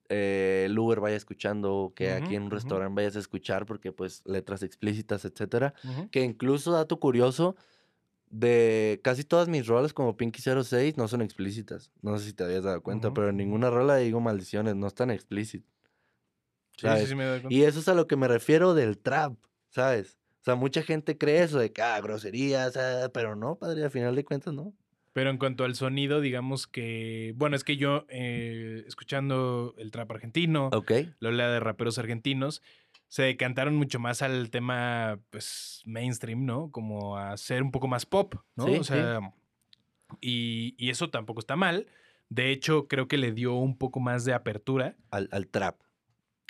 eh, 0.10 0.64
el 0.66 0.78
Uber 0.78 1.00
vaya 1.00 1.16
escuchando, 1.16 1.76
o 1.76 1.94
que 1.94 2.12
aquí 2.12 2.36
en 2.36 2.44
un 2.44 2.52
restaurante 2.52 2.96
vayas 2.96 3.16
a 3.16 3.20
escuchar, 3.20 3.66
porque 3.66 3.92
pues 3.92 4.22
letras 4.26 4.64
explícitas, 4.64 5.26
etcétera. 5.26 5.74
Que 6.12 6.22
incluso, 6.22 6.72
dato 6.72 7.00
curioso, 7.00 7.56
de 8.36 9.00
casi 9.02 9.24
todas 9.24 9.48
mis 9.48 9.66
rolas 9.66 9.94
como 9.94 10.18
Pinky 10.18 10.42
06 10.42 10.98
no 10.98 11.08
son 11.08 11.22
explícitas. 11.22 11.92
No 12.02 12.18
sé 12.18 12.26
si 12.26 12.34
te 12.34 12.44
habías 12.44 12.64
dado 12.64 12.82
cuenta, 12.82 13.14
pero 13.14 13.30
en 13.30 13.38
ninguna 13.38 13.70
rola 13.70 13.96
digo 13.98 14.20
maldiciones, 14.20 14.76
no 14.76 14.88
están 14.88 15.10
explícitas. 15.10 15.70
Sí, 16.78 16.88
sí, 17.00 17.08
sí, 17.08 17.16
me 17.16 17.24
doy 17.24 17.40
cuenta. 17.40 17.56
Y 17.56 17.64
eso 17.64 17.80
es 17.80 17.88
a 17.88 17.94
lo 17.94 18.08
que 18.08 18.18
me 18.18 18.28
refiero 18.28 18.74
del 18.74 18.98
trap, 18.98 19.38
¿sabes? 19.70 20.18
O 20.42 20.44
sea, 20.44 20.56
mucha 20.56 20.84
gente 20.84 21.18
cree 21.18 21.44
eso 21.44 21.58
de 21.58 21.72
que, 21.72 21.82
ah, 21.82 22.00
groserías, 22.02 22.76
ah, 22.76 23.10
pero 23.14 23.36
no, 23.38 23.56
padre, 23.56 23.84
al 23.84 23.92
final 23.92 24.14
de 24.16 24.26
cuentas 24.26 24.54
no. 24.54 24.74
Pero 25.14 25.30
en 25.30 25.38
cuanto 25.38 25.64
al 25.64 25.76
sonido, 25.76 26.20
digamos 26.20 26.68
que, 26.68 27.34
bueno, 27.38 27.56
es 27.56 27.64
que 27.64 27.78
yo, 27.78 28.06
eh, 28.10 28.84
escuchando 28.86 29.74
el 29.78 29.90
trap 29.92 30.12
argentino, 30.12 30.70
Ok. 30.74 30.92
la 31.20 31.30
oleada 31.30 31.54
de 31.54 31.62
raperos 31.62 31.98
argentinos, 31.98 32.62
se 33.16 33.24
decantaron 33.24 33.78
mucho 33.78 33.98
más 33.98 34.22
al 34.22 34.50
tema, 34.50 35.20
pues, 35.30 35.82
mainstream, 35.86 36.46
¿no? 36.46 36.70
Como 36.70 37.16
a 37.18 37.38
ser 37.38 37.64
un 37.64 37.72
poco 37.72 37.88
más 37.88 38.06
pop, 38.06 38.36
¿no? 38.58 38.66
Sí, 38.66 38.76
o 38.78 38.84
sea, 38.84 39.20
y, 40.20 40.76
y 40.78 40.90
eso 40.90 41.10
tampoco 41.10 41.40
está 41.40 41.56
mal. 41.56 41.88
De 42.28 42.52
hecho, 42.52 42.90
creo 42.90 43.08
que 43.08 43.18
le 43.18 43.32
dio 43.32 43.54
un 43.54 43.78
poco 43.78 44.02
más 44.02 44.26
de 44.26 44.34
apertura 44.34 44.98
Al, 45.12 45.30
al 45.32 45.48
trap. 45.48 45.80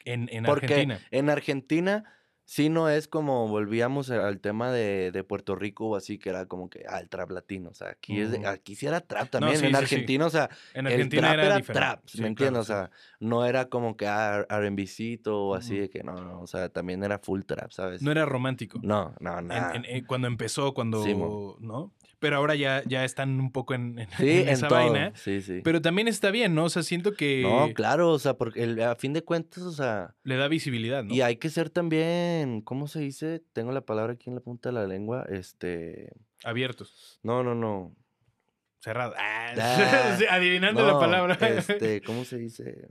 en, 0.06 0.28
en 0.32 0.43
Porque 0.43 0.65
Argentina. 0.65 0.99
en 1.12 1.30
Argentina 1.30 2.04
sí 2.47 2.69
no 2.69 2.89
es 2.89 3.08
como 3.08 3.47
volvíamos 3.47 4.12
al 4.12 4.39
tema 4.39 4.71
de, 4.71 5.12
de 5.12 5.23
Puerto 5.23 5.55
Rico 5.55 5.88
o 5.88 5.95
así, 5.95 6.17
que 6.19 6.29
era 6.29 6.45
como 6.45 6.69
que, 6.69 6.86
ah, 6.88 6.99
el 6.99 7.10
trap 7.10 7.31
latino. 7.31 7.69
O 7.69 7.73
sea, 7.73 7.89
aquí, 7.89 8.19
es 8.21 8.31
de- 8.31 8.45
aquí 8.47 8.75
sí 8.75 8.86
era 8.86 9.01
trap 9.01 9.29
también. 9.31 9.58
sí, 9.58 9.65
en 9.65 9.71
sí, 9.71 9.75
sí. 9.77 9.84
Argentina, 9.84 10.25
o 10.25 10.29
sea, 10.29 10.49
En 10.73 10.86
el 10.88 10.93
Argentina 10.93 11.34
trap 11.34 11.39
era, 11.45 11.60
trap, 11.62 11.65
¿me 11.65 11.73
claro, 12.13 12.27
entiendes? 12.27 12.60
O 12.62 12.63
sea, 12.63 12.91
no 13.19 13.45
era 13.45 13.65
como 13.65 13.97
que 13.97 14.08
ah, 14.08 14.45
R&Bcito 14.49 15.45
o 15.47 15.55
así 15.55 15.77
de 15.77 15.89
que 15.89 16.03
no, 16.03 16.13
no, 16.15 16.41
o 16.41 16.47
sea, 16.47 16.69
también 16.69 17.03
era 17.03 17.19
full 17.19 17.41
trap, 17.41 17.71
¿sabes? 17.71 18.01
no 18.01 18.12
era 18.12 18.25
romántico. 18.25 18.79
no, 18.84 19.15
no, 19.19 19.41
nada. 19.41 19.73
en- 19.75 19.86
en- 19.86 20.05
cuando 20.05 20.27
empezó, 20.27 20.73
cuando. 20.73 21.03
¿no? 21.60 21.91
Pero 22.17 22.38
ahora 22.38 22.55
ya, 22.55 22.81
ya 22.88 23.03
están 23.03 23.39
un 23.39 23.51
poco 23.51 23.73
en, 23.73 23.99
esa 24.19 24.67
todo. 24.69 24.79
vaina. 24.79 25.12
Sí, 25.15 25.41
sí. 25.41 25.60
Pero 25.63 25.81
también 25.81 26.08
está 26.08 26.31
bien, 26.31 26.55
¿no? 26.55 26.63
O 26.63 26.69
sea, 26.69 26.81
siento 26.81 27.13
que 27.13 27.41
No, 27.43 27.71
claro, 27.73 28.10
o 28.12 28.17
sea, 28.19 28.36
porque 28.36 28.63
el- 28.63 28.81
a 28.81 28.95
fin 28.95 29.13
de 29.13 29.23
cuentas, 29.23 29.63
o 29.63 29.71
sea, 29.71 30.15
le 30.23 30.36
da 30.38 30.47
visibilidad, 30.47 31.03
¿no? 31.03 31.13
y 31.13 31.21
hay 31.21 31.36
que 31.36 31.49
ser 31.49 31.69
también, 31.69 32.34
¿cómo 32.63 32.87
se 32.87 32.99
dice? 32.99 33.43
Tengo 33.53 33.71
la 33.71 33.81
palabra 33.81 34.13
aquí 34.13 34.29
en 34.29 34.35
la 34.35 34.41
punta 34.41 34.69
de 34.69 34.73
la 34.73 34.87
lengua, 34.87 35.25
este, 35.29 36.11
Abiertos. 36.43 37.19
no, 37.23 37.43
no, 37.43 37.55
no. 37.55 37.95
Cerrado. 38.79 39.13
Ah, 39.17 39.53
Ah, 39.57 40.17
adivinando 40.35 40.85
la 40.85 40.99
palabra. 40.99 41.35
Este, 41.47 42.01
¿cómo 42.05 42.23
se 42.25 42.37
dice? 42.37 42.87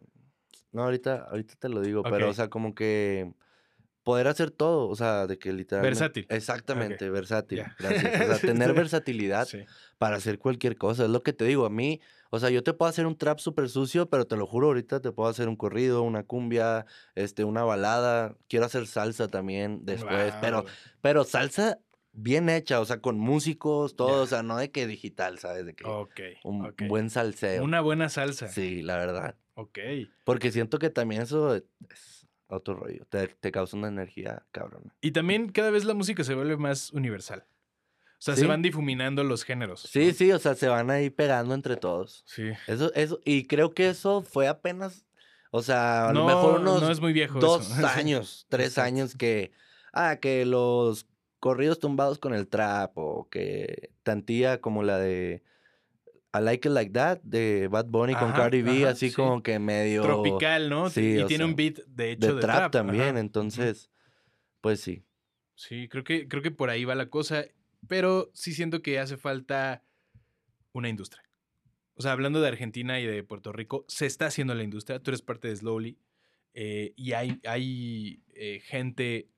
No, 0.72 0.82
ahorita, 0.84 1.26
ahorita 1.30 1.54
te 1.58 1.68
lo 1.68 1.80
digo, 1.80 2.02
pero, 2.02 2.28
o 2.30 2.34
sea, 2.34 2.48
como 2.48 2.74
que 2.74 3.32
poder 4.02 4.26
hacer 4.26 4.50
todo, 4.50 4.88
o 4.88 4.96
sea, 4.96 5.26
de 5.26 5.38
que 5.38 5.52
literalmente. 5.52 5.88
Versátil. 6.00 6.26
Exactamente, 6.28 7.08
versátil. 7.10 7.58
Ya. 7.58 7.76
Gracias. 7.78 8.20
O 8.30 8.34
sea, 8.34 8.38
tener 8.54 8.72
versatilidad 8.74 9.46
Sí. 9.46 9.64
para 9.98 10.16
hacer 10.16 10.38
cualquier 10.38 10.76
cosa. 10.76 11.04
Es 11.04 11.10
lo 11.10 11.22
que 11.22 11.32
te 11.32 11.44
digo. 11.44 11.64
A 11.64 11.70
mí, 11.70 12.00
o 12.34 12.40
sea, 12.40 12.50
yo 12.50 12.62
te 12.62 12.72
puedo 12.72 12.88
hacer 12.88 13.06
un 13.06 13.16
trap 13.16 13.38
súper 13.38 13.68
sucio, 13.68 14.08
pero 14.08 14.26
te 14.26 14.36
lo 14.36 14.46
juro, 14.46 14.68
ahorita 14.68 15.00
te 15.00 15.12
puedo 15.12 15.28
hacer 15.28 15.48
un 15.48 15.56
corrido, 15.56 16.02
una 16.02 16.24
cumbia, 16.24 16.86
este, 17.14 17.44
una 17.44 17.64
balada. 17.64 18.36
Quiero 18.48 18.66
hacer 18.66 18.86
salsa 18.86 19.28
también 19.28 19.84
después, 19.84 20.34
pero, 20.40 20.64
pero 21.00 21.24
salsa 21.24 21.78
bien 22.12 22.48
hecha, 22.48 22.80
o 22.80 22.84
sea, 22.84 23.00
con 23.00 23.18
músicos, 23.18 23.96
todo, 23.96 24.22
o 24.22 24.26
sea, 24.26 24.42
no 24.42 24.56
de 24.56 24.70
que 24.70 24.86
digital, 24.86 25.38
¿sabes? 25.38 25.66
De 25.66 25.74
que 25.74 25.84
Ok. 25.84 26.20
un 26.44 26.72
buen 26.88 27.10
salseo. 27.10 27.64
Una 27.64 27.80
buena 27.80 28.08
salsa. 28.08 28.48
Sí, 28.48 28.82
la 28.82 28.96
verdad. 28.98 29.36
Ok. 29.54 29.78
Porque 30.24 30.52
siento 30.52 30.78
que 30.78 30.90
también 30.90 31.22
eso 31.22 31.54
es 31.56 31.64
otro 32.46 32.74
rollo. 32.74 33.04
Te, 33.08 33.28
te 33.28 33.50
causa 33.50 33.76
una 33.76 33.88
energía 33.88 34.44
cabrona. 34.52 34.94
Y 35.00 35.10
también 35.12 35.50
cada 35.50 35.70
vez 35.70 35.84
la 35.84 35.94
música 35.94 36.22
se 36.24 36.34
vuelve 36.34 36.56
más 36.56 36.92
universal. 36.92 37.44
O 38.24 38.32
sea, 38.32 38.36
se 38.36 38.46
van 38.46 38.62
difuminando 38.62 39.22
los 39.22 39.44
géneros. 39.44 39.82
Sí, 39.82 40.14
sí, 40.14 40.32
o 40.32 40.38
sea, 40.38 40.54
se 40.54 40.66
van 40.68 40.88
ahí 40.88 41.10
pegando 41.10 41.52
entre 41.52 41.76
todos. 41.76 42.22
Sí. 42.26 42.52
Eso, 42.66 42.90
eso, 42.94 43.20
y 43.22 43.44
creo 43.44 43.74
que 43.74 43.90
eso 43.90 44.22
fue 44.22 44.48
apenas, 44.48 45.04
o 45.50 45.60
sea, 45.60 46.08
a 46.08 46.12
lo 46.14 46.20
No, 46.20 46.26
mejor 46.28 46.60
unos 46.60 46.80
no 46.80 46.90
es 46.90 47.02
muy 47.02 47.12
viejo 47.12 47.38
dos 47.38 47.70
eso. 47.70 47.86
años, 47.86 48.46
tres 48.48 48.78
años 48.78 49.14
que, 49.14 49.52
ah, 49.92 50.16
que 50.22 50.46
los 50.46 51.06
corridos 51.38 51.78
tumbados 51.80 52.18
con 52.18 52.32
el 52.32 52.48
trap 52.48 52.96
o 52.96 53.28
que 53.28 53.90
tantía 54.02 54.58
como 54.58 54.82
la 54.82 54.98
de 54.98 55.42
I 56.32 56.40
Like 56.40 56.68
It 56.68 56.72
Like 56.72 56.92
That 56.92 57.20
de 57.24 57.68
Bad 57.68 57.88
Bunny 57.88 58.14
con 58.14 58.32
Cardi 58.32 58.62
B, 58.62 58.84
ajá, 58.84 58.92
así 58.92 59.10
sí. 59.10 59.16
como 59.16 59.42
que 59.42 59.58
medio 59.58 60.02
Tropical, 60.02 60.70
¿no? 60.70 60.88
Sí, 60.88 61.18
y 61.20 61.26
tiene 61.26 61.44
un 61.44 61.56
beat, 61.56 61.80
de 61.88 62.12
hecho, 62.12 62.28
de, 62.28 62.34
de, 62.36 62.40
trap, 62.40 62.72
también, 62.72 63.10
Ajá. 63.10 63.20
entonces, 63.20 63.90
pues 64.62 64.80
sí. 64.80 65.04
Sí, 65.56 65.88
creo 65.90 66.04
que, 66.04 66.26
creo 66.26 66.42
que 66.42 66.50
por 66.50 66.70
ahí 66.70 66.86
va 66.86 66.94
la 66.94 67.10
cosa, 67.10 67.44
pero 67.88 68.30
sí 68.34 68.54
siento 68.54 68.82
que 68.82 68.98
hace 68.98 69.16
falta 69.16 69.82
una 70.72 70.88
industria. 70.88 71.22
O 71.96 72.02
sea, 72.02 72.12
hablando 72.12 72.40
de 72.40 72.48
Argentina 72.48 72.98
y 73.00 73.06
de 73.06 73.22
Puerto 73.22 73.52
Rico, 73.52 73.84
se 73.88 74.06
está 74.06 74.26
haciendo 74.26 74.54
la 74.54 74.64
industria, 74.64 75.00
tú 75.00 75.10
eres 75.10 75.22
parte 75.22 75.48
de 75.48 75.56
Slowly 75.56 75.98
eh, 76.54 76.92
y 76.96 77.12
hay, 77.12 77.40
hay 77.46 78.22
eh, 78.34 78.60
gente 78.64 79.28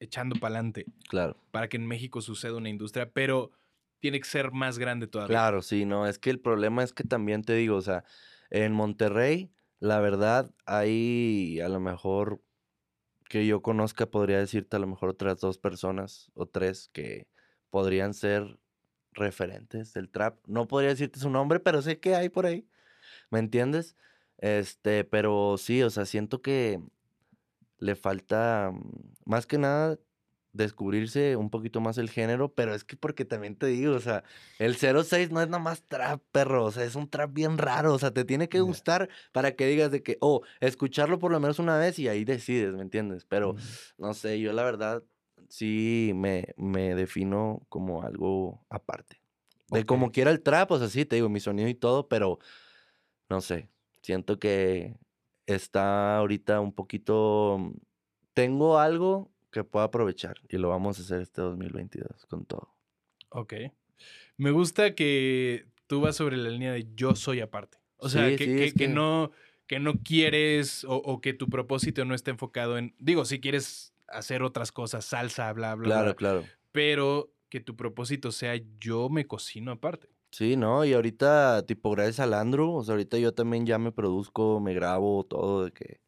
echando 0.00 0.36
para 0.36 0.56
adelante 0.56 0.86
Claro. 1.08 1.36
para 1.50 1.68
que 1.68 1.76
en 1.76 1.86
México 1.86 2.20
suceda 2.20 2.54
una 2.56 2.68
industria, 2.68 3.10
pero 3.12 3.50
tiene 3.98 4.20
que 4.20 4.28
ser 4.28 4.52
más 4.52 4.78
grande 4.78 5.06
todavía. 5.06 5.34
Claro, 5.34 5.62
sí, 5.62 5.84
no, 5.84 6.06
es 6.06 6.18
que 6.18 6.30
el 6.30 6.40
problema 6.40 6.82
es 6.82 6.92
que 6.92 7.04
también 7.04 7.42
te 7.42 7.54
digo, 7.54 7.76
o 7.76 7.82
sea, 7.82 8.04
en 8.50 8.72
Monterrey, 8.72 9.50
la 9.78 10.00
verdad, 10.00 10.54
hay 10.64 11.60
a 11.60 11.68
lo 11.68 11.80
mejor 11.80 12.42
que 13.28 13.46
yo 13.46 13.60
conozca, 13.60 14.06
podría 14.06 14.38
decirte 14.38 14.76
a 14.76 14.78
lo 14.78 14.86
mejor 14.86 15.10
otras 15.10 15.40
dos 15.40 15.58
personas 15.58 16.30
o 16.34 16.46
tres 16.46 16.88
que 16.92 17.26
podrían 17.76 18.14
ser 18.14 18.58
referentes 19.12 19.92
del 19.92 20.08
trap. 20.08 20.38
No 20.46 20.66
podría 20.66 20.88
decirte 20.88 21.20
su 21.20 21.28
nombre, 21.28 21.60
pero 21.60 21.82
sé 21.82 22.00
que 22.00 22.14
hay 22.14 22.30
por 22.30 22.46
ahí, 22.46 22.66
¿me 23.28 23.38
entiendes? 23.38 23.96
Este, 24.38 25.04
pero 25.04 25.56
sí, 25.58 25.82
o 25.82 25.90
sea, 25.90 26.06
siento 26.06 26.40
que 26.40 26.80
le 27.78 27.94
falta, 27.94 28.70
mm, 28.72 29.12
más 29.26 29.44
que 29.44 29.58
nada, 29.58 29.98
descubrirse 30.54 31.36
un 31.36 31.50
poquito 31.50 31.82
más 31.82 31.98
el 31.98 32.08
género, 32.08 32.50
pero 32.54 32.74
es 32.74 32.82
que 32.82 32.96
porque 32.96 33.26
también 33.26 33.56
te 33.56 33.66
digo, 33.66 33.94
o 33.94 34.00
sea, 34.00 34.24
el 34.58 34.76
06 34.76 35.30
no 35.30 35.42
es 35.42 35.48
nada 35.48 35.62
más 35.62 35.82
trap, 35.82 36.22
perro, 36.32 36.64
o 36.64 36.72
sea, 36.72 36.84
es 36.84 36.94
un 36.94 37.10
trap 37.10 37.30
bien 37.30 37.58
raro, 37.58 37.92
o 37.92 37.98
sea, 37.98 38.10
te 38.10 38.24
tiene 38.24 38.48
que 38.48 38.60
gustar 38.60 39.10
para 39.32 39.54
que 39.54 39.66
digas 39.66 39.90
de 39.90 40.02
que, 40.02 40.16
oh, 40.22 40.40
escucharlo 40.60 41.18
por 41.18 41.30
lo 41.30 41.40
menos 41.40 41.58
una 41.58 41.76
vez 41.76 41.98
y 41.98 42.08
ahí 42.08 42.24
decides, 42.24 42.72
¿me 42.72 42.80
entiendes? 42.80 43.26
Pero, 43.26 43.54
no 43.98 44.14
sé, 44.14 44.40
yo 44.40 44.54
la 44.54 44.62
verdad 44.64 45.02
sí 45.48 46.12
me, 46.14 46.54
me 46.56 46.94
defino 46.94 47.62
como 47.68 48.02
algo 48.02 48.64
aparte. 48.70 49.20
De 49.68 49.84
como 49.84 50.12
quiera 50.12 50.30
el 50.30 50.42
trap, 50.42 50.70
o 50.70 50.78
sea, 50.78 50.88
sí, 50.88 51.04
te 51.04 51.16
digo, 51.16 51.28
mi 51.28 51.40
sonido 51.40 51.68
y 51.68 51.74
todo, 51.74 52.08
pero, 52.08 52.38
no 53.28 53.40
sé, 53.40 53.68
siento 54.02 54.38
que 54.38 54.94
está 55.46 56.18
ahorita 56.18 56.60
un 56.60 56.72
poquito, 56.72 57.72
tengo 58.32 58.78
algo 58.78 59.30
que 59.50 59.64
puedo 59.64 59.84
aprovechar 59.84 60.36
y 60.48 60.58
lo 60.58 60.68
vamos 60.68 60.98
a 60.98 61.02
hacer 61.02 61.20
este 61.20 61.40
2022 61.42 62.26
con 62.26 62.44
todo. 62.44 62.74
Ok. 63.30 63.54
Me 64.36 64.50
gusta 64.50 64.94
que 64.94 65.66
tú 65.86 66.00
vas 66.00 66.16
sobre 66.16 66.36
la 66.36 66.50
línea 66.50 66.72
de 66.72 66.86
yo 66.94 67.14
soy 67.16 67.40
aparte. 67.40 67.78
O 67.96 68.08
sea, 68.08 68.28
Sí, 68.28 68.36
que, 68.36 68.44
sí, 68.44 68.50
que- 68.56 68.64
es 68.66 68.72
que 68.74 68.78
que- 68.80 68.88
no, 68.88 69.30
que 69.66 69.78
no 69.80 69.94
quieres 70.02 70.84
o, 70.84 70.96
o 70.96 71.20
que 71.20 71.32
tu 71.32 71.48
propósito 71.48 72.04
no 72.04 72.14
esté 72.14 72.30
enfocado 72.30 72.78
en. 72.78 72.94
Digo, 72.98 73.24
si 73.24 73.40
quieres 73.40 73.94
hacer 74.08 74.42
otras 74.42 74.72
cosas, 74.72 75.04
salsa, 75.04 75.52
bla, 75.52 75.74
bla, 75.74 75.90
Claro, 75.90 76.14
bla. 76.14 76.16
claro. 76.16 76.52
Pero 76.72 77.32
que 77.48 77.60
tu 77.60 77.76
propósito 77.76 78.32
sea 78.32 78.56
yo 78.78 79.08
me 79.08 79.26
cocino 79.26 79.72
aparte. 79.72 80.08
Sí, 80.32 80.56
¿no? 80.56 80.84
Y 80.84 80.92
ahorita, 80.92 81.64
tipo, 81.66 81.90
gracias 81.92 82.20
al 82.20 82.34
Andrew, 82.34 82.70
o 82.74 82.84
sea, 82.84 82.92
ahorita 82.94 83.16
yo 83.18 83.32
también 83.32 83.64
ya 83.64 83.78
me 83.78 83.92
produzco, 83.92 84.60
me 84.60 84.74
grabo, 84.74 85.24
todo, 85.24 85.64
de 85.64 85.72
que 85.72 86.00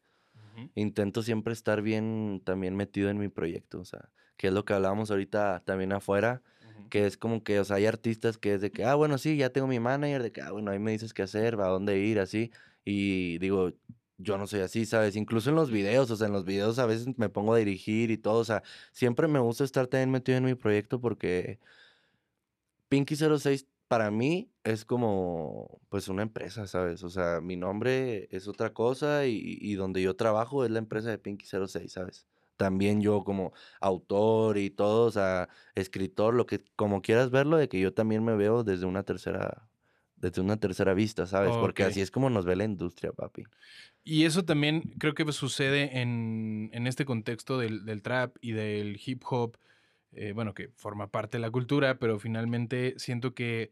intento 0.75 1.23
siempre 1.23 1.53
estar 1.53 1.81
bien 1.81 2.41
también 2.45 2.75
metido 2.75 3.09
en 3.09 3.19
mi 3.19 3.29
proyecto, 3.29 3.79
o 3.81 3.85
sea, 3.85 4.11
que 4.37 4.47
es 4.47 4.53
lo 4.53 4.65
que 4.65 4.73
hablábamos 4.73 5.11
ahorita 5.11 5.63
también 5.65 5.93
afuera, 5.93 6.43
Ujú. 6.63 6.89
que 6.89 7.05
es 7.07 7.17
como 7.17 7.43
que, 7.43 7.59
o 7.59 7.65
sea, 7.65 7.77
hay 7.77 7.85
artistas 7.87 8.37
que 8.37 8.55
es 8.55 8.61
de 8.61 8.71
que, 8.71 8.85
ah, 8.85 8.95
bueno, 8.95 9.17
sí, 9.17 9.37
ya 9.37 9.51
tengo 9.51 9.67
mi 9.67 9.79
manager, 9.79 10.23
de 10.23 10.31
que, 10.31 10.41
ah, 10.41 10.51
bueno, 10.51 10.71
ahí 10.71 10.79
me 10.79 10.91
dices 10.91 11.13
qué 11.13 11.23
hacer, 11.23 11.55
a 11.55 11.67
dónde 11.67 11.99
ir, 11.99 12.19
así, 12.19 12.51
y 12.85 13.39
digo, 13.39 13.71
yo 14.19 14.37
no 14.37 14.47
soy 14.47 14.61
así, 14.61 14.85
¿sabes? 14.85 15.15
Incluso 15.15 15.49
en 15.49 15.55
los 15.55 15.71
videos, 15.71 16.11
o 16.11 16.15
sea, 16.15 16.27
en 16.27 16.33
los 16.33 16.45
videos 16.45 16.79
a 16.79 16.85
veces 16.85 17.17
me 17.17 17.29
pongo 17.29 17.53
a 17.53 17.57
dirigir 17.57 18.11
y 18.11 18.17
todo, 18.17 18.39
o 18.39 18.45
sea, 18.45 18.63
siempre 18.91 19.27
me 19.27 19.39
gusta 19.39 19.63
estar 19.63 19.87
también 19.87 20.11
metido 20.11 20.37
en 20.37 20.45
mi 20.45 20.55
proyecto 20.55 21.01
porque 21.01 21.59
Pinky 22.89 23.15
06 23.15 23.67
para 23.87 24.11
mí 24.11 24.51
es 24.63 24.85
como, 24.85 25.81
pues, 25.89 26.07
una 26.09 26.21
empresa, 26.23 26.67
¿sabes? 26.67 27.03
O 27.03 27.09
sea, 27.09 27.41
mi 27.41 27.55
nombre 27.55 28.27
es 28.31 28.47
otra 28.47 28.73
cosa 28.73 29.25
y, 29.25 29.57
y 29.61 29.75
donde 29.75 30.01
yo 30.01 30.15
trabajo 30.15 30.63
es 30.65 30.71
la 30.71 30.79
empresa 30.79 31.09
de 31.09 31.17
Pinky 31.17 31.45
06, 31.45 31.91
¿sabes? 31.91 32.27
También 32.57 33.01
yo 33.01 33.23
como 33.23 33.53
autor 33.79 34.57
y 34.57 34.69
todo, 34.69 35.05
o 35.07 35.11
sea, 35.11 35.49
escritor, 35.75 36.33
lo 36.35 36.45
que, 36.45 36.59
como 36.75 37.01
quieras 37.01 37.31
verlo, 37.31 37.57
de 37.57 37.69
que 37.69 37.79
yo 37.79 37.93
también 37.93 38.23
me 38.23 38.35
veo 38.35 38.63
desde 38.63 38.85
una 38.85 39.03
tercera, 39.03 39.68
desde 40.19 40.41
una 40.41 40.57
tercera 40.57 40.93
vista, 40.93 41.25
¿sabes? 41.25 41.51
Porque 41.51 41.83
así 41.83 42.01
es 42.01 42.11
como 42.11 42.29
nos 42.29 42.45
ve 42.45 42.55
la 42.55 42.65
industria, 42.65 43.11
papi. 43.11 43.43
Y 44.03 44.25
eso 44.25 44.43
también 44.45 44.81
creo 44.97 45.13
que 45.13 45.29
sucede 45.31 46.01
en, 46.01 46.69
en 46.73 46.87
este 46.87 47.05
contexto 47.05 47.57
del, 47.57 47.85
del 47.85 48.01
trap 48.01 48.35
y 48.41 48.51
del 48.51 48.99
hip 49.03 49.23
hop, 49.29 49.57
eh, 50.13 50.31
bueno, 50.33 50.53
que 50.53 50.69
forma 50.75 51.07
parte 51.07 51.37
de 51.37 51.41
la 51.41 51.51
cultura, 51.51 51.99
pero 51.99 52.19
finalmente 52.19 52.95
siento 52.97 53.33
que 53.33 53.71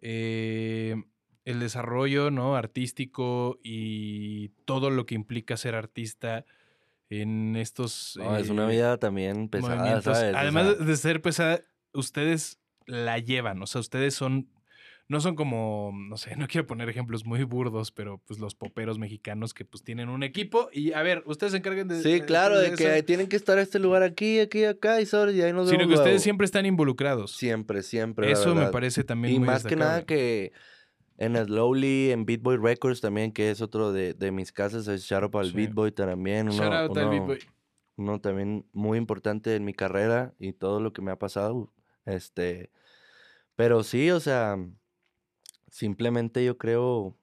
eh, 0.00 0.96
el 1.44 1.60
desarrollo 1.60 2.30
¿no? 2.30 2.56
artístico 2.56 3.58
y 3.62 4.50
todo 4.64 4.90
lo 4.90 5.06
que 5.06 5.14
implica 5.14 5.56
ser 5.56 5.74
artista 5.74 6.44
en 7.10 7.56
estos 7.56 8.18
No, 8.22 8.36
es 8.36 8.50
una 8.50 8.66
eh, 8.66 8.76
vida 8.76 8.98
también 8.98 9.48
pesada, 9.48 10.02
¿sabes? 10.02 10.34
O 10.34 10.38
además 10.38 10.76
sea, 10.76 10.84
de 10.86 10.96
ser 10.96 11.22
pesada, 11.22 11.62
ustedes 11.94 12.58
la 12.84 13.18
llevan, 13.18 13.62
o 13.62 13.66
sea, 13.66 13.80
ustedes 13.80 14.14
son 14.14 14.48
no 15.08 15.20
son 15.20 15.34
como, 15.34 15.90
no 15.94 16.18
sé, 16.18 16.36
no 16.36 16.46
quiero 16.46 16.66
poner 16.66 16.88
ejemplos 16.90 17.24
muy 17.24 17.42
burdos, 17.42 17.90
pero 17.90 18.18
pues 18.26 18.38
los 18.38 18.54
poperos 18.54 18.98
mexicanos 18.98 19.54
que 19.54 19.64
pues 19.64 19.82
tienen 19.82 20.10
un 20.10 20.22
equipo 20.22 20.68
y 20.70 20.92
a 20.92 21.02
ver, 21.02 21.22
ustedes 21.24 21.52
se 21.52 21.58
encarguen 21.58 21.88
de... 21.88 22.02
Sí, 22.02 22.20
claro, 22.20 22.58
de, 22.58 22.72
que 22.74 23.02
tienen 23.02 23.26
que 23.26 23.36
estar 23.36 23.56
a 23.56 23.62
este 23.62 23.78
lugar 23.78 24.02
aquí, 24.02 24.38
aquí, 24.38 24.64
acá 24.64 25.00
y 25.00 25.06
sobre 25.06 25.32
y 25.32 25.40
ahí 25.40 25.52
nos 25.54 25.70
Sino 25.70 25.88
que 25.88 25.94
ustedes 25.94 26.22
siempre 26.22 26.44
están 26.44 26.66
involucrados. 26.66 27.34
Siempre, 27.34 27.82
siempre. 27.82 28.30
Eso 28.30 28.54
me 28.54 28.66
parece 28.66 29.02
también 29.02 29.34
Y 29.34 29.38
muy 29.38 29.46
más 29.46 29.64
que 29.64 29.76
nada 29.76 30.04
que 30.04 30.52
en 31.16 31.36
Slowly, 31.36 32.12
en 32.12 32.26
Beat 32.26 32.42
Boy 32.42 32.58
Records 32.58 33.00
también, 33.00 33.32
que 33.32 33.50
es 33.50 33.60
otro 33.60 33.92
de, 33.92 34.14
de 34.14 34.30
mis 34.30 34.52
casas, 34.52 34.86
es 34.88 35.02
Shout 35.02 35.24
Out 35.24 35.34
al 35.34 35.46
Sí. 35.46 35.56
Beat 35.56 35.72
Boy 35.72 35.90
también. 35.90 36.48
Uno, 36.48 36.56
Shout 36.56 36.72
out 36.72 36.96
al 36.96 37.08
Beat 37.08 37.26
Boy. 37.26 37.38
uno 37.96 38.20
también 38.20 38.66
muy 38.72 38.98
importante 38.98 39.56
en 39.56 39.64
mi 39.64 39.72
carrera 39.72 40.34
y 40.38 40.52
todo 40.52 40.80
lo 40.80 40.92
que 40.92 41.02
me 41.02 41.10
ha 41.10 41.18
pasado. 41.18 41.72
Este, 42.04 42.70
pero 43.56 43.82
sí, 43.82 44.12
o 44.12 44.20
sea, 44.20 44.56
simplemente 45.70 46.44
yo 46.44 46.58
creo 46.58 47.16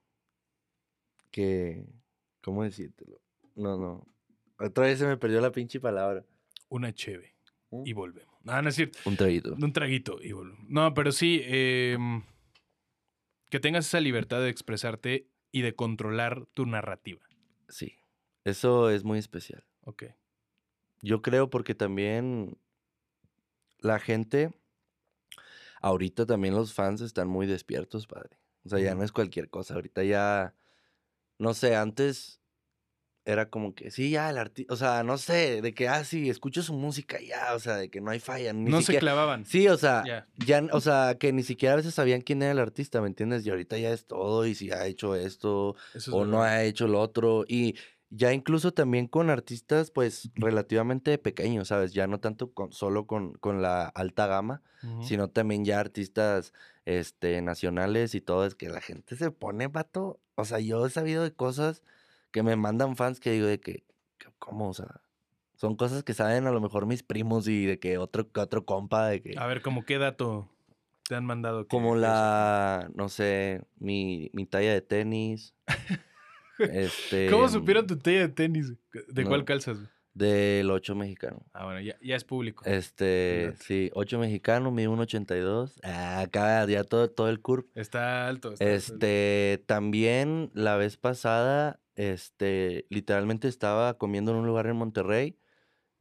que, 1.31 1.85
¿cómo 2.41 2.63
decírtelo? 2.63 3.19
No, 3.55 3.77
no. 3.77 4.07
Otra 4.59 4.85
vez 4.85 4.99
se 4.99 5.07
me 5.07 5.17
perdió 5.17 5.41
la 5.41 5.51
pinche 5.51 5.79
palabra. 5.79 6.25
Una 6.69 6.93
cheve 6.93 7.35
y 7.83 7.93
volvemos. 7.93 8.33
No, 8.43 8.61
no 8.61 8.69
es 8.69 8.75
cierto. 8.75 8.99
Un 9.05 9.17
traguito. 9.17 9.53
Un 9.53 9.73
traguito 9.73 10.17
y 10.21 10.31
volvemos. 10.31 10.65
No, 10.69 10.93
pero 10.93 11.11
sí, 11.11 11.41
em, 11.43 12.23
que 13.49 13.59
tengas 13.59 13.87
esa 13.87 13.99
libertad 13.99 14.39
de 14.41 14.49
expresarte 14.49 15.27
y 15.51 15.61
de 15.61 15.75
controlar 15.75 16.45
tu 16.53 16.65
narrativa. 16.65 17.21
Sí, 17.69 17.95
eso 18.43 18.89
es 18.89 19.03
muy 19.03 19.19
especial. 19.19 19.63
Ok. 19.81 20.05
Yo 21.01 21.21
creo 21.21 21.49
porque 21.49 21.75
también 21.75 22.57
la 23.79 23.99
gente, 23.99 24.53
ahorita 25.85 26.25
también 26.25 26.55
los 26.55 26.73
fans 26.73 27.01
están 27.01 27.27
muy 27.27 27.45
despiertos, 27.45 28.07
padre. 28.07 28.39
O 28.65 28.69
sea, 28.69 28.79
ya 28.79 28.95
no 28.95 29.03
es 29.03 29.11
cualquier 29.11 29.49
cosa. 29.51 29.75
Ahorita 29.75 30.03
ya, 30.03 30.55
no 31.37 31.53
sé, 31.53 31.75
antes 31.75 32.41
era 33.23 33.49
como 33.51 33.75
que, 33.75 33.91
sí, 33.91 34.09
ya 34.09 34.29
el 34.31 34.37
artista, 34.39 34.73
o 34.73 34.77
sea, 34.77 35.03
no 35.03 35.17
sé, 35.19 35.61
de 35.61 35.73
que, 35.75 35.87
ah, 35.87 36.03
sí, 36.03 36.29
escucho 36.29 36.63
su 36.63 36.73
música 36.73 37.19
ya, 37.21 37.53
o 37.55 37.59
sea, 37.59 37.75
de 37.77 37.89
que 37.89 38.01
no 38.01 38.09
hay 38.09 38.19
falla. 38.19 38.51
Ni 38.53 38.69
no 38.69 38.81
se 38.81 38.97
clavaban. 38.97 39.45
Sí, 39.45 39.67
o 39.67 39.77
sea, 39.77 40.03
Ya. 40.05 40.27
ya, 40.43 40.67
o 40.71 40.81
sea, 40.81 41.17
que 41.19 41.31
ni 41.33 41.43
siquiera 41.43 41.73
a 41.73 41.77
veces 41.77 41.93
sabían 41.93 42.21
quién 42.21 42.41
era 42.41 42.51
el 42.51 42.59
artista, 42.59 42.99
¿me 43.01 43.07
entiendes? 43.07 43.45
Y 43.45 43.51
ahorita 43.51 43.77
ya 43.77 43.91
es 43.91 44.05
todo, 44.07 44.45
y 44.47 44.55
si 44.55 44.71
ha 44.71 44.85
hecho 44.87 45.15
esto, 45.15 45.75
es 45.93 46.07
o 46.07 46.25
no 46.25 46.41
ha 46.41 46.63
hecho 46.63 46.87
lo 46.87 46.99
otro. 46.99 47.45
Y 47.47 47.75
ya 48.09 48.31
incluso 48.33 48.71
también 48.73 49.07
con 49.07 49.29
artistas, 49.29 49.91
pues, 49.91 50.29
relativamente 50.35 51.17
pequeños, 51.17 51.69
¿sabes? 51.69 51.93
Ya 51.93 52.07
no 52.07 52.19
tanto 52.19 52.51
con, 52.53 52.71
solo 52.71 53.05
con, 53.07 53.33
con 53.33 53.61
la 53.61 53.87
alta 53.87 54.27
gama, 54.27 54.61
sino 55.01 55.29
también 55.29 55.65
ya 55.65 55.79
artistas 55.79 56.53
este, 56.85 57.41
nacionales 57.41 58.13
y 58.15 58.21
todo. 58.21 58.45
Es 58.45 58.55
que 58.55 58.69
la 58.69 58.81
gente 58.81 59.15
se 59.15 59.31
pone, 59.31 59.67
vato. 59.67 60.19
O 60.35 60.45
sea, 60.45 60.59
yo 60.59 60.85
he 60.85 60.89
sabido 60.89 61.23
de 61.23 61.33
cosas 61.33 61.81
que 62.31 62.43
me 62.43 62.55
mandan 62.55 62.95
fans 62.95 63.19
que 63.19 63.31
digo 63.31 63.47
de 63.47 63.59
que, 63.59 63.83
que- 64.19 64.27
¿cómo? 64.37 64.69
O 64.69 64.73
sea, 64.73 65.01
son 65.55 65.75
cosas 65.75 66.03
que 66.03 66.13
saben 66.13 66.45
a 66.47 66.51
lo 66.51 66.61
mejor 66.61 66.85
mis 66.85 67.01
primos 67.01 67.47
y 67.47 67.65
de 67.65 67.79
que 67.79 67.97
otro, 67.97 68.31
que 68.31 68.39
otro 68.41 68.65
compa, 68.65 69.07
de 69.07 69.21
que... 69.21 69.37
A 69.37 69.47
ver, 69.47 69.61
¿como 69.61 69.83
qué 69.85 69.97
dato 69.97 70.47
te 71.07 71.15
han 71.15 71.25
mandado? 71.25 71.67
Como 71.67 71.95
la, 71.95 72.89
no 72.93 73.09
sé, 73.09 73.63
mi, 73.79 74.29
mi 74.33 74.45
talla 74.45 74.71
de 74.73 74.81
tenis. 74.81 75.55
este, 76.59 77.29
¿Cómo 77.29 77.47
supieron 77.49 77.87
tu 77.87 77.97
talla 77.97 78.19
de 78.19 78.29
tenis? 78.29 78.73
¿De 79.07 79.23
cuál 79.23 79.45
calzas? 79.45 79.77
Del 80.13 80.71
8 80.71 80.95
mexicano. 80.95 81.45
Ah, 81.51 81.65
bueno, 81.65 81.81
ya, 81.81 81.97
ya 82.01 82.15
es 82.15 82.23
público. 82.23 82.63
Este, 82.65 83.53
sí, 83.59 83.91
8 83.93 84.17
mexicano, 84.17 84.71
mide 84.71 84.87
1.82. 84.87 85.73
Ah, 85.83 86.21
acá 86.21 86.65
ya 86.67 86.85
todo, 86.85 87.09
todo 87.09 87.29
el 87.29 87.41
curve. 87.41 87.67
Está 87.75 88.27
alto. 88.27 88.53
está 88.53 88.63
alto. 88.63 88.75
Este, 88.75 89.61
también 89.67 90.51
la 90.53 90.77
vez 90.77 90.95
pasada, 90.95 91.81
este, 91.95 92.85
literalmente 92.89 93.49
estaba 93.49 93.97
comiendo 93.97 94.31
en 94.31 94.37
un 94.37 94.47
lugar 94.47 94.67
en 94.67 94.77
Monterrey 94.77 95.37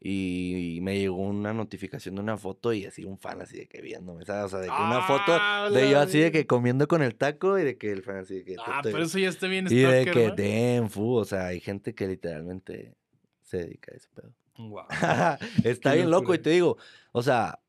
y, 0.07 0.81
me 0.83 0.99
llegó 0.99 1.17
una 1.17 1.55
notificación 1.55 2.17
de 2.17 2.21
una 2.21 2.37
foto 2.37 2.75
y 2.75 2.85
así 2.85 3.05
un 3.05 3.17
fan 3.19 3.41
así 3.41 3.57
de 3.57 3.67
que 3.67 3.81
viéndome, 3.81 4.27
¿sabes? 4.27 4.45
O 4.45 4.49
sea, 4.51 4.59
de 4.59 4.67
que 4.67 4.73
una 4.73 5.01
foto 5.01 5.33
¡Ah, 5.41 5.71
de 5.73 5.91
yo 5.91 5.99
así 5.99 6.19
de 6.19 6.31
que 6.31 6.47
comiendo 6.47 6.87
con 6.87 7.03
el 7.03 7.15
taco 7.15 7.59
y 7.59 7.65
de 7.65 7.79
que 7.79 7.91
el 7.91 8.03
fan 8.03 8.19
así 8.19 8.35
de 8.35 8.45
que... 8.45 8.57
Ah, 8.59 8.81
te- 8.83 8.93
pero 8.93 9.05
eso 9.05 9.19
ya 9.19 9.31
está 9.31 9.47
bien 9.47 9.67
y 9.71 9.75
de 9.77 10.05
que, 10.05 10.29
¿no? 10.29 10.35
damn, 10.37 10.91
fu, 10.91 11.15
o 11.17 11.25
sea, 11.25 11.47
hay 11.47 11.61
gente 11.61 11.95
que 11.95 12.07
literalmente 12.07 12.95
se 13.41 13.59
dedica 13.65 13.93
a 13.93 13.97
ese 13.97 14.09
pedo. 14.15 14.31
Guau. 14.59 14.87
Está 15.65 15.93
Qué 15.93 15.97
bien 15.97 16.11
loco 16.11 16.35
y 16.35 16.39
te 16.39 16.51
digo, 16.51 16.77
o 17.13 17.23
sea, 17.23 17.61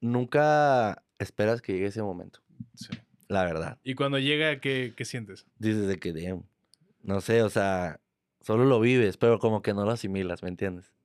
nunca 0.00 1.04
esperas 1.20 1.62
que 1.62 1.74
llegue 1.74 1.86
ese 1.86 2.02
momento, 2.02 2.40
Sí. 2.74 2.88
la 3.28 3.44
verdad. 3.44 3.78
Y 3.84 3.94
cuando 3.94 4.18
llega, 4.18 4.58
¿qué, 4.60 4.94
qué 4.96 5.04
sientes? 5.04 5.46
Dices 5.60 5.86
de 5.86 5.98
que, 5.98 6.12
damn, 6.12 6.42
no 7.02 7.20
sé, 7.20 7.42
o 7.42 7.50
sea, 7.50 8.00
solo 8.40 8.64
lo 8.64 8.80
vives, 8.80 9.16
pero 9.16 9.38
como 9.38 9.62
que 9.62 9.74
no 9.74 9.84
lo 9.84 9.92
asimilas, 9.92 10.42
¿me 10.42 10.48
entiendes? 10.48 10.95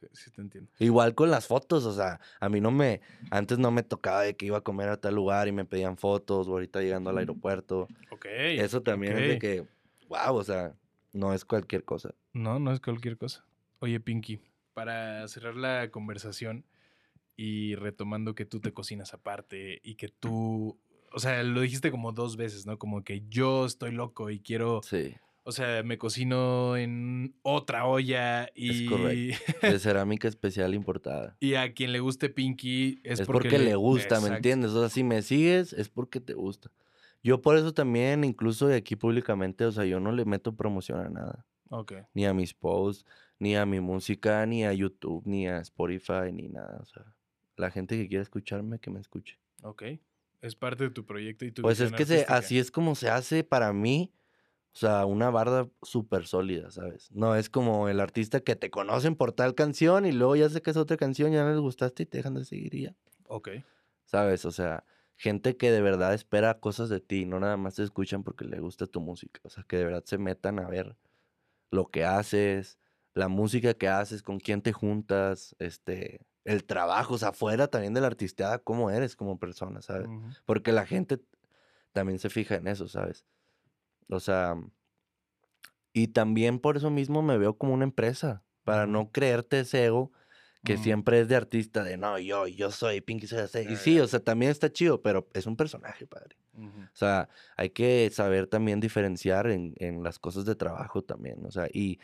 Sí, 0.00 0.06
sí 0.12 0.30
te 0.30 0.40
entiendo. 0.40 0.70
Igual 0.78 1.14
con 1.14 1.30
las 1.30 1.46
fotos, 1.46 1.84
o 1.84 1.92
sea, 1.92 2.20
a 2.40 2.48
mí 2.48 2.60
no 2.60 2.70
me, 2.70 3.00
antes 3.30 3.58
no 3.58 3.70
me 3.70 3.82
tocaba 3.82 4.22
de 4.22 4.36
que 4.36 4.46
iba 4.46 4.58
a 4.58 4.62
comer 4.62 4.88
a 4.88 5.00
tal 5.00 5.14
lugar 5.14 5.48
y 5.48 5.52
me 5.52 5.64
pedían 5.64 5.96
fotos, 5.96 6.48
o 6.48 6.52
ahorita 6.52 6.80
llegando 6.82 7.10
al 7.10 7.18
aeropuerto. 7.18 7.88
Ok. 8.10 8.26
Eso 8.26 8.82
también 8.82 9.16
es 9.16 9.28
de 9.28 9.38
que, 9.38 9.66
wow, 10.08 10.36
o 10.36 10.44
sea, 10.44 10.74
no 11.12 11.32
es 11.32 11.44
cualquier 11.44 11.84
cosa. 11.84 12.14
No, 12.32 12.58
no 12.58 12.72
es 12.72 12.80
cualquier 12.80 13.16
cosa. 13.16 13.44
Oye, 13.78 14.00
Pinky, 14.00 14.40
para 14.74 15.26
cerrar 15.28 15.56
la 15.56 15.90
conversación 15.90 16.64
y 17.36 17.74
retomando 17.74 18.34
que 18.34 18.44
tú 18.44 18.60
te 18.60 18.72
cocinas 18.72 19.14
aparte 19.14 19.80
y 19.82 19.94
que 19.94 20.08
tú, 20.08 20.78
o 21.12 21.18
sea, 21.18 21.42
lo 21.42 21.60
dijiste 21.60 21.90
como 21.90 22.12
dos 22.12 22.36
veces, 22.36 22.66
¿no? 22.66 22.78
Como 22.78 23.04
que 23.04 23.22
yo 23.28 23.66
estoy 23.66 23.92
loco 23.92 24.30
y 24.30 24.40
quiero, 24.40 24.82
Sí, 24.82 25.14
o 25.48 25.52
sea, 25.52 25.84
me 25.84 25.96
cocino 25.96 26.76
en 26.76 27.36
otra 27.42 27.86
olla 27.86 28.50
y, 28.52 28.86
correcto. 28.86 29.38
de 29.62 29.78
cerámica 29.78 30.26
especial 30.26 30.74
importada. 30.74 31.36
y 31.38 31.54
a 31.54 31.72
quien 31.72 31.92
le 31.92 32.00
guste 32.00 32.30
Pinky 32.30 33.00
es, 33.04 33.20
Es, 33.20 33.26
porque, 33.28 33.56
le 33.60 33.76
gusta, 33.76 34.20
¿me 34.20 34.26
entiendes? 34.26 34.72
O 34.72 34.80
sea, 34.80 34.88
si 34.88 35.04
me 35.04 35.22
sigues 35.22 35.72
es 35.72 35.88
porque 35.88 36.20
te 36.20 36.34
gusta. 36.34 36.72
Yo 37.22 37.42
por 37.42 37.56
eso 37.56 37.72
también, 37.72 38.24
incluso 38.24 38.66
de 38.66 38.74
aquí 38.74 38.96
públicamente, 38.96 39.64
o 39.64 39.70
sea, 39.70 39.84
yo 39.84 40.00
no 40.00 40.10
le 40.10 40.24
meto 40.24 40.56
promoción 40.56 40.98
a 40.98 41.08
nada. 41.10 41.46
Ok. 41.70 41.92
Ni 42.12 42.26
a 42.26 42.34
mis 42.34 42.52
posts, 42.52 43.04
ni 43.38 43.54
a 43.54 43.64
mi 43.66 43.78
música, 43.78 44.44
ni 44.46 44.64
a 44.64 44.72
YouTube, 44.72 45.22
ni 45.26 45.46
a 45.46 45.58
Spotify, 45.58 46.32
ni 46.32 46.48
nada. 46.48 46.80
O 46.82 46.86
sea, 46.86 47.04
la 47.56 47.70
gente 47.70 47.96
que 47.96 48.08
quiera 48.08 48.22
escucharme, 48.22 48.80
que 48.80 48.90
me 48.90 48.98
escuche. 48.98 49.38
Ok. 49.62 49.84
Es 50.42 50.56
parte 50.56 50.82
de 50.82 50.90
tu 50.90 51.06
proyecto 51.06 51.44
y 51.44 51.52
tu 51.52 51.62
Pues 51.62 51.78
es 51.78 51.92
que 51.92 52.04
se, 52.04 52.26
así 52.28 52.58
es 52.58 52.72
como 52.72 52.96
se 52.96 53.10
hace 53.10 53.44
para 53.44 53.72
mí. 53.72 54.12
O 54.76 54.78
sea, 54.78 55.06
una 55.06 55.30
barda 55.30 55.70
súper 55.80 56.26
sólida, 56.26 56.70
¿sabes? 56.70 57.10
No 57.10 57.34
es 57.34 57.48
como 57.48 57.88
el 57.88 57.98
artista 57.98 58.40
que 58.40 58.56
te 58.56 58.68
conocen 58.68 59.16
por 59.16 59.32
tal 59.32 59.54
canción 59.54 60.04
y 60.04 60.12
luego 60.12 60.36
ya 60.36 60.50
sé 60.50 60.60
que 60.60 60.70
es 60.70 60.76
otra 60.76 60.98
canción, 60.98 61.32
ya 61.32 61.44
no 61.44 61.50
les 61.52 61.60
gustaste 61.60 62.02
y 62.02 62.06
te 62.06 62.18
dejan 62.18 62.34
de 62.34 62.44
seguir 62.44 62.74
y 62.74 62.82
ya. 62.82 62.94
Ok. 63.26 63.48
¿Sabes? 64.04 64.44
O 64.44 64.50
sea, 64.50 64.84
gente 65.14 65.56
que 65.56 65.70
de 65.70 65.80
verdad 65.80 66.12
espera 66.12 66.60
cosas 66.60 66.90
de 66.90 67.00
ti, 67.00 67.24
no 67.24 67.40
nada 67.40 67.56
más 67.56 67.76
te 67.76 67.84
escuchan 67.84 68.22
porque 68.22 68.44
le 68.44 68.60
gusta 68.60 68.86
tu 68.86 69.00
música. 69.00 69.40
O 69.44 69.48
sea, 69.48 69.64
que 69.66 69.78
de 69.78 69.86
verdad 69.86 70.04
se 70.04 70.18
metan 70.18 70.58
a 70.58 70.68
ver 70.68 70.94
lo 71.70 71.86
que 71.86 72.04
haces, 72.04 72.78
la 73.14 73.28
música 73.28 73.72
que 73.72 73.88
haces, 73.88 74.22
con 74.22 74.38
quién 74.38 74.60
te 74.60 74.74
juntas, 74.74 75.56
este, 75.58 76.20
el 76.44 76.64
trabajo, 76.64 77.14
o 77.14 77.18
sea, 77.18 77.32
fuera 77.32 77.68
también 77.68 77.94
de 77.94 78.02
la 78.02 78.08
artisteada, 78.08 78.58
cómo 78.58 78.90
eres 78.90 79.16
como 79.16 79.38
persona, 79.38 79.80
¿sabes? 79.80 80.06
Porque 80.44 80.70
la 80.72 80.84
gente 80.84 81.18
también 81.92 82.18
se 82.18 82.28
fija 82.28 82.56
en 82.56 82.68
eso, 82.68 82.88
¿sabes? 82.88 83.24
O 84.08 84.20
sea, 84.20 84.56
y 85.92 86.08
también 86.08 86.58
por 86.58 86.76
eso 86.76 86.90
mismo 86.90 87.22
me 87.22 87.38
veo 87.38 87.56
como 87.56 87.72
una 87.72 87.84
empresa, 87.84 88.42
para 88.64 88.86
no 88.86 89.10
creerte 89.12 89.60
ese 89.60 89.86
ego 89.86 90.12
que 90.64 90.76
siempre 90.76 91.20
es 91.20 91.28
de 91.28 91.36
artista, 91.36 91.84
de 91.84 91.96
no, 91.96 92.18
yo, 92.18 92.48
yo 92.48 92.72
soy 92.72 93.00
Pinky. 93.00 93.28
Ya, 93.28 93.46
Y 93.62 93.76
sí, 93.76 93.94
ya. 93.94 94.02
o 94.02 94.06
sea, 94.08 94.18
también 94.18 94.50
está 94.50 94.72
chido, 94.72 95.00
pero 95.00 95.28
es 95.32 95.46
un 95.46 95.56
personaje, 95.56 96.08
padre. 96.08 96.36
O 96.56 96.88
sea, 96.92 97.28
hay 97.56 97.70
que 97.70 98.10
saber 98.10 98.48
también 98.48 98.80
diferenciar 98.80 99.46
en, 99.46 99.74
en 99.76 100.02
las 100.02 100.18
cosas 100.18 100.44
de 100.44 100.56
trabajo 100.56 101.02
también. 101.02 101.46
O 101.46 101.52
sea, 101.52 101.68
y 101.72 102.00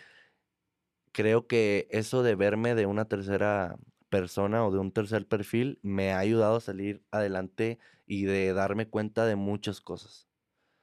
creo 1.13 1.47
que 1.47 1.89
eso 1.91 2.23
de 2.23 2.35
verme 2.35 2.75
de 2.75 2.87
una 2.87 3.07
tercera 3.07 3.77
persona 4.09 4.65
o 4.65 4.71
de 4.71 4.79
un 4.79 4.93
tercer 4.93 5.27
perfil 5.27 5.81
me 5.83 6.13
ha 6.13 6.19
ayudado 6.19 6.57
a 6.57 6.61
salir 6.61 7.03
adelante 7.11 7.79
y 8.07 8.25
de 8.25 8.53
darme 8.53 8.87
cuenta 8.87 9.27
de 9.27 9.37
muchas 9.37 9.81
cosas. 9.81 10.29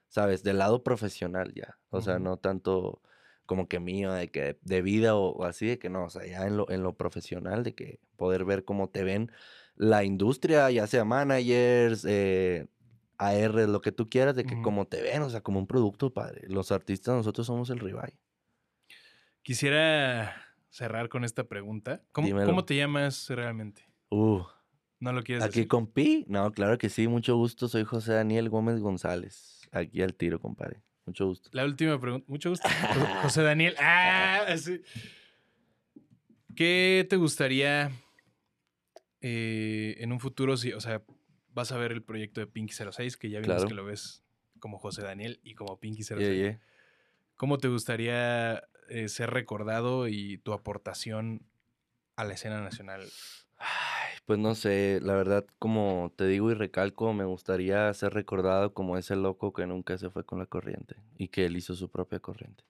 ¿Sabes? 0.10 0.44
Del 0.44 0.58
lado 0.58 0.84
profesional 0.84 1.54
ya. 1.56 1.78
O 1.90 2.02
sea, 2.02 2.20
no 2.20 2.38
tanto 2.38 3.02
como 3.46 3.68
que 3.68 3.80
mío, 3.80 4.12
de 4.12 4.30
que 4.30 4.60
de 4.62 4.82
vida 4.82 5.16
o, 5.16 5.30
o 5.32 5.44
así, 5.46 5.66
de 5.66 5.80
que 5.80 5.90
no, 5.90 6.06
o 6.06 6.10
sea, 6.10 6.26
ya 6.26 6.46
en 6.46 6.58
lo, 6.58 6.70
en 6.70 6.84
lo 6.84 6.94
profesional, 6.98 7.64
de 7.64 7.74
que 7.74 8.00
poder 8.16 8.46
ver 8.46 8.64
cómo 8.64 8.90
te 8.90 9.04
ven 9.04 9.32
la 9.76 10.04
industria, 10.04 10.70
ya 10.72 10.86
sea 10.88 11.06
managers, 11.06 12.06
eh, 12.08 12.68
AR, 13.18 13.68
lo 13.68 13.82
que 13.82 13.92
tú 13.92 14.10
quieras, 14.10 14.36
de 14.36 14.46
que 14.46 14.54
Ujú. 14.56 14.64
como 14.64 14.86
te 14.88 15.02
ven, 15.02 15.22
o 15.24 15.30
sea, 15.30 15.42
como 15.42 15.60
un 15.60 15.68
producto, 15.68 16.14
padre. 16.14 16.42
Los 16.48 16.72
artistas, 16.72 17.16
nosotros 17.16 17.48
somos 17.48 17.70
el 17.70 17.80
rival. 17.80 18.14
Quisiera 19.42 20.36
cerrar 20.70 21.10
con 21.10 21.24
esta 21.24 21.46
pregunta. 21.46 22.04
¿Cómo, 22.12 22.30
cómo 22.46 22.66
te 22.66 22.76
llamas 22.76 23.30
realmente? 23.30 23.84
Uh, 24.10 24.42
No 25.00 25.12
lo 25.14 25.24
quieres 25.24 25.44
Aquí 25.44 25.60
decir. 25.62 25.68
con 25.68 25.88
Pi. 25.88 26.26
No, 26.28 26.52
claro 26.52 26.78
que 26.78 26.90
sí, 26.90 27.08
mucho 27.08 27.36
gusto. 27.36 27.68
Soy 27.68 27.84
José 27.84 28.14
Daniel 28.14 28.50
Gómez 28.50 28.80
González. 28.80 29.59
Aquí 29.72 30.02
al 30.02 30.14
tiro, 30.16 30.40
compadre. 30.40 30.82
Mucho 31.06 31.26
gusto. 31.28 31.50
La 31.54 31.66
última 31.66 32.00
pregunta. 32.00 32.26
Mucho 32.30 32.50
gusto. 32.50 32.68
Jo- 32.96 33.22
José 33.24 33.42
Daniel. 33.44 33.76
Ah, 33.80 34.46
sí. 34.58 34.82
¿Qué 36.56 37.06
te 37.10 37.16
gustaría 37.16 37.92
eh, 39.22 39.96
en 40.00 40.12
un 40.12 40.20
futuro? 40.20 40.58
Si, 40.58 40.74
o 40.74 40.82
sea, 40.82 41.02
vas 41.54 41.72
a 41.72 41.78
ver 41.78 41.92
el 41.92 42.04
proyecto 42.04 42.42
de 42.42 42.48
Pinky 42.48 42.74
06, 42.74 43.18
que 43.18 43.30
ya 43.30 43.40
vimos 43.40 43.56
Claro. 43.56 43.68
que 43.68 43.74
lo 43.76 43.86
ves 43.86 44.24
como 44.60 44.78
José 44.78 45.02
Daniel 45.04 45.40
y 45.44 45.56
como 45.56 45.80
Pinky 45.80 46.04
06. 46.04 46.20
Yeah, 46.20 46.34
yeah. 46.34 46.60
¿Cómo 47.36 47.58
te 47.58 47.70
gustaría 47.70 48.64
eh, 48.90 49.08
ser 49.08 49.30
recordado 49.32 50.08
y 50.08 50.38
tu 50.40 50.52
aportación 50.54 51.44
a 52.16 52.26
la 52.26 52.34
escena 52.34 52.62
nacional? 52.62 53.08
Pues 54.30 54.38
no 54.38 54.54
sé, 54.54 55.00
la 55.02 55.16
verdad, 55.16 55.44
como 55.58 56.14
te 56.16 56.28
digo 56.28 56.52
y 56.52 56.54
recalco, 56.54 57.14
me 57.14 57.26
gustaría 57.26 57.92
ser 57.96 58.14
recordado 58.14 58.76
como 58.76 58.96
ese 58.96 59.16
loco 59.16 59.54
que 59.54 59.66
nunca 59.66 59.98
se 59.98 60.12
fue 60.12 60.24
con 60.24 60.38
la 60.38 60.46
corriente 60.46 60.98
y 61.18 61.30
que 61.30 61.48
él 61.48 61.58
hizo 61.58 61.74
su 61.74 61.90
propia 61.90 62.20
corriente. 62.20 62.64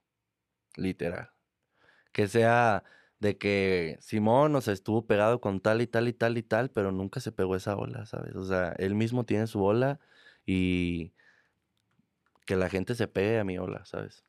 Literal. 0.78 1.32
Que 2.14 2.28
sea 2.30 2.84
de 3.20 3.38
que 3.38 3.98
Simón, 4.02 4.56
o 4.56 4.62
sea, 4.62 4.74
estuvo 4.74 5.08
pegado 5.08 5.42
con 5.42 5.62
tal 5.62 5.82
y 5.82 5.88
tal 5.88 6.08
y 6.08 6.14
tal 6.14 6.38
y 6.38 6.44
tal, 6.44 6.72
pero 6.72 6.92
nunca 6.94 7.20
se 7.20 7.32
pegó 7.34 7.56
esa 7.56 7.76
ola, 7.78 8.06
¿sabes? 8.06 8.36
O 8.36 8.46
sea, 8.46 8.74
él 8.80 8.96
mismo 8.96 9.26
tiene 9.26 9.48
su 9.48 9.64
ola 9.64 10.00
y 10.46 11.14
que 12.46 12.56
la 12.56 12.70
gente 12.70 12.96
se 12.96 13.08
pegue 13.08 13.40
a 13.40 13.44
mi 13.44 13.58
ola, 13.58 13.86
¿sabes? 13.86 14.24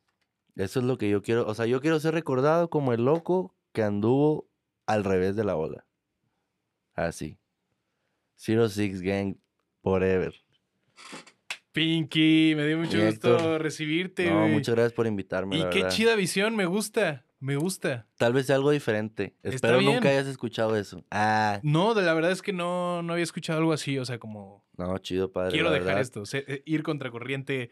Eso 0.55 0.79
es 0.81 0.85
lo 0.85 0.97
que 0.97 1.09
yo 1.09 1.21
quiero, 1.21 1.47
o 1.47 1.55
sea, 1.55 1.65
yo 1.67 1.81
quiero 1.81 1.99
ser 1.99 2.13
recordado 2.13 2.69
como 2.69 2.93
el 2.93 3.05
loco 3.05 3.55
que 3.73 3.83
anduvo 3.83 4.49
al 4.85 5.03
revés 5.05 5.35
de 5.35 5.45
la 5.45 5.55
ola. 5.55 5.85
Así. 6.93 7.37
Zero 8.37 8.67
Six 8.69 9.01
Gang 9.01 9.35
Forever. 9.81 10.33
Pinky, 11.71 12.53
me 12.55 12.65
dio 12.67 12.77
mucho 12.79 12.97
Y 12.97 13.05
gusto 13.05 13.33
Héctor, 13.37 13.61
recibirte. 13.61 14.29
No, 14.29 14.47
muchas 14.49 14.75
gracias 14.75 14.93
por 14.93 15.07
invitarme. 15.07 15.55
Y 15.55 15.59
la 15.59 15.69
qué 15.69 15.83
verdad. 15.83 15.95
chida 15.95 16.15
visión, 16.15 16.55
me 16.55 16.65
gusta, 16.65 17.25
me 17.39 17.55
gusta. 17.55 18.07
Tal 18.17 18.33
vez 18.33 18.47
sea 18.47 18.57
algo 18.57 18.71
diferente. 18.71 19.35
Está 19.41 19.55
Espero 19.55 19.77
bien. 19.79 19.93
nunca 19.93 20.09
hayas 20.09 20.27
escuchado 20.27 20.75
eso. 20.75 21.05
Ah, 21.11 21.61
No, 21.63 21.93
de 21.93 22.01
la 22.01 22.13
verdad 22.13 22.31
es 22.31 22.41
que 22.41 22.51
no, 22.51 23.01
no 23.03 23.13
había 23.13 23.23
escuchado 23.23 23.59
algo 23.59 23.71
así, 23.71 23.97
o 23.97 24.03
sea, 24.05 24.19
como 24.19 24.65
no, 24.77 24.97
chido, 24.97 25.31
padre. 25.31 25.51
quiero 25.53 25.71
dejar 25.71 25.95
verdad. 25.95 26.01
esto, 26.01 26.23
eh, 26.33 26.61
ir 26.65 26.83
contracorriente, 26.83 27.69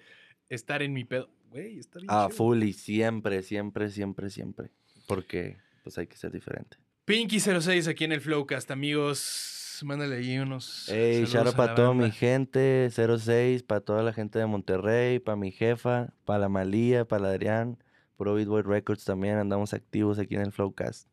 estar 0.48 0.82
en 0.82 0.94
mi 0.94 1.04
pedo. 1.04 1.30
Güey, 1.50 1.80
está 1.80 2.00
bien. 2.00 2.08
Ah, 2.10 2.28
chido. 2.28 2.38
full 2.38 2.64
y 2.64 2.72
siempre, 2.74 3.44
siempre, 3.44 3.90
siempre, 3.90 4.30
siempre. 4.30 4.72
Porque, 5.08 5.58
pues 5.84 5.98
hay 5.98 6.08
que 6.08 6.16
ser 6.16 6.32
diferente. 6.32 6.78
Pinky06 7.10 7.88
aquí 7.88 8.04
en 8.04 8.12
el 8.12 8.22
Flowcast, 8.22 8.70
amigos. 8.70 9.80
Mándale 9.84 10.18
ahí 10.18 10.38
unos. 10.38 10.88
Ey, 10.90 11.26
shout 11.26 11.56
para 11.56 11.74
toda 11.74 11.96
mi 11.96 12.12
gente, 12.12 12.88
06, 12.92 13.64
para 13.64 13.82
toda 13.82 14.04
la 14.04 14.14
gente 14.14 14.38
de 14.38 14.46
Monterrey, 14.46 15.18
para 15.18 15.36
mi 15.36 15.52
jefa, 15.52 16.14
para 16.24 16.38
la 16.38 16.50
Malía, 16.50 17.06
para 17.06 17.24
la 17.24 17.30
Adrián, 17.30 17.84
Pro 18.16 18.36
Beat 18.36 18.48
Boy 18.48 18.62
Records 18.62 19.06
también, 19.06 19.40
andamos 19.40 19.74
activos 19.74 20.20
aquí 20.20 20.36
en 20.36 20.42
el 20.42 20.52
Flowcast. 20.52 21.08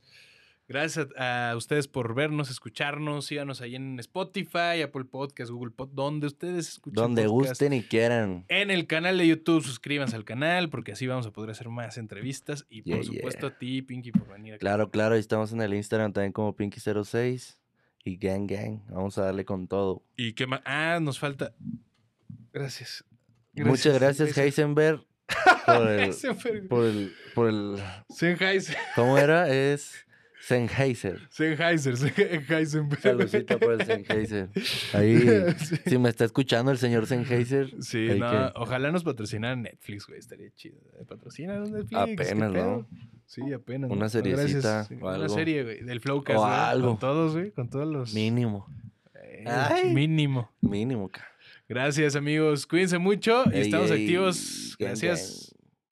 Gracias 0.69 1.07
a, 1.17 1.53
a 1.53 1.57
ustedes 1.57 1.87
por 1.87 2.15
vernos, 2.15 2.51
escucharnos. 2.51 3.27
Síganos 3.27 3.61
ahí 3.61 3.77
en 3.77 4.01
Spotify, 4.01 4.83
Apple 4.83 5.05
Podcast, 5.05 5.51
Google 5.51 5.71
Podcast, 5.71 5.95
donde 5.95 6.27
ustedes 6.27 6.69
escuchen. 6.69 6.95
Donde 6.95 7.25
podcast. 7.27 7.51
gusten 7.51 7.73
y 7.73 7.83
quieran. 7.83 8.45
En 8.49 8.73
el 8.73 8.89
canal 8.89 9.17
de 9.19 9.29
YouTube, 9.29 9.63
suscríbanse 9.63 10.17
al 10.17 10.25
canal 10.25 10.69
porque 10.69 10.93
así 10.93 11.07
vamos 11.07 11.27
a 11.27 11.31
poder 11.31 11.51
hacer 11.51 11.69
más 11.69 11.99
entrevistas. 11.99 12.67
Y 12.69 12.83
por 12.83 13.05
supuesto 13.05 13.47
yeah. 13.47 13.55
a 13.55 13.59
ti, 13.59 13.83
Pinky, 13.83 14.11
por 14.11 14.29
venir 14.29 14.55
aquí. 14.55 14.61
Claro, 14.61 14.91
claro, 14.91 15.15
estamos 15.15 15.53
en 15.53 15.61
el 15.61 15.73
Instagram 15.73 16.13
también 16.13 16.33
como 16.33 16.57
Pinky06 16.57 17.59
y 18.03 18.17
Gang 18.17 18.49
Gang. 18.49 18.81
Vamos 18.89 19.19
a 19.19 19.25
darle 19.25 19.45
con 19.45 19.69
todo. 19.69 20.03
¿Y 20.17 20.33
qué 20.33 20.49
más? 20.49 20.63
Ah, 20.65 20.99
nos 21.01 21.21
falta. 21.21 21.55
Gracias. 22.53 23.05
Muchas 23.55 23.95
gracias, 23.99 24.37
Heisenberg, 24.37 25.07
por 25.67 25.89
el, 25.89 26.01
Heisenberg. 26.01 26.69
por 26.69 26.85
el, 26.85 27.15
por 27.35 27.49
el, 27.49 27.77
Sennheiser. 28.11 28.77
¿cómo 28.95 29.17
era? 29.17 29.49
Es 29.53 30.06
Sennheiser. 30.47 31.21
Sennheiser. 31.31 31.97
Sennheisenberg. 31.97 33.01
Saludcita 33.03 33.59
por 33.59 33.73
el 33.73 33.85
Sennheiser. 33.85 34.49
Ahí, 34.93 35.19
Sí. 35.59 35.77
si 35.87 35.99
me 35.99 36.09
está 36.09 36.25
escuchando 36.25 36.71
el 36.71 36.79
señor 36.79 37.07
Sennheiser, 37.07 37.75
Sí, 37.83 38.09
no, 38.19 38.31
que- 38.31 38.53
ojalá 38.55 38.93
nos 38.93 39.03
patrocinaran 39.03 39.63
Netflix, 39.63 40.07
güey, 40.07 40.19
estaría 40.21 40.51
chido. 40.55 40.79
Patrocinan 41.09 41.65
Netflix. 41.65 41.89
¿qué 41.91 41.97
Apenas, 42.23 42.53
¿no? 42.53 42.87
Sí, 43.27 43.53
apenas. 43.53 43.91
Una 43.91 44.09
seriecita 44.09 44.87
Una 45.01 45.29
serie, 45.29 45.65
güey, 45.65 45.83
del 45.83 46.01
Flowcast, 46.01 46.39
O 46.39 46.43
güey, 46.43 46.53
algo. 46.55 46.89
Con 46.91 46.99
todos, 47.01 47.33
güey, 47.35 47.51
con 47.51 47.69
todos 47.69 47.87
los... 47.89 48.15
mínimo, 48.15 48.69
Eh, 49.15 49.45
Ay. 49.49 49.93
Mínimo. 49.93 50.53
mínimo. 50.61 51.09
ca- 51.09 51.27
Gracias, 51.69 52.15
amigos. 52.15 52.65
Cuídense 52.69 52.99
mucho 52.99 53.43
y 53.53 53.57
Ey, 53.57 53.61
estamos 53.63 53.91
ey, 53.91 54.03
activos. 54.05 54.77
gang, 54.79 54.91
Gracias. 54.91 55.53